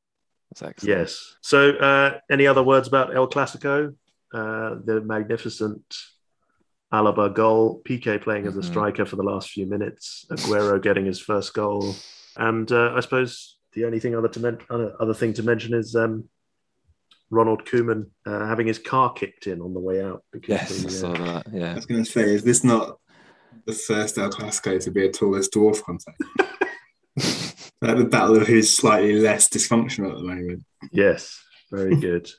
That's 0.50 0.62
excellent. 0.62 0.98
Yes. 0.98 1.36
So, 1.42 1.70
uh, 1.72 2.18
any 2.30 2.46
other 2.46 2.62
words 2.62 2.86
about 2.88 3.14
El 3.14 3.28
Clasico? 3.28 3.94
Uh, 4.32 4.76
the 4.84 5.00
magnificent 5.04 5.82
Alaba 6.92 7.32
goal, 7.34 7.82
Piqué 7.84 8.20
playing 8.22 8.46
as 8.46 8.56
a 8.56 8.60
Mhm. 8.60 8.64
striker 8.64 9.04
for 9.04 9.16
the 9.16 9.22
last 9.22 9.50
few 9.50 9.66
minutes, 9.66 10.26
Aguero 10.30 10.80
getting 10.80 11.04
his 11.06 11.18
first 11.20 11.52
goal, 11.54 11.94
and 12.36 12.70
uh, 12.70 12.92
I 12.94 13.00
suppose 13.00 13.58
the 13.72 13.84
only 13.84 13.98
thing 13.98 14.14
other 14.14 14.28
to 14.28 14.40
men- 14.40 14.58
other, 14.70 14.94
other 15.00 15.14
thing 15.14 15.32
to 15.34 15.42
mention 15.42 15.74
is 15.74 15.96
um, 15.96 16.28
Ronald 17.34 17.64
Koeman 17.66 18.06
uh, 18.26 18.46
having 18.46 18.66
his 18.66 18.78
car 18.78 19.12
kicked 19.12 19.46
in 19.46 19.60
on 19.60 19.74
the 19.74 19.80
way 19.80 20.02
out 20.02 20.22
because 20.32 20.48
Yes, 20.48 20.82
the, 20.82 20.84
I 20.84 20.86
uh, 20.86 20.90
saw 20.90 21.24
that. 21.24 21.46
Yeah, 21.52 21.72
I 21.72 21.74
was 21.74 21.86
going 21.86 22.04
to 22.04 22.10
say, 22.10 22.22
is 22.22 22.44
this 22.44 22.64
not 22.64 22.98
the 23.66 23.72
first 23.72 24.18
El 24.18 24.30
Clasico 24.30 24.82
to 24.82 24.90
be 24.90 25.06
a 25.06 25.12
tallest 25.12 25.52
dwarf 25.52 25.82
contest? 25.82 26.16
like 27.82 27.96
the 27.96 28.04
battle 28.04 28.36
of 28.36 28.46
who's 28.46 28.74
slightly 28.74 29.18
less 29.20 29.48
dysfunctional 29.48 30.10
at 30.12 30.18
the 30.18 30.24
moment. 30.24 30.64
yes, 30.92 31.42
very 31.70 31.96
good. 32.00 32.30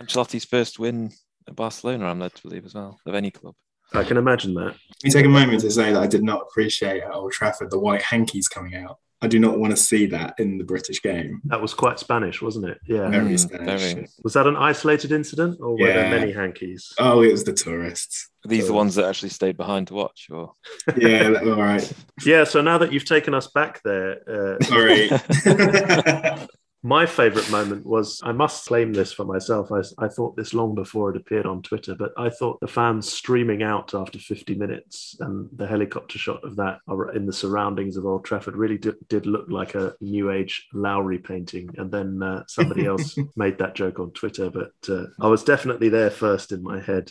Ancelotti's 0.00 0.44
first 0.44 0.78
win 0.78 1.10
at 1.48 1.56
Barcelona, 1.56 2.06
I'm 2.06 2.20
led 2.20 2.34
to 2.34 2.42
believe 2.42 2.66
as 2.66 2.74
well, 2.74 2.98
of 3.06 3.14
any 3.14 3.30
club. 3.30 3.54
I 3.94 4.02
can 4.02 4.16
imagine 4.16 4.54
that. 4.54 4.74
Let 4.74 5.04
me 5.04 5.10
take 5.10 5.26
a 5.26 5.28
moment 5.28 5.60
to 5.60 5.70
say 5.70 5.92
that 5.92 6.02
I 6.02 6.06
did 6.06 6.22
not 6.22 6.42
appreciate 6.42 7.02
at 7.02 7.14
Old 7.14 7.32
Trafford 7.32 7.70
the 7.70 7.78
white 7.78 8.02
hankies 8.02 8.48
coming 8.48 8.74
out. 8.74 8.98
I 9.22 9.28
do 9.28 9.38
not 9.38 9.58
want 9.58 9.70
to 9.74 9.76
see 9.78 10.04
that 10.06 10.34
in 10.38 10.58
the 10.58 10.64
British 10.64 11.00
game. 11.02 11.40
That 11.44 11.60
was 11.62 11.72
quite 11.72 11.98
Spanish, 11.98 12.42
wasn't 12.42 12.66
it? 12.66 12.78
Yeah. 12.86 13.08
Very 13.08 13.32
Mm, 13.34 13.38
Spanish. 13.38 13.92
very. 13.94 14.08
Was 14.22 14.34
that 14.34 14.46
an 14.46 14.56
isolated 14.56 15.10
incident, 15.10 15.58
or 15.60 15.76
were 15.78 15.86
there 15.86 16.10
many 16.10 16.32
hankies? 16.32 16.92
Oh, 16.98 17.22
it 17.22 17.32
was 17.32 17.44
the 17.44 17.54
tourists. 17.54 18.28
These 18.44 18.44
are 18.44 18.62
these 18.62 18.66
the 18.68 18.74
ones 18.74 18.94
that 18.96 19.06
actually 19.06 19.30
stayed 19.30 19.56
behind 19.56 19.86
to 19.88 19.94
watch? 19.94 20.26
Or 20.30 20.52
Yeah, 20.98 21.30
that- 21.30 21.42
all 21.48 21.56
right. 21.56 21.90
Yeah, 22.26 22.44
so 22.44 22.60
now 22.60 22.76
that 22.78 22.92
you've 22.92 23.06
taken 23.06 23.32
us 23.34 23.46
back 23.48 23.80
there, 23.84 24.18
uh, 24.28 24.62
Sorry. 24.64 25.08
my 26.86 27.04
favourite 27.04 27.50
moment 27.50 27.84
was 27.84 28.20
I 28.22 28.30
must 28.30 28.64
claim 28.68 28.92
this 28.92 29.12
for 29.12 29.24
myself. 29.24 29.72
I, 29.72 29.80
I 29.98 30.06
thought 30.06 30.36
this 30.36 30.54
long 30.54 30.76
before 30.76 31.10
it 31.10 31.16
appeared 31.16 31.44
on 31.44 31.60
Twitter, 31.60 31.96
but 31.96 32.12
I 32.16 32.30
thought 32.30 32.60
the 32.60 32.68
fans 32.68 33.12
streaming 33.12 33.64
out 33.64 33.92
after 33.92 34.20
50 34.20 34.54
minutes 34.54 35.16
and 35.18 35.48
the 35.52 35.66
helicopter 35.66 36.16
shot 36.16 36.44
of 36.44 36.54
that 36.56 36.78
in 37.12 37.26
the 37.26 37.32
surroundings 37.32 37.96
of 37.96 38.06
Old 38.06 38.24
Trafford 38.24 38.54
really 38.54 38.78
did, 38.78 38.94
did 39.08 39.26
look 39.26 39.46
like 39.48 39.74
a 39.74 39.96
new 40.00 40.30
age 40.30 40.68
Lowry 40.72 41.18
painting. 41.18 41.68
And 41.76 41.90
then 41.90 42.22
uh, 42.22 42.44
somebody 42.46 42.86
else 42.86 43.18
made 43.34 43.58
that 43.58 43.74
joke 43.74 43.98
on 43.98 44.12
Twitter, 44.12 44.48
but 44.48 44.70
uh, 44.88 45.06
I 45.20 45.26
was 45.26 45.42
definitely 45.42 45.88
there 45.88 46.10
first 46.10 46.52
in 46.52 46.62
my 46.62 46.80
head. 46.80 47.10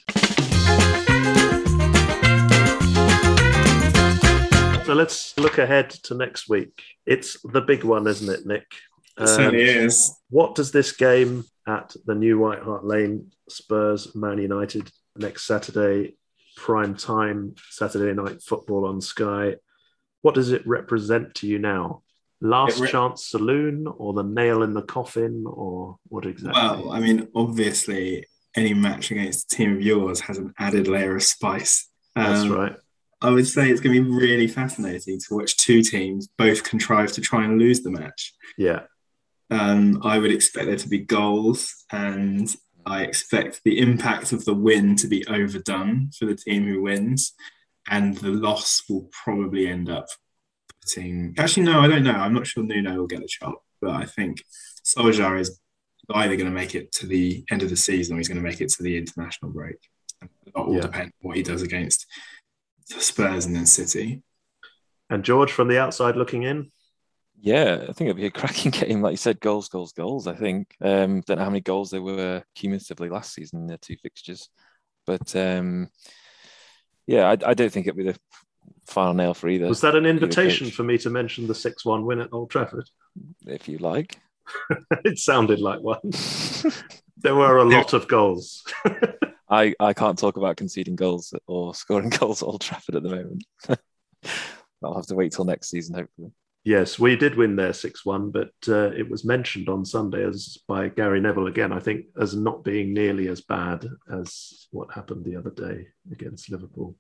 So 4.86 4.94
let's 4.94 5.38
look 5.38 5.58
ahead 5.58 5.90
to 5.90 6.14
next 6.14 6.48
week. 6.48 6.82
It's 7.06 7.42
the 7.42 7.60
big 7.60 7.84
one, 7.84 8.08
isn't 8.08 8.30
it, 8.34 8.46
Nick? 8.46 8.68
It 9.18 9.28
certainly 9.28 9.70
Um, 9.78 9.86
is. 9.86 10.12
what 10.30 10.56
does 10.56 10.72
this 10.72 10.92
game 10.92 11.46
at 11.68 11.96
the 12.06 12.16
new 12.16 12.38
White 12.40 12.60
Hart 12.62 12.86
Lane 12.86 13.32
Spurs 13.50 14.14
Man 14.16 14.38
United 14.38 14.92
next 15.16 15.46
Saturday, 15.46 16.18
prime 16.58 16.96
time 16.96 17.56
Saturday 17.70 18.14
night 18.14 18.42
football 18.42 18.86
on 18.86 19.02
Sky? 19.02 19.56
What 20.22 20.36
does 20.36 20.52
it 20.52 20.66
represent 20.68 21.36
to 21.36 21.48
you 21.48 21.60
now? 21.60 22.02
Last 22.42 22.80
re- 22.80 22.90
chance 22.90 23.28
saloon 23.28 23.88
or 23.88 24.14
the 24.14 24.24
nail 24.24 24.62
in 24.64 24.74
the 24.74 24.82
coffin 24.82 25.46
or 25.48 25.98
what 26.10 26.26
exactly? 26.26 26.62
Well, 26.62 26.92
I 26.92 27.00
mean, 27.00 27.28
obviously, 27.34 28.26
any 28.56 28.74
match 28.74 29.12
against 29.12 29.52
a 29.52 29.56
team 29.56 29.76
of 29.76 29.82
yours 29.82 30.20
has 30.22 30.38
an 30.38 30.54
added 30.60 30.88
layer 30.88 31.16
of 31.16 31.24
spice. 31.24 31.90
That's 32.16 32.42
Um, 32.42 32.52
right. 32.52 32.76
I 33.22 33.30
would 33.32 33.48
say 33.48 33.70
it's 33.70 33.82
going 33.82 33.96
to 33.96 34.04
be 34.04 34.10
really 34.10 34.48
fascinating 34.48 35.20
to 35.20 35.36
watch 35.36 35.56
two 35.58 35.82
teams 35.82 36.28
both 36.38 36.64
contrive 36.64 37.12
to 37.14 37.22
try 37.22 37.44
and 37.46 37.58
lose 37.58 37.82
the 37.82 37.90
match. 37.92 38.34
Yeah. 38.58 38.82
Um, 39.52 40.02
I 40.04 40.18
would 40.18 40.32
expect 40.32 40.66
there 40.66 40.76
to 40.76 40.90
be 40.90 41.00
goals, 41.00 41.86
and 41.92 42.54
I 42.86 43.04
expect 43.04 43.62
the 43.64 43.80
impact 43.80 44.32
of 44.32 44.46
the 44.46 44.54
win 44.54 44.96
to 44.98 45.08
be 45.08 45.26
overdone 45.28 46.12
for 46.18 46.26
the 46.26 46.36
team 46.36 46.66
who 46.68 46.82
wins, 46.82 47.34
and 47.90 48.16
the 48.18 48.30
loss 48.32 48.84
will 48.90 49.10
probably 49.24 49.68
end 49.68 49.90
up 49.90 50.08
putting. 50.82 51.36
Actually, 51.38 51.64
no, 51.64 51.80
I 51.82 51.88
don't 51.88 52.04
know. 52.04 52.12
I'm 52.12 52.34
not 52.34 52.48
sure 52.48 52.64
Nuno 52.64 52.96
will 52.98 53.08
get 53.08 53.24
a 53.24 53.28
shot, 53.28 53.56
but 53.82 53.92
I 53.92 54.06
think 54.06 54.44
Solskjaer 54.84 55.40
is 55.40 55.60
either 56.14 56.36
going 56.36 56.50
to 56.50 56.56
make 56.56 56.76
it 56.76 56.92
to 56.94 57.08
the 57.08 57.44
end 57.50 57.64
of 57.64 57.70
the 57.70 57.76
season 57.76 58.16
or 58.16 58.18
he's 58.20 58.28
going 58.28 58.38
to 58.38 58.48
make 58.48 58.62
it 58.62 58.70
to 58.70 58.84
the 58.84 58.98
international 58.98 59.52
break. 59.52 59.78
That 60.22 60.66
will 60.68 60.76
Yeah. 60.76 60.82
depend 60.82 61.06
on 61.06 61.28
what 61.28 61.38
he 61.38 61.44
does 61.44 61.64
against 61.64 62.06
Spurs 62.88 63.46
and 63.48 63.56
then 63.56 63.66
City. 63.66 64.22
And 65.10 65.24
George, 65.24 65.52
from 65.52 65.68
the 65.68 65.80
outside 65.80 66.16
looking 66.16 66.44
in, 66.44 66.72
Yeah, 67.40 67.86
I 67.88 67.94
think 67.94 68.10
it'll 68.10 68.20
be 68.20 68.26
a 68.26 68.32
cracking 68.32 68.72
game. 68.72 69.02
Like 69.02 69.12
you 69.12 69.18
said, 69.18 69.40
goals, 69.40 69.70
goals, 69.70 69.92
goals. 69.94 70.28
I 70.28 70.36
think. 70.36 70.76
Um, 70.82 71.22
don't 71.22 71.38
know 71.38 71.44
how 71.44 71.50
many 71.50 71.62
goals 71.62 71.92
there 71.92 72.02
were 72.02 72.44
cumulatively 72.56 73.10
last 73.10 73.34
season 73.34 73.62
in 73.62 73.68
the 73.68 73.78
two 73.78 73.98
fixtures, 73.98 74.50
but 75.06 75.36
um, 75.36 75.90
yeah, 77.08 77.28
I, 77.28 77.32
I 77.32 77.54
don't 77.54 77.72
think 77.72 77.88
it'll 77.88 77.98
be 77.98 78.12
the 78.12 78.20
final 78.88 79.14
nail 79.14 79.34
for 79.34 79.50
either. 79.50 79.68
Was 79.68 79.82
that 79.82 79.96
an 79.96 80.06
invitation 80.06 80.70
for 80.70 80.84
me 80.84 80.98
to 81.00 81.10
mention 81.10 81.48
the 81.48 81.56
six-one 81.56 82.06
win 82.06 82.22
at 82.22 82.30
Old 82.32 82.50
Trafford? 82.50 82.90
If 83.46 83.68
you 83.68 83.78
like. 83.78 84.18
it 85.06 85.18
sounded 85.18 85.60
like 85.60 85.82
one. 85.82 86.00
there 87.18 87.36
were 87.36 87.58
a 87.58 87.64
lot 87.70 87.94
of 87.94 88.08
goals. 88.08 88.64
I, 89.50 89.76
I 89.80 89.94
can't 89.94 90.18
talk 90.18 90.38
about 90.38 90.58
conceding 90.58 90.96
goals 90.96 91.34
or 91.48 91.76
scoring 91.76 92.10
goals 92.10 92.42
at 92.42 92.48
Old 92.48 92.62
Trafford 92.62 92.96
at 92.96 93.04
the 93.04 93.10
moment. 93.10 93.44
I'll 94.84 94.96
have 94.96 95.08
to 95.08 95.16
wait 95.16 95.32
till 95.32 95.46
next 95.46 95.70
season, 95.70 95.96
hopefully. 95.96 96.32
Yes, 96.66 96.98
we 96.98 97.16
did 97.16 97.36
win 97.36 97.56
there 97.56 97.74
6 97.74 98.06
1, 98.06 98.32
but 98.32 98.52
uh, 98.68 98.90
it 98.90 99.08
was 99.08 99.24
mentioned 99.24 99.70
on 99.70 99.86
Sunday 99.86 100.26
as 100.26 100.58
by 100.68 100.90
Gary 100.90 101.22
Neville 101.22 101.46
again, 101.46 101.72
I 101.72 101.80
think, 101.80 102.08
as 102.20 102.36
not 102.36 102.64
being 102.64 102.92
nearly 102.92 103.28
as 103.28 103.42
bad 103.42 103.86
as 104.12 104.68
what 104.72 104.92
happened 104.92 105.24
the 105.24 105.36
other 105.36 105.52
day 105.52 105.86
against 106.12 106.50
Liverpool. 106.50 106.96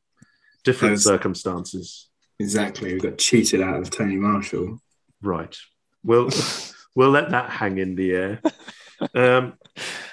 Different 0.63 0.91
was, 0.91 1.03
circumstances. 1.03 2.09
Exactly. 2.39 2.93
We 2.93 2.99
got 2.99 3.18
cheated 3.18 3.59
out 3.59 3.80
of 3.80 3.89
Tony 3.89 4.18
Martial. 4.18 4.80
Right. 5.24 5.57
We'll, 6.03 6.30
we'll 6.95 7.09
let 7.09 7.32
that 7.32 7.49
hang 7.49 7.80
in 7.80 7.95
the 7.95 8.11
air. 8.11 8.41
Um, 9.16 9.55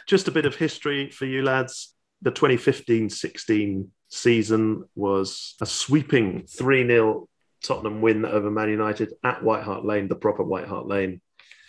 just 0.07 0.29
a 0.29 0.33
bit 0.33 0.47
of 0.47 0.57
history 0.57 1.11
for 1.11 1.27
you 1.27 1.43
lads. 1.43 1.95
The 2.23 2.31
2015 2.31 3.11
16 3.11 3.91
season 4.09 4.85
was 4.95 5.57
a 5.61 5.67
sweeping 5.67 6.47
3 6.47 6.87
0 6.87 7.29
Tottenham 7.63 8.01
win 8.01 8.25
over 8.25 8.51
Man 8.51 8.71
United 8.71 9.15
at 9.25 9.43
White 9.43 9.63
Hart 9.63 9.85
Lane, 9.85 10.09
the 10.09 10.15
proper 10.15 10.43
White 10.43 10.67
Hart 10.67 10.87
Lane. 10.87 11.21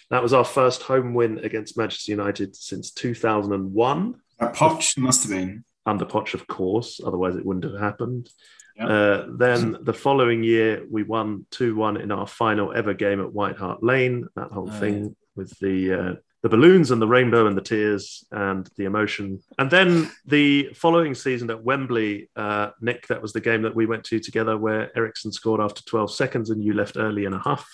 That 0.09 0.21
was 0.21 0.33
our 0.33 0.45
first 0.45 0.83
home 0.83 1.13
win 1.13 1.39
against 1.39 1.77
Manchester 1.77 2.11
United 2.11 2.55
since 2.55 2.91
2001. 2.91 4.15
At 4.39 4.53
Poch 4.55 4.97
must 4.97 5.23
have 5.23 5.31
been. 5.31 5.63
Under 5.85 6.05
Poch, 6.05 6.33
of 6.33 6.47
course, 6.47 7.01
otherwise 7.05 7.35
it 7.35 7.45
wouldn't 7.45 7.65
have 7.65 7.79
happened. 7.79 8.29
Yep. 8.77 8.89
Uh, 8.89 9.25
then 9.37 9.77
the 9.81 9.93
following 9.93 10.43
year, 10.43 10.83
we 10.89 11.03
won 11.03 11.45
2 11.51 11.75
1 11.75 11.97
in 11.97 12.11
our 12.11 12.27
final 12.27 12.73
ever 12.73 12.93
game 12.93 13.21
at 13.21 13.31
White 13.31 13.57
Hart 13.57 13.83
Lane. 13.83 14.27
That 14.35 14.51
whole 14.51 14.69
oh, 14.69 14.79
thing 14.79 15.03
yeah. 15.03 15.09
with 15.35 15.57
the 15.59 15.93
uh, 15.93 16.13
the 16.43 16.49
balloons 16.49 16.91
and 16.91 17.01
the 17.01 17.07
rainbow 17.07 17.47
and 17.47 17.55
the 17.55 17.61
tears 17.61 18.25
and 18.31 18.69
the 18.75 18.83
emotion. 18.83 19.39
And 19.57 19.71
then 19.71 20.11
the 20.25 20.73
following 20.73 21.15
season 21.15 21.49
at 21.49 21.63
Wembley, 21.63 22.29
uh, 22.35 22.71
Nick, 22.81 23.07
that 23.07 23.21
was 23.21 23.31
the 23.31 23.39
game 23.39 23.61
that 23.61 23.73
we 23.73 23.85
went 23.85 24.03
to 24.05 24.19
together 24.19 24.57
where 24.57 24.95
Eriksen 24.95 25.31
scored 25.31 25.61
after 25.61 25.81
12 25.85 26.13
seconds 26.13 26.49
and 26.49 26.61
you 26.61 26.73
left 26.73 26.97
early 26.97 27.23
in 27.23 27.33
a 27.33 27.39
huff. 27.39 27.65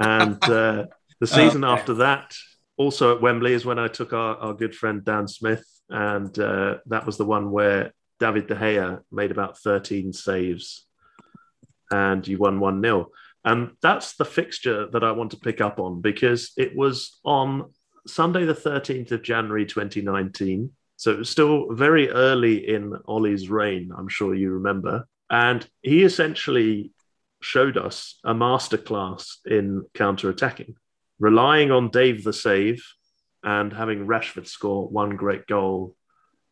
And 0.00 0.42
uh, 0.50 0.86
the 1.20 1.26
season 1.26 1.62
oh, 1.62 1.70
okay. 1.70 1.80
after 1.80 1.94
that, 1.94 2.34
also 2.76 3.14
at 3.14 3.22
Wembley, 3.22 3.52
is 3.52 3.64
when 3.64 3.78
I 3.78 3.86
took 3.86 4.12
our, 4.12 4.36
our 4.38 4.54
good 4.54 4.74
friend 4.74 5.04
Dan 5.04 5.28
Smith. 5.28 5.64
And 5.88 6.36
uh, 6.36 6.78
that 6.86 7.06
was 7.06 7.16
the 7.18 7.24
one 7.24 7.52
where 7.52 7.92
David 8.18 8.48
De 8.48 8.56
Gea 8.56 9.02
made 9.12 9.30
about 9.30 9.58
13 9.58 10.12
saves 10.12 10.84
and 11.92 12.26
you 12.26 12.38
won 12.38 12.58
1 12.58 12.82
0. 12.82 13.08
And 13.44 13.70
that's 13.80 14.16
the 14.16 14.24
fixture 14.24 14.88
that 14.90 15.04
I 15.04 15.12
want 15.12 15.30
to 15.30 15.36
pick 15.36 15.60
up 15.60 15.78
on 15.78 16.00
because 16.00 16.50
it 16.56 16.76
was 16.76 17.20
on 17.24 17.70
Sunday, 18.06 18.44
the 18.44 18.54
13th 18.54 19.12
of 19.12 19.22
January 19.22 19.66
2019. 19.66 20.70
So 20.96 21.12
it 21.12 21.18
was 21.18 21.30
still 21.30 21.72
very 21.72 22.08
early 22.10 22.68
in 22.68 22.94
Ollie's 23.06 23.50
reign, 23.50 23.90
I'm 23.96 24.08
sure 24.08 24.34
you 24.34 24.50
remember. 24.52 25.06
And 25.28 25.68
he 25.82 26.04
essentially 26.04 26.92
showed 27.40 27.76
us 27.76 28.18
a 28.24 28.34
masterclass 28.34 29.36
in 29.44 29.84
counter 29.94 30.30
attacking, 30.30 30.74
relying 31.18 31.70
on 31.70 31.90
Dave 31.90 32.24
the 32.24 32.32
save 32.32 32.82
and 33.42 33.72
having 33.72 34.06
Rashford 34.06 34.46
score 34.46 34.88
one 34.88 35.16
great 35.16 35.46
goal 35.46 35.94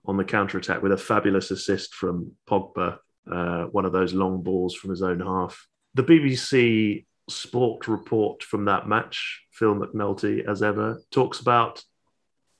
on 0.07 0.16
the 0.16 0.24
counter 0.24 0.59
attack 0.59 0.82
with 0.82 0.92
a 0.92 0.98
fabulous 0.98 1.50
assist 1.50 1.94
from 1.94 2.32
Pogba, 2.48 2.98
uh, 3.30 3.64
one 3.64 3.86
of 3.86 3.92
those 3.92 4.12
long 4.12 4.42
balls 4.42 4.74
from 4.74 4.90
his 4.90 5.02
own 5.02 5.20
half. 5.20 5.66
The 5.94 6.05
BBC 6.05 7.07
sport 7.28 7.88
report 7.88 8.42
from 8.42 8.66
that 8.66 8.88
match, 8.88 9.42
Phil 9.52 9.74
McNulty, 9.74 10.46
as 10.48 10.62
ever, 10.62 11.00
talks 11.10 11.40
about 11.40 11.82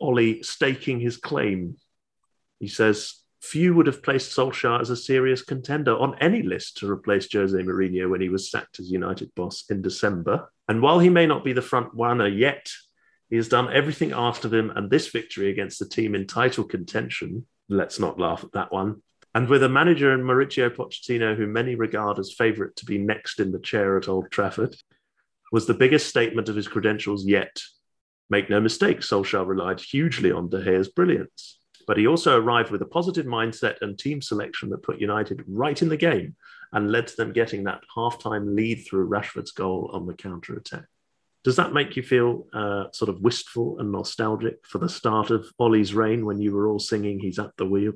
Ollie 0.01 0.43
staking 0.43 1.01
his 1.01 1.17
claim. 1.17 1.77
He 2.61 2.69
says, 2.69 3.21
Few 3.41 3.75
would 3.75 3.87
have 3.87 4.03
placed 4.03 4.35
Solskjaer 4.35 4.81
as 4.81 4.89
a 4.89 4.97
serious 4.97 5.43
contender 5.43 5.95
on 5.95 6.17
any 6.19 6.43
list 6.43 6.79
to 6.79 6.91
replace 6.91 7.31
Jose 7.31 7.57
Mourinho 7.57 8.09
when 8.09 8.23
he 8.23 8.31
was 8.31 8.51
sacked 8.51 8.81
as 8.81 8.91
United 8.91 9.35
boss 9.35 9.65
in 9.69 9.83
December. 9.83 10.51
And 10.67 10.81
while 10.81 10.99
he 10.99 11.11
may 11.11 11.27
not 11.27 11.45
be 11.45 11.53
the 11.53 11.61
front 11.61 11.91
runner 11.93 12.27
yet, 12.27 12.71
he 13.29 13.37
has 13.37 13.49
done 13.49 13.71
everything 13.71 14.13
asked 14.13 14.47
of 14.47 14.55
him, 14.55 14.71
and 14.71 14.91
this 14.91 15.09
victory 15.09 15.51
against 15.51 15.79
the 15.79 15.89
team 15.89 16.15
in 16.15 16.27
title 16.27 16.65
contention, 16.65 17.47
let's 17.69 17.99
not 17.99 18.19
laugh 18.19 18.45
at 18.45 18.53
that 18.53 18.73
one, 18.73 19.03
and 19.35 19.49
with 19.49 19.63
a 19.65 19.69
manager 19.69 20.13
in 20.13 20.21
Mauricio 20.21 20.71
Pochettino, 20.71 21.37
who 21.37 21.47
many 21.47 21.75
regard 21.75 22.19
as 22.19 22.33
favourite 22.33 22.77
to 22.77 22.85
be 22.85 22.99
next 22.99 23.41
in 23.41 23.51
the 23.51 23.59
chair 23.59 23.97
at 23.97 24.09
Old 24.09 24.31
Trafford, 24.31 24.77
was 25.51 25.67
the 25.67 25.75
biggest 25.75 26.09
statement 26.09 26.49
of 26.49 26.57
his 26.57 26.69
credentials 26.69 27.27
yet. 27.27 27.61
Make 28.31 28.49
no 28.49 28.61
mistake, 28.61 29.01
Solskjaer 29.01 29.47
relied 29.47 29.81
hugely 29.81 30.33
on 30.33 30.49
De 30.49 30.63
Gea's 30.63 30.89
brilliance, 30.89 31.59
but 31.87 31.97
he 31.97 32.07
also 32.07 32.41
arrived 32.41 32.71
with 32.71 32.83
a 32.83 32.87
positive 32.87 33.27
mindset 33.27 33.83
and 33.83 33.99
team 33.99 34.23
selection 34.23 34.71
that 34.71 34.83
put 34.83 35.01
United 35.01 35.45
right 35.47 35.81
in 35.83 35.89
the 35.89 35.97
game 35.97 36.37
and 36.73 36.91
led 36.91 37.07
to 37.09 37.17
them 37.17 37.33
getting 37.33 37.65
that 37.65 37.83
half-time 37.95 38.57
lead 38.57 38.85
through 38.87 39.07
Rashford's 39.07 39.53
goal 39.53 39.91
on 39.93 40.07
the 40.07 40.15
counter 40.15 40.57
attack. 40.57 40.85
Does 41.45 41.57
that 41.57 41.75
make 41.75 41.95
you 41.95 42.03
feel 42.03 42.47
uh, 42.55 42.85
sort 42.93 43.11
of 43.11 43.21
wistful 43.21 43.79
and 43.79 43.93
nostalgic 43.93 44.67
for 44.67 44.79
the 44.79 44.89
start 44.89 45.31
of 45.31 45.47
Ollie's 45.59 45.93
reign 45.93 46.25
when 46.25 46.41
you 46.41 46.55
were 46.55 46.69
all 46.69 46.79
singing 46.79 47.21
"He's 47.21 47.39
at 47.39 47.57
the 47.59 47.67
wheel"? 47.67 47.93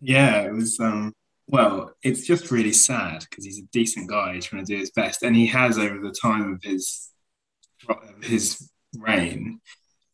Yeah, 0.00 0.42
it 0.42 0.52
was. 0.52 0.78
Um, 0.80 1.14
well, 1.46 1.92
it's 2.02 2.26
just 2.26 2.50
really 2.50 2.72
sad 2.72 3.24
because 3.28 3.44
he's 3.44 3.58
a 3.58 3.66
decent 3.72 4.08
guy 4.08 4.38
trying 4.40 4.64
to 4.64 4.72
do 4.72 4.78
his 4.78 4.90
best, 4.90 5.22
and 5.22 5.34
he 5.34 5.46
has 5.46 5.78
over 5.78 5.98
the 5.98 6.14
time 6.20 6.52
of 6.52 6.62
his 6.62 7.10
of 7.88 8.22
his 8.22 8.70
reign 8.96 9.60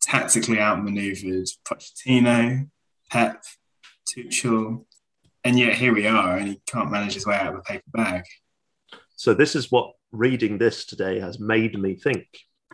tactically 0.01 0.59
outmaneuvered 0.59 1.47
Pochettino, 1.67 2.69
Pep, 3.09 3.43
Tuchel, 4.07 4.85
and 5.43 5.57
yet 5.57 5.73
here 5.75 5.93
we 5.93 6.07
are, 6.07 6.37
and 6.37 6.47
he 6.47 6.61
can't 6.67 6.91
manage 6.91 7.15
his 7.15 7.25
way 7.25 7.35
out 7.35 7.53
of 7.53 7.55
a 7.55 7.61
paper 7.61 7.83
bag. 7.91 8.23
So 9.15 9.33
this 9.33 9.55
is 9.55 9.71
what 9.71 9.93
reading 10.11 10.57
this 10.57 10.85
today 10.85 11.19
has 11.19 11.39
made 11.39 11.77
me 11.79 11.95
think 11.95 12.27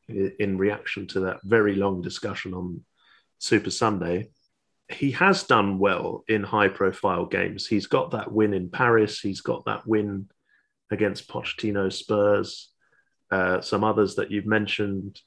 in 0.07 0.57
reaction 0.57 1.07
to 1.07 1.22
that 1.22 1.39
very 1.43 1.76
long 1.76 2.01
discussion 2.01 2.53
on 2.53 2.82
Super 3.39 3.72
Sunday 3.72 4.30
he 4.94 5.12
has 5.12 5.44
done 5.44 5.80
well 5.80 6.24
in 6.28 6.44
high 6.44 6.68
profile 6.68 7.26
games. 7.26 7.68
He's 7.68 7.88
got 7.88 8.12
that 8.12 8.32
win 8.32 8.54
in 8.54 8.70
Paris. 8.70 9.20
He's 9.20 9.42
got 9.42 9.66
that 9.66 9.88
win 9.88 10.30
against 10.92 11.30
Pochettino 11.30 11.92
Spurs, 11.92 12.70
uh, 13.32 13.62
some 13.62 13.84
others 13.84 14.16
that 14.16 14.32
you've 14.32 14.46
mentioned. 14.46 15.20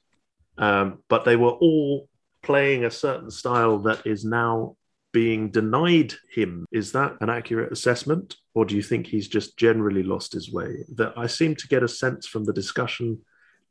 Um, 0.57 0.99
but 1.09 1.25
they 1.25 1.35
were 1.35 1.49
all 1.49 2.07
playing 2.43 2.85
a 2.85 2.91
certain 2.91 3.31
style 3.31 3.79
that 3.79 4.05
is 4.05 4.23
now 4.23 4.77
being 5.11 5.49
denied 5.49 6.13
him. 6.31 6.65
Is 6.71 6.91
that 6.91 7.15
an 7.21 7.29
accurate 7.29 7.71
assessment? 7.71 8.35
Or 8.53 8.65
do 8.65 8.75
you 8.75 8.83
think 8.83 9.07
he's 9.07 9.27
just 9.27 9.57
generally 9.57 10.03
lost 10.03 10.33
his 10.33 10.51
way? 10.51 10.85
That 10.95 11.13
I 11.17 11.27
seem 11.27 11.55
to 11.55 11.67
get 11.67 11.83
a 11.83 11.87
sense 11.87 12.27
from 12.27 12.45
the 12.45 12.53
discussion 12.53 13.21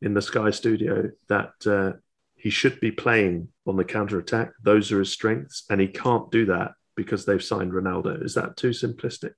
in 0.03 0.15
the 0.15 0.23
Sky 0.23 0.51
studio 0.51 1.11
that 1.29 1.53
uh, 1.67 1.99
he 2.45 2.51
should 2.51 2.79
be 2.79 2.93
playing 2.93 3.49
on 3.67 3.77
the 3.77 3.85
counter 3.85 4.19
attack. 4.19 4.53
Those 4.63 4.93
are 4.93 4.99
his 4.99 5.11
strengths, 5.11 5.65
and 5.71 5.81
he 5.81 5.89
can't 5.89 6.31
do 6.31 6.45
that 6.45 6.73
because 6.95 7.25
they've 7.25 7.43
signed 7.43 7.73
Ronaldo. 7.73 8.23
Is 8.23 8.35
that 8.35 8.59
too 8.59 8.69
simplistic? 8.69 9.33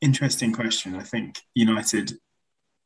Interesting 0.00 0.52
question. 0.52 0.94
I 0.94 1.02
think 1.02 1.40
United 1.56 2.12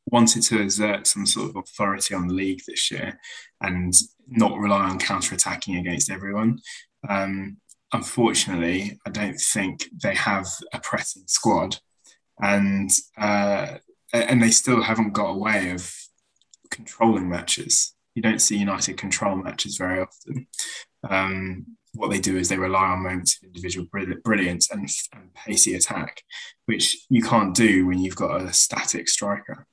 wanted 0.07 0.43
to 0.45 0.63
exert 0.63 1.07
some 1.07 1.27
sort 1.27 1.51
of 1.51 1.57
authority 1.57 2.15
on 2.15 2.27
the 2.27 2.33
league 2.33 2.63
this 2.67 2.91
year 2.91 3.21
and 3.61 3.93
not 4.27 4.59
rely 4.59 4.89
on 4.89 4.99
counter 4.99 5.35
attacking 5.35 5.77
against 5.77 6.11
everyone. 6.11 6.59
Um, 7.07 7.59
unfortunately, 7.93 8.99
I 9.07 9.11
don't 9.11 9.39
think 9.39 9.91
they 10.03 10.15
have 10.15 10.49
a 10.73 10.81
pressing 10.81 11.25
squad, 11.27 11.81
and 12.41 12.91
uh, 13.19 13.77
and 14.15 14.43
they 14.43 14.53
still 14.53 14.83
haven't 14.83 15.13
got 15.13 15.33
a 15.33 15.39
way 15.39 15.73
of 15.73 15.95
controlling 16.71 17.29
matches 17.29 17.93
you 18.17 18.23
don't 18.23 18.41
see 18.41 18.57
United 18.57 18.97
control 18.97 19.37
matches 19.37 19.77
very 19.77 20.01
often. 20.01 20.49
Um, 21.09 21.67
what 21.95 22.11
they 22.11 22.19
do 22.19 22.37
is 22.37 22.49
they 22.49 22.57
rely 22.57 22.87
on 22.87 23.03
moments 23.03 23.37
of 23.37 23.47
individual 23.47 23.87
brilliance 24.25 24.71
and, 24.71 24.89
and 25.13 25.35
pacey 25.35 25.75
attack, 25.75 26.23
which 26.65 27.07
you 27.09 27.23
can't 27.23 27.55
do 27.55 27.87
when 27.87 27.99
you've 27.99 28.17
got 28.17 28.41
a 28.41 28.53
static 28.53 29.09
striker. 29.09 29.67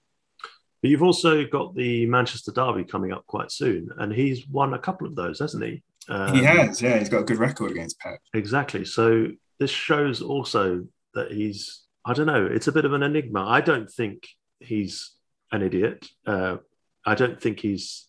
But 0.82 0.89
you've 0.89 1.04
also 1.04 1.46
got 1.46 1.74
the 1.74 2.06
Manchester 2.08 2.52
Derby 2.52 2.84
coming 2.84 3.14
up 3.14 3.26
quite 3.28 3.50
soon, 3.50 3.89
and 3.98 4.12
he's 4.12 4.46
won 4.48 4.74
a 4.74 4.80
couple 4.80 5.08
of 5.08 5.16
those, 5.16 5.39
hasn't 5.39 5.64
he? 5.64 5.82
Um, 6.10 6.36
he 6.36 6.44
has, 6.44 6.82
yeah. 6.82 7.00
He's 7.00 7.10
got 7.10 7.22
a 7.22 7.26
good 7.26 7.38
record 7.38 7.72
against 7.72 7.98
Pep. 8.00 8.20
Exactly. 8.34 8.84
So 8.84 9.30
this 9.60 9.72
shows 9.72 10.22
also 10.22 10.86
that 11.14 11.32
he's, 11.32 11.84
I 12.04 12.12
don't 12.14 12.28
know, 12.28 12.46
it's 12.46 12.68
a 12.68 12.74
bit 12.74 12.84
of 12.84 12.91
an 12.91 13.04
enigma. 13.04 13.46
I 13.48 13.62
don't 13.62 13.89
think 13.89 14.28
he's 14.60 15.12
an 15.54 15.62
idiot. 15.62 16.06
Uh, 16.28 16.58
I 17.06 17.16
don't 17.16 17.41
think 17.41 17.62
he's 17.62 18.08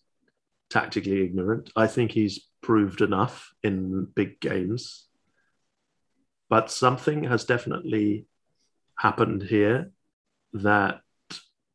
tactically 0.75 1.22
ignorant. 1.22 1.70
I 1.77 1.87
think 1.87 2.11
he's 2.11 2.49
proved 2.61 3.01
enough 3.01 3.53
in 3.62 4.09
big 4.16 4.41
games. 4.41 5.07
But 6.51 6.70
something 6.70 7.22
has 7.25 7.45
definitely 7.45 8.27
happened 8.99 9.43
here 9.43 9.93
that 10.53 11.01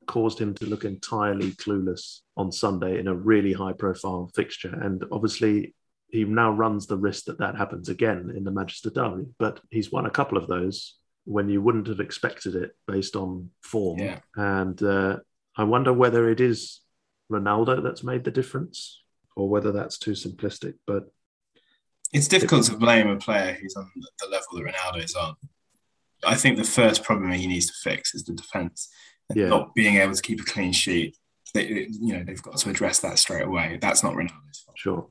caused 0.06 0.40
him 0.40 0.54
to 0.56 0.66
look 0.66 0.84
entirely 0.84 1.52
clueless 1.52 2.20
on 2.36 2.52
Sunday 2.52 3.00
in 3.00 3.08
a 3.08 3.16
really 3.16 3.54
high 3.54 3.74
profile 3.74 4.30
fixture. 4.36 4.74
And 4.74 5.06
obviously, 5.12 5.74
he 6.10 6.26
now 6.26 6.52
runs 6.52 6.86
the 6.86 6.98
risk 6.98 7.26
that 7.26 7.40
that 7.40 7.56
happens 7.56 7.88
again 7.88 8.34
in 8.36 8.44
the 8.44 8.52
Manchester 8.52 8.90
Derby. 8.90 9.28
But 9.38 9.62
he's 9.70 9.94
won 9.94 10.08
a 10.08 10.12
couple 10.20 10.38
of 10.38 10.48
those 10.48 10.98
when 11.24 11.48
you 11.48 11.62
wouldn't 11.62 11.88
have 11.88 12.02
expected 12.02 12.56
it 12.56 12.72
based 12.86 13.16
on 13.16 13.52
form. 13.62 14.00
Yeah. 14.00 14.20
And 14.36 14.82
uh, 14.84 15.20
I 15.56 15.64
wonder 15.64 15.94
whether 15.94 16.30
it 16.30 16.42
is 16.42 16.82
Ronaldo 17.32 17.84
that's 17.84 18.04
made 18.04 18.24
the 18.24 18.32
difference 18.32 19.02
or 19.36 19.50
whether 19.50 19.72
that's 19.72 19.98
too 19.98 20.12
simplistic. 20.12 20.74
But 20.88 21.06
It's 22.14 22.28
difficult 22.28 22.66
to 22.66 22.78
blame 22.78 23.08
a 23.08 23.18
player 23.18 23.54
who's 23.60 23.76
on 23.76 23.90
the 24.20 24.28
level 24.28 24.48
that 24.54 24.74
Ronaldo 24.74 25.04
is 25.04 25.16
on. 25.16 25.36
I 26.26 26.36
think 26.36 26.58
the 26.58 26.64
first 26.64 27.04
problem 27.04 27.32
he 27.32 27.48
needs 27.48 27.68
to 27.68 27.74
fix 27.84 28.14
is 28.14 28.24
the 28.26 28.34
defence. 28.34 28.90
Yeah. 29.34 29.48
Not 29.48 29.74
being 29.76 29.96
able 29.98 30.14
to 30.14 30.22
keep 30.22 30.42
a 30.42 30.44
clean 30.44 30.74
sheet. 30.74 31.16
They, 31.54 31.88
you 31.90 32.14
know, 32.14 32.24
they've 32.24 32.42
got 32.42 32.58
to 32.58 32.70
address 32.70 33.00
that 33.00 33.20
straight 33.20 33.46
away. 33.46 33.78
That's 33.82 34.04
not 34.04 34.14
Ronaldo's 34.14 34.60
fault. 34.66 34.78
sure. 34.78 35.08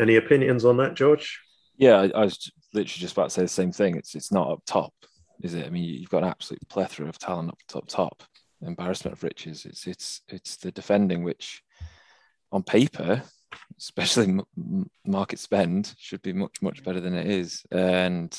Any 0.00 0.16
opinions 0.16 0.64
on 0.64 0.76
that, 0.78 0.94
George? 0.94 1.40
Yeah, 1.76 1.96
I, 2.00 2.10
I 2.14 2.24
was 2.24 2.50
literally 2.72 3.00
just 3.00 3.12
about 3.12 3.24
to 3.24 3.30
say 3.30 3.42
the 3.42 3.48
same 3.48 3.72
thing. 3.72 3.96
It's 3.96 4.14
it's 4.14 4.32
not 4.32 4.50
up 4.50 4.62
top, 4.66 4.92
is 5.42 5.54
it? 5.54 5.66
I 5.66 5.70
mean, 5.70 5.84
you've 5.84 6.10
got 6.10 6.22
an 6.24 6.28
absolute 6.30 6.60
plethora 6.68 7.08
of 7.08 7.18
talent 7.18 7.50
up 7.50 7.58
top. 7.68 7.88
top. 7.88 8.22
Embarrassment 8.62 9.16
of 9.16 9.22
riches. 9.22 9.64
It's 9.64 9.86
it's 9.86 10.22
it's 10.28 10.56
the 10.56 10.72
defending 10.72 11.22
which, 11.22 11.62
on 12.50 12.62
paper, 12.62 13.22
especially 13.78 14.26
m- 14.26 14.90
market 15.06 15.38
spend, 15.38 15.94
should 15.98 16.22
be 16.22 16.32
much 16.32 16.60
much 16.60 16.82
better 16.82 17.00
than 17.00 17.14
it 17.14 17.26
is. 17.26 17.62
And 17.70 18.36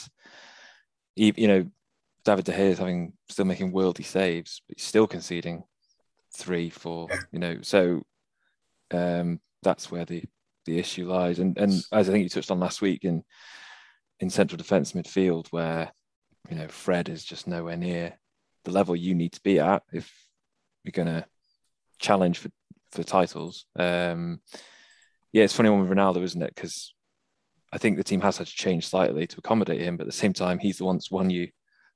you 1.16 1.48
know, 1.48 1.66
David 2.24 2.46
De 2.46 2.52
Gea 2.52 2.72
is 2.72 2.80
having 2.80 3.14
still 3.30 3.46
making 3.46 3.72
worldy 3.72 4.06
saves, 4.06 4.62
but 4.68 4.78
he's 4.78 4.88
still 4.88 5.08
conceding 5.08 5.64
three, 6.36 6.70
four. 6.70 7.08
You 7.32 7.40
know, 7.40 7.58
so 7.62 8.04
um, 8.92 9.40
that's 9.64 9.92
where 9.92 10.06
the 10.06 10.24
the 10.66 10.78
issue 10.78 11.10
lies. 11.10 11.40
And 11.40 11.58
and 11.58 11.72
as 11.92 12.10
I 12.10 12.12
think 12.12 12.24
you 12.24 12.30
touched 12.30 12.52
on 12.52 12.60
last 12.60 12.82
week 12.82 13.04
in 13.04 13.24
in 14.20 14.30
central 14.30 14.58
defence 14.58 14.94
midfield, 14.94 15.48
where 15.48 15.92
you 16.50 16.56
know 16.58 16.68
Fred 16.68 17.10
is 17.10 17.24
just 17.24 17.48
nowhere 17.48 17.78
near 17.78 18.18
the 18.66 18.72
level 18.72 18.96
you 18.96 19.16
need 19.16 19.34
to 19.34 19.42
be 19.42 19.60
at 19.60 19.84
if 19.94 20.12
you're 20.84 20.92
going 20.92 21.08
to 21.08 21.26
challenge 22.00 22.38
for 22.40 22.50
for 22.92 23.04
titles. 23.04 23.66
Um, 23.76 24.42
yeah, 25.32 25.44
it's 25.44 25.54
funny 25.54 25.70
one 25.70 25.82
with 25.82 25.92
Ronaldo, 25.96 26.24
isn't 26.24 26.42
it? 26.42 26.54
Because 26.56 26.94
I 27.72 27.78
think 27.78 27.98
the 27.98 28.04
team 28.04 28.22
has 28.22 28.38
had 28.38 28.48
to 28.48 28.54
change 28.56 28.88
slightly 28.88 29.28
to 29.28 29.38
accommodate 29.38 29.82
him, 29.82 29.96
but 29.96 30.04
at 30.04 30.08
the 30.08 30.12
same 30.18 30.34
time, 30.34 30.58
he's 30.58 30.80
the 30.80 30.86
one 30.86 30.96
that's 30.96 31.12
won 31.12 31.30
you 31.30 31.50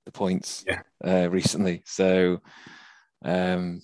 the 0.05 0.11
points 0.11 0.63
Yeah. 0.67 0.81
uh, 1.03 1.29
recently. 1.31 1.81
So, 1.85 2.41
um, 3.25 3.81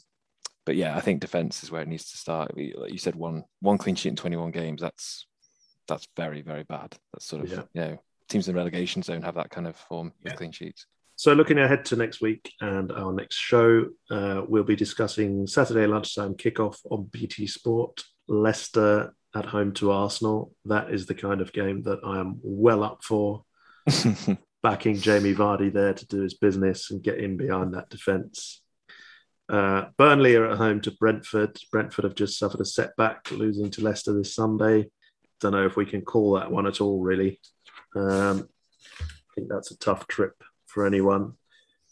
but 0.66 0.76
yeah, 0.76 0.96
I 0.96 1.02
think 1.02 1.22
defense 1.22 1.64
is 1.64 1.72
where 1.72 1.82
it 1.82 1.88
needs 1.88 2.12
to 2.12 2.18
start. 2.18 2.54
We, 2.56 2.76
like 2.78 2.92
you 2.92 3.00
said, 3.00 3.16
one 3.16 3.44
one 3.62 3.78
clean 3.80 3.96
sheet 3.96 4.10
in 4.10 4.16
21 4.16 4.52
games. 4.52 4.82
That's 4.82 5.26
that's 5.88 6.08
very 6.16 6.42
very 6.42 6.64
bad. 6.64 6.96
That's 7.14 7.26
sort 7.26 7.44
of 7.44 7.50
Yeah. 7.52 7.64
you 7.74 7.82
know 7.82 8.04
teams 8.28 8.48
in 8.48 8.56
relegation 8.56 9.02
zone 9.02 9.24
have 9.24 9.36
that 9.36 9.50
kind 9.50 9.66
of 9.66 9.76
form 9.76 10.14
Yeah. 10.24 10.34
of 10.34 10.38
clean 10.38 10.52
sheets. 10.52 10.86
So, 11.20 11.34
looking 11.34 11.60
ahead 11.60 11.84
to 11.88 11.98
next 11.98 12.22
week 12.22 12.54
and 12.62 12.94
our 12.94 13.12
next 13.12 13.36
show, 13.36 13.88
uh, 14.10 14.44
we'll 14.48 14.64
be 14.64 14.78
discussing 14.78 15.48
Saturday 15.48 15.86
lunchtime 15.86 16.36
kickoff 16.36 16.78
on 16.90 17.10
BT 17.12 17.46
Sport, 17.46 18.06
Leicester 18.30 19.14
at 19.36 19.44
home 19.44 19.74
to 19.74 19.92
Arsenal. 19.92 20.54
That 20.64 20.94
is 20.94 21.08
the 21.08 21.16
kind 21.16 21.42
of 21.42 21.52
game 21.52 21.84
that 21.84 22.00
I 22.06 22.22
am 22.22 22.40
well 22.42 22.86
up 22.86 23.04
for. 23.04 23.44
Backing 24.64 24.96
Jamie 24.96 25.36
Vardy 25.36 25.74
there 25.74 25.94
to 25.94 26.08
do 26.08 26.22
his 26.22 26.36
business 26.36 26.90
and 26.90 27.04
get 27.04 27.18
in 27.18 27.36
behind 27.36 27.74
that 27.74 27.90
defence. 27.90 28.62
Uh, 29.50 29.88
Burnley 29.98 30.38
are 30.38 30.50
at 30.50 30.58
home 30.58 30.80
to 30.80 30.92
Brentford. 30.92 31.60
Brentford 31.70 32.06
have 32.06 32.16
just 32.16 32.40
suffered 32.40 32.62
a 32.62 32.66
setback, 32.66 33.30
losing 33.32 33.70
to 33.72 33.84
Leicester 33.84 34.14
this 34.14 34.34
Sunday. 34.34 34.90
Don't 35.42 35.52
know 35.52 35.66
if 35.66 35.76
we 35.76 35.86
can 35.86 36.00
call 36.00 36.36
that 36.36 36.50
one 36.50 36.66
at 36.66 36.80
all, 36.80 37.02
really. 37.02 37.42
Um, 37.94 38.48
I 39.02 39.34
think 39.36 39.50
that's 39.50 39.72
a 39.72 39.78
tough 39.80 40.08
trip 40.08 40.42
for 40.70 40.86
anyone. 40.86 41.34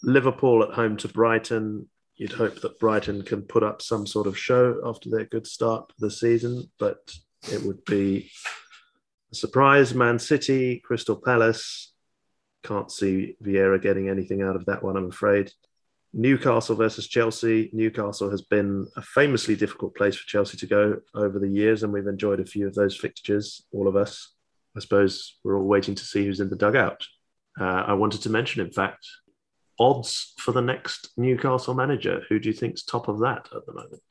Liverpool 0.03 0.63
at 0.63 0.71
home 0.71 0.97
to 0.97 1.07
Brighton. 1.07 1.87
You'd 2.15 2.33
hope 2.33 2.61
that 2.61 2.79
Brighton 2.79 3.23
can 3.23 3.43
put 3.43 3.63
up 3.63 3.81
some 3.81 4.07
sort 4.07 4.27
of 4.27 4.37
show 4.37 4.81
after 4.85 5.09
their 5.09 5.25
good 5.25 5.45
start 5.45 5.89
to 5.89 5.95
the 5.99 6.11
season, 6.11 6.71
but 6.79 7.11
it 7.51 7.63
would 7.63 7.83
be 7.85 8.31
a 9.31 9.35
surprise. 9.35 9.93
Man 9.93 10.19
City, 10.19 10.79
Crystal 10.79 11.15
Palace. 11.15 11.93
Can't 12.63 12.91
see 12.91 13.35
Vieira 13.43 13.81
getting 13.81 14.09
anything 14.09 14.41
out 14.41 14.55
of 14.55 14.65
that 14.65 14.83
one, 14.83 14.97
I'm 14.97 15.09
afraid. 15.09 15.51
Newcastle 16.13 16.75
versus 16.75 17.07
Chelsea. 17.07 17.69
Newcastle 17.73 18.31
has 18.31 18.41
been 18.41 18.87
a 18.95 19.01
famously 19.01 19.55
difficult 19.55 19.95
place 19.95 20.15
for 20.15 20.25
Chelsea 20.25 20.57
to 20.57 20.65
go 20.65 20.97
over 21.13 21.37
the 21.37 21.49
years, 21.49 21.83
and 21.83 21.93
we've 21.93 22.07
enjoyed 22.07 22.39
a 22.39 22.45
few 22.45 22.65
of 22.67 22.73
those 22.73 22.97
fixtures, 22.97 23.65
all 23.71 23.87
of 23.87 23.95
us. 23.95 24.33
I 24.75 24.79
suppose 24.79 25.37
we're 25.43 25.57
all 25.57 25.67
waiting 25.67 25.95
to 25.95 26.03
see 26.03 26.25
who's 26.25 26.39
in 26.39 26.49
the 26.49 26.55
dugout. 26.55 27.05
Uh, 27.59 27.83
I 27.87 27.93
wanted 27.93 28.21
to 28.21 28.29
mention, 28.29 28.65
in 28.65 28.71
fact, 28.71 29.05
odds 29.79 30.33
for 30.39 30.51
the 30.51 30.61
next 30.61 31.09
Newcastle 31.17 31.73
manager. 31.73 32.23
Who 32.29 32.39
do 32.39 32.49
you 32.49 32.53
think's 32.53 32.83
top 32.83 33.07
of 33.07 33.19
that 33.19 33.47
at 33.55 33.65
the 33.65 33.73
moment? 33.73 34.01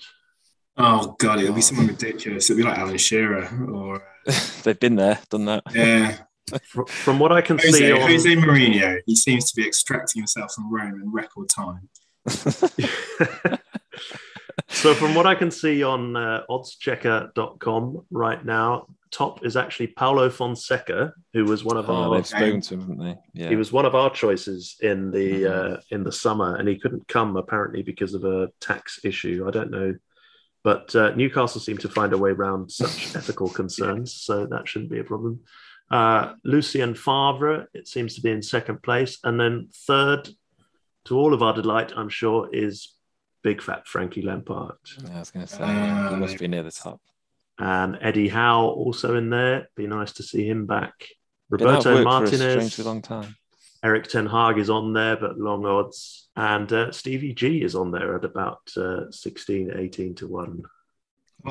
Oh 0.76 1.16
god, 1.18 1.40
it'll 1.40 1.54
be 1.54 1.62
someone 1.62 1.86
ridiculous. 1.86 2.50
It'll 2.50 2.58
be 2.58 2.64
like 2.64 2.78
Alan 2.78 2.98
Shearer 2.98 3.48
or 3.72 4.02
They've 4.62 4.78
been 4.78 4.96
there, 4.96 5.18
done 5.30 5.46
that. 5.46 5.62
yeah, 5.74 6.18
Fr- 6.62 6.84
From 6.86 7.18
what 7.18 7.32
I 7.32 7.40
can 7.40 7.58
see 7.58 7.90
on, 7.92 8.00
Jose 8.02 8.28
Mourinho. 8.36 8.98
He 9.06 9.16
seems 9.16 9.50
to 9.50 9.56
be 9.60 9.66
extracting 9.66 10.20
himself 10.20 10.52
from 10.52 10.72
Rome 10.72 11.00
in 11.02 11.12
record 11.12 11.48
time. 11.48 11.88
so 14.68 14.94
from 14.94 15.14
what 15.14 15.26
I 15.26 15.34
can 15.34 15.50
see 15.50 15.82
on 15.82 16.16
uh, 16.16 16.42
oddschecker.com 16.50 18.06
right 18.10 18.44
now, 18.44 18.86
top 19.10 19.44
is 19.44 19.56
actually 19.56 19.88
Paulo 19.88 20.28
Fonseca, 20.28 21.12
who 21.32 21.44
was 21.44 21.64
one 21.64 21.76
of 21.76 21.88
Oh, 21.88 21.94
our 21.94 22.14
they've 22.16 22.26
spoken 22.26 22.60
to 22.60 22.74
him, 22.74 22.80
haven't 22.80 22.98
they? 22.98 23.16
Yeah. 23.34 23.48
he 23.48 23.56
was 23.56 23.72
one 23.72 23.86
of 23.86 23.94
our 23.94 24.10
choices 24.10 24.76
in 24.80 25.10
the 25.10 25.42
Mhm. 25.42 25.74
uh, 25.76 25.80
in 25.90 26.02
the 26.04 26.12
summer, 26.12 26.56
and 26.56 26.68
he 26.68 26.78
couldn't 26.78 27.06
come 27.08 27.36
apparently 27.36 27.82
because 27.82 28.14
of 28.14 28.24
a 28.24 28.48
tax 28.60 29.00
issue. 29.04 29.44
I 29.46 29.50
don't 29.50 29.70
know, 29.70 29.94
but 30.64 30.94
uh, 30.96 31.14
Newcastle 31.14 31.60
seemed 31.60 31.80
to 31.80 31.88
find 31.88 32.12
a 32.12 32.18
way 32.18 32.30
around 32.30 32.70
such 32.70 33.14
ethical 33.16 33.48
concerns, 33.48 34.12
so 34.14 34.46
that 34.46 34.68
shouldn't 34.68 34.90
be 34.90 34.98
a 34.98 35.04
problem. 35.04 35.40
Uh, 35.88 36.34
Lucien 36.42 36.94
Favre, 36.96 37.68
it 37.72 37.86
seems 37.86 38.16
to 38.16 38.20
be 38.20 38.30
in 38.32 38.42
second 38.42 38.82
place, 38.82 39.18
and 39.22 39.38
then 39.38 39.68
third, 39.86 40.28
to 41.04 41.16
all 41.16 41.32
of 41.32 41.42
our 41.42 41.52
delight, 41.54 41.92
I'm 41.96 42.08
sure, 42.08 42.48
is 42.52 42.92
big 43.48 43.62
fat 43.62 43.86
Frankie 43.86 44.22
Lampard 44.22 44.74
Yeah, 45.04 45.16
I 45.16 45.18
was 45.20 45.30
going 45.30 45.46
to 45.46 45.52
say 45.54 45.62
Uh, 45.62 46.10
he 46.10 46.16
must 46.16 46.38
be 46.38 46.48
near 46.48 46.64
the 46.64 46.72
top. 46.86 47.00
and 47.58 47.96
Eddie 48.08 48.28
Howe 48.38 48.66
also 48.82 49.08
in 49.20 49.30
there. 49.30 49.68
Be 49.76 49.86
nice 49.86 50.12
to 50.14 50.22
see 50.30 50.44
him 50.52 50.66
back. 50.66 50.94
Been 51.50 51.62
out 51.68 51.86
of 51.86 51.86
Roberto 51.86 51.90
work 51.94 52.28
for 52.28 52.34
a 52.34 52.38
Martinez. 52.38 52.78
long 52.90 53.02
time. 53.02 53.36
Erik 53.84 54.06
Ten 54.08 54.26
Hag 54.26 54.58
is 54.58 54.68
on 54.78 54.92
there, 54.98 55.16
but 55.16 55.38
long 55.38 55.64
odds. 55.64 56.28
And 56.34 56.68
uh, 56.72 56.90
Stevie 56.90 57.34
G 57.34 57.62
is 57.62 57.74
on 57.76 57.92
there 57.92 58.16
at 58.18 58.24
about 58.24 58.62
uh, 58.76 59.10
16, 59.10 59.70
18 59.76 60.14
to 60.16 60.26
1. 60.26 60.62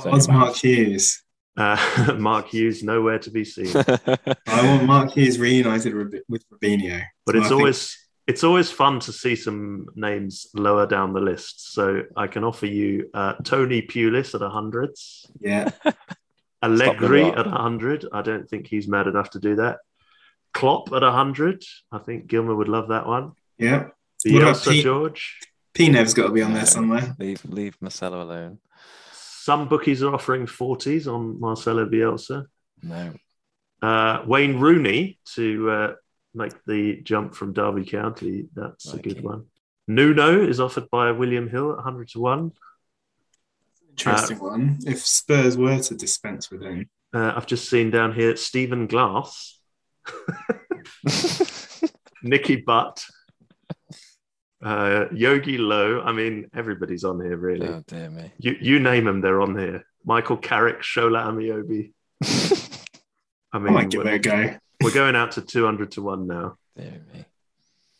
So- 0.01 0.11
Odds 0.11 0.27
Mark 0.27 0.55
Hughes. 0.55 1.23
Uh, 1.57 2.15
Mark 2.29 2.47
Hughes, 2.53 2.83
nowhere 2.83 3.19
to 3.19 3.31
be 3.31 3.45
seen. 3.45 3.67
I 3.77 4.61
want 4.67 4.83
Mark 4.83 5.11
Hughes 5.13 5.39
reunited 5.39 5.93
with 5.95 6.13
with 6.27 6.43
Robinho. 6.51 7.01
But 7.25 7.35
I 7.35 7.39
it's 7.39 7.47
think- 7.47 7.57
always 7.59 7.79
it's 8.27 8.43
always 8.43 8.71
fun 8.71 8.99
to 9.01 9.11
see 9.11 9.35
some 9.35 9.87
names 9.95 10.47
lower 10.53 10.87
down 10.87 11.13
the 11.13 11.19
list. 11.19 11.73
So 11.73 12.03
I 12.15 12.27
can 12.27 12.43
offer 12.43 12.65
you 12.65 13.09
uh, 13.13 13.33
Tony 13.43 13.81
Pulis 13.81 14.33
at 14.33 14.41
hundreds, 14.41 15.29
yeah. 15.39 15.71
Allegri 16.63 17.23
lot. 17.23 17.39
at 17.39 17.47
hundred. 17.47 18.05
I 18.11 18.21
don't 18.21 18.49
think 18.49 18.67
he's 18.67 18.87
mad 18.87 19.07
enough 19.07 19.31
to 19.31 19.39
do 19.39 19.55
that. 19.57 19.79
Klopp 20.53 20.91
at 20.93 21.03
hundred. 21.03 21.63
I 21.91 21.99
think 21.99 22.27
Gilmer 22.27 22.55
would 22.55 22.69
love 22.69 22.89
that 22.89 23.05
one. 23.05 23.33
Yeah. 23.57 23.89
What 24.25 24.41
about 24.41 24.55
Bielsa 24.55 24.71
Pete- 24.71 24.83
George. 24.83 25.39
Pinev's 25.75 26.13
got 26.13 26.27
to 26.27 26.33
be 26.33 26.41
on 26.41 26.53
there 26.53 26.65
somewhere. 26.65 27.15
leave 27.19 27.43
leave 27.45 27.77
Marcelo 27.81 28.23
alone. 28.23 28.59
Some 29.11 29.67
bookies 29.67 30.01
are 30.01 30.13
offering 30.13 30.47
40s 30.47 31.05
on 31.05 31.39
Marcelo 31.39 31.85
Bielsa. 31.85 32.47
No. 32.81 33.13
Uh, 33.81 34.23
Wayne 34.25 34.59
Rooney 34.59 35.19
to 35.35 35.69
uh, 35.69 35.93
make 36.35 36.53
the 36.65 37.01
jump 37.01 37.33
from 37.35 37.53
Derby 37.53 37.85
County. 37.85 38.47
That's 38.53 38.93
a 38.93 38.97
good 38.99 39.21
one. 39.23 39.45
Nuno 39.87 40.41
is 40.47 40.59
offered 40.59 40.89
by 40.89 41.11
William 41.11 41.47
Hill 41.49 41.71
at 41.71 41.77
100 41.77 42.09
to 42.09 42.19
1. 42.19 42.51
Interesting 43.91 44.39
one. 44.39 44.79
If 44.85 44.99
Spurs 45.05 45.57
were 45.57 45.79
to 45.79 45.95
dispense 45.95 46.51
with 46.51 46.61
him, 46.63 46.89
Uh, 47.13 47.31
I've 47.35 47.45
just 47.47 47.69
seen 47.69 47.91
down 47.91 48.13
here 48.13 48.35
Stephen 48.35 48.87
Glass, 48.87 49.57
Nicky 52.23 52.57
Butt, 52.57 53.05
uh, 54.63 55.05
Jogi 55.13 55.57
Löw. 55.57 56.03
I 56.05 56.11
mean, 56.11 56.49
everybody's 56.53 57.03
on 57.03 57.21
here, 57.23 57.37
really. 57.37 57.67
oh 57.67 57.83
dear 57.87 58.09
me. 58.09 58.31
You, 58.37 58.57
you 58.59 58.79
name 58.79 59.05
them, 59.05 59.21
they're 59.21 59.41
on 59.41 59.57
here. 59.57 59.85
Michael 60.03 60.37
Carrick, 60.37 60.81
Shola 60.81 61.23
Ameobi. 61.25 61.93
I 63.53 63.57
I 63.57 63.59
mean, 63.59 63.73
might 63.73 63.89
give 63.89 64.01
it 64.01 64.05
we're, 64.05 64.15
a 64.15 64.19
go. 64.19 64.57
We're 64.85 64.93
going 64.93 65.15
out 65.15 65.31
to 65.33 65.41
200 65.41 65.91
to 65.91 66.01
1 66.01 66.27
now. 66.27 66.57
Dear 66.77 67.01
me. 67.11 67.25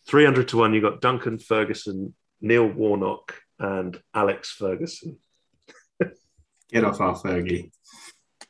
300 0.08 0.48
to 0.50 0.58
1, 0.58 0.74
you 0.74 0.82
got 0.82 1.02
Duncan 1.02 1.40
Ferguson, 1.40 2.14
Neil 2.42 2.68
Warnock, 2.68 3.36
and 3.58 4.00
Alex 4.14 4.52
Ferguson. 4.52 5.18
Get 6.70 6.84
off 6.84 7.02
our 7.02 7.16
Fergie. 7.16 7.72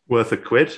Worth 0.08 0.34
a 0.34 0.38
quid. 0.38 0.78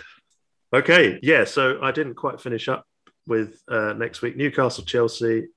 Okay, 0.72 1.20
yeah, 1.24 1.45
so 1.45 1.80
I 1.82 1.91
didn't 1.91 2.16
quite 2.16 2.39
finish 2.39 2.68
up 2.68 2.86
with 3.26 3.60
uh, 3.68 3.93
next 3.93 4.22
week 4.22 4.38
Newcastle, 4.38 4.84
Chelsea. 4.84 5.47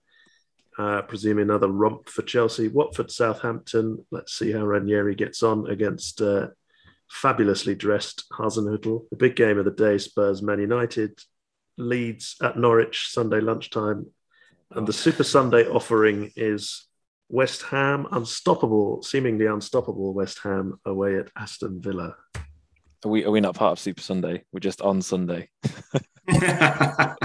Uh, 0.78 1.02
presuming 1.02 1.42
another 1.42 1.68
romp 1.68 2.08
for 2.08 2.22
Chelsea. 2.22 2.68
Watford, 2.68 3.10
Southampton. 3.10 4.06
Let's 4.10 4.38
see 4.38 4.52
how 4.52 4.64
Ranieri 4.64 5.14
gets 5.14 5.42
on 5.42 5.68
against 5.68 6.22
uh, 6.22 6.48
fabulously 7.10 7.74
dressed 7.74 8.24
Hasenhüttl. 8.32 9.10
The 9.10 9.16
big 9.16 9.36
game 9.36 9.58
of 9.58 9.66
the 9.66 9.72
day: 9.72 9.98
Spurs, 9.98 10.40
Man 10.40 10.60
United, 10.60 11.20
Leeds 11.78 12.36
at 12.42 12.58
Norwich 12.58 13.08
Sunday 13.10 13.40
lunchtime, 13.40 14.06
and 14.72 14.86
the 14.86 14.92
Super 14.92 15.24
Sunday 15.24 15.66
offering 15.66 16.32
is 16.36 16.86
West 17.28 17.62
Ham, 17.62 18.06
unstoppable, 18.10 19.02
seemingly 19.02 19.46
unstoppable 19.46 20.12
West 20.12 20.40
Ham 20.42 20.78
away 20.84 21.18
at 21.18 21.28
Aston 21.36 21.80
Villa. 21.80 22.16
Are 23.04 23.08
we 23.08 23.24
are 23.24 23.30
we 23.30 23.40
not 23.40 23.54
part 23.54 23.72
of 23.72 23.78
Super 23.78 24.02
Sunday? 24.02 24.44
We're 24.52 24.60
just 24.60 24.82
on 24.82 25.02
Sunday. 25.02 25.48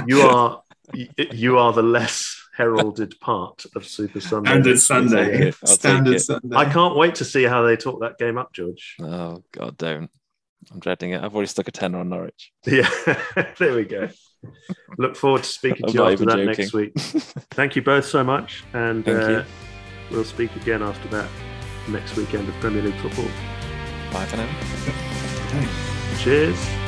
You 0.08 0.22
are 0.22 0.62
you 0.94 1.58
are 1.58 1.74
the 1.74 1.84
less 1.84 2.42
heralded 2.56 3.20
part 3.20 3.66
of 3.76 3.88
Super 3.88 4.22
Sunday. 4.22 4.50
Standard 4.50 4.80
Sunday. 4.80 5.48
I'll 5.48 5.68
Standard. 5.68 6.22
Sunday. 6.22 6.56
I 6.56 6.66
can't 6.66 6.96
wait 6.96 7.16
to 7.16 7.26
see 7.26 7.44
how 7.44 7.64
they 7.64 7.76
talk 7.76 8.02
that 8.02 8.18
game 8.18 8.38
up, 8.38 8.54
George. 8.54 8.96
Oh 9.02 9.44
God, 9.52 9.78
don't. 9.78 10.10
I'm 10.72 10.80
dreading 10.80 11.12
it. 11.12 11.22
I've 11.24 11.36
already 11.36 11.48
stuck 11.48 11.68
a 11.68 11.72
tenner 11.72 12.00
on 12.00 12.10
Norwich. 12.10 12.52
Yeah, 12.66 12.90
there 13.60 13.76
we 13.76 13.86
go. 13.86 14.10
Look 14.98 15.16
forward 15.16 15.44
to 15.44 15.50
speaking 15.50 15.88
to 15.88 15.94
you 15.94 16.04
after 16.04 16.26
that 16.26 16.38
joking. 16.38 16.46
next 16.46 16.74
week. 16.74 16.94
Thank 17.52 17.76
you 17.76 17.82
both 17.82 18.06
so 18.06 18.24
much, 18.24 18.64
and 18.74 19.08
uh, 19.08 19.44
we'll 20.12 20.24
speak 20.24 20.56
again 20.56 20.82
after 20.82 21.08
that 21.10 21.30
next 21.88 22.16
weekend 22.16 22.48
of 22.48 22.56
Premier 22.56 22.82
League 22.82 23.00
football. 23.02 23.26
Bye 24.12 24.26
for 24.26 24.38
now. 24.38 24.50
Okay. 25.48 25.68
Cheers. 26.24 26.85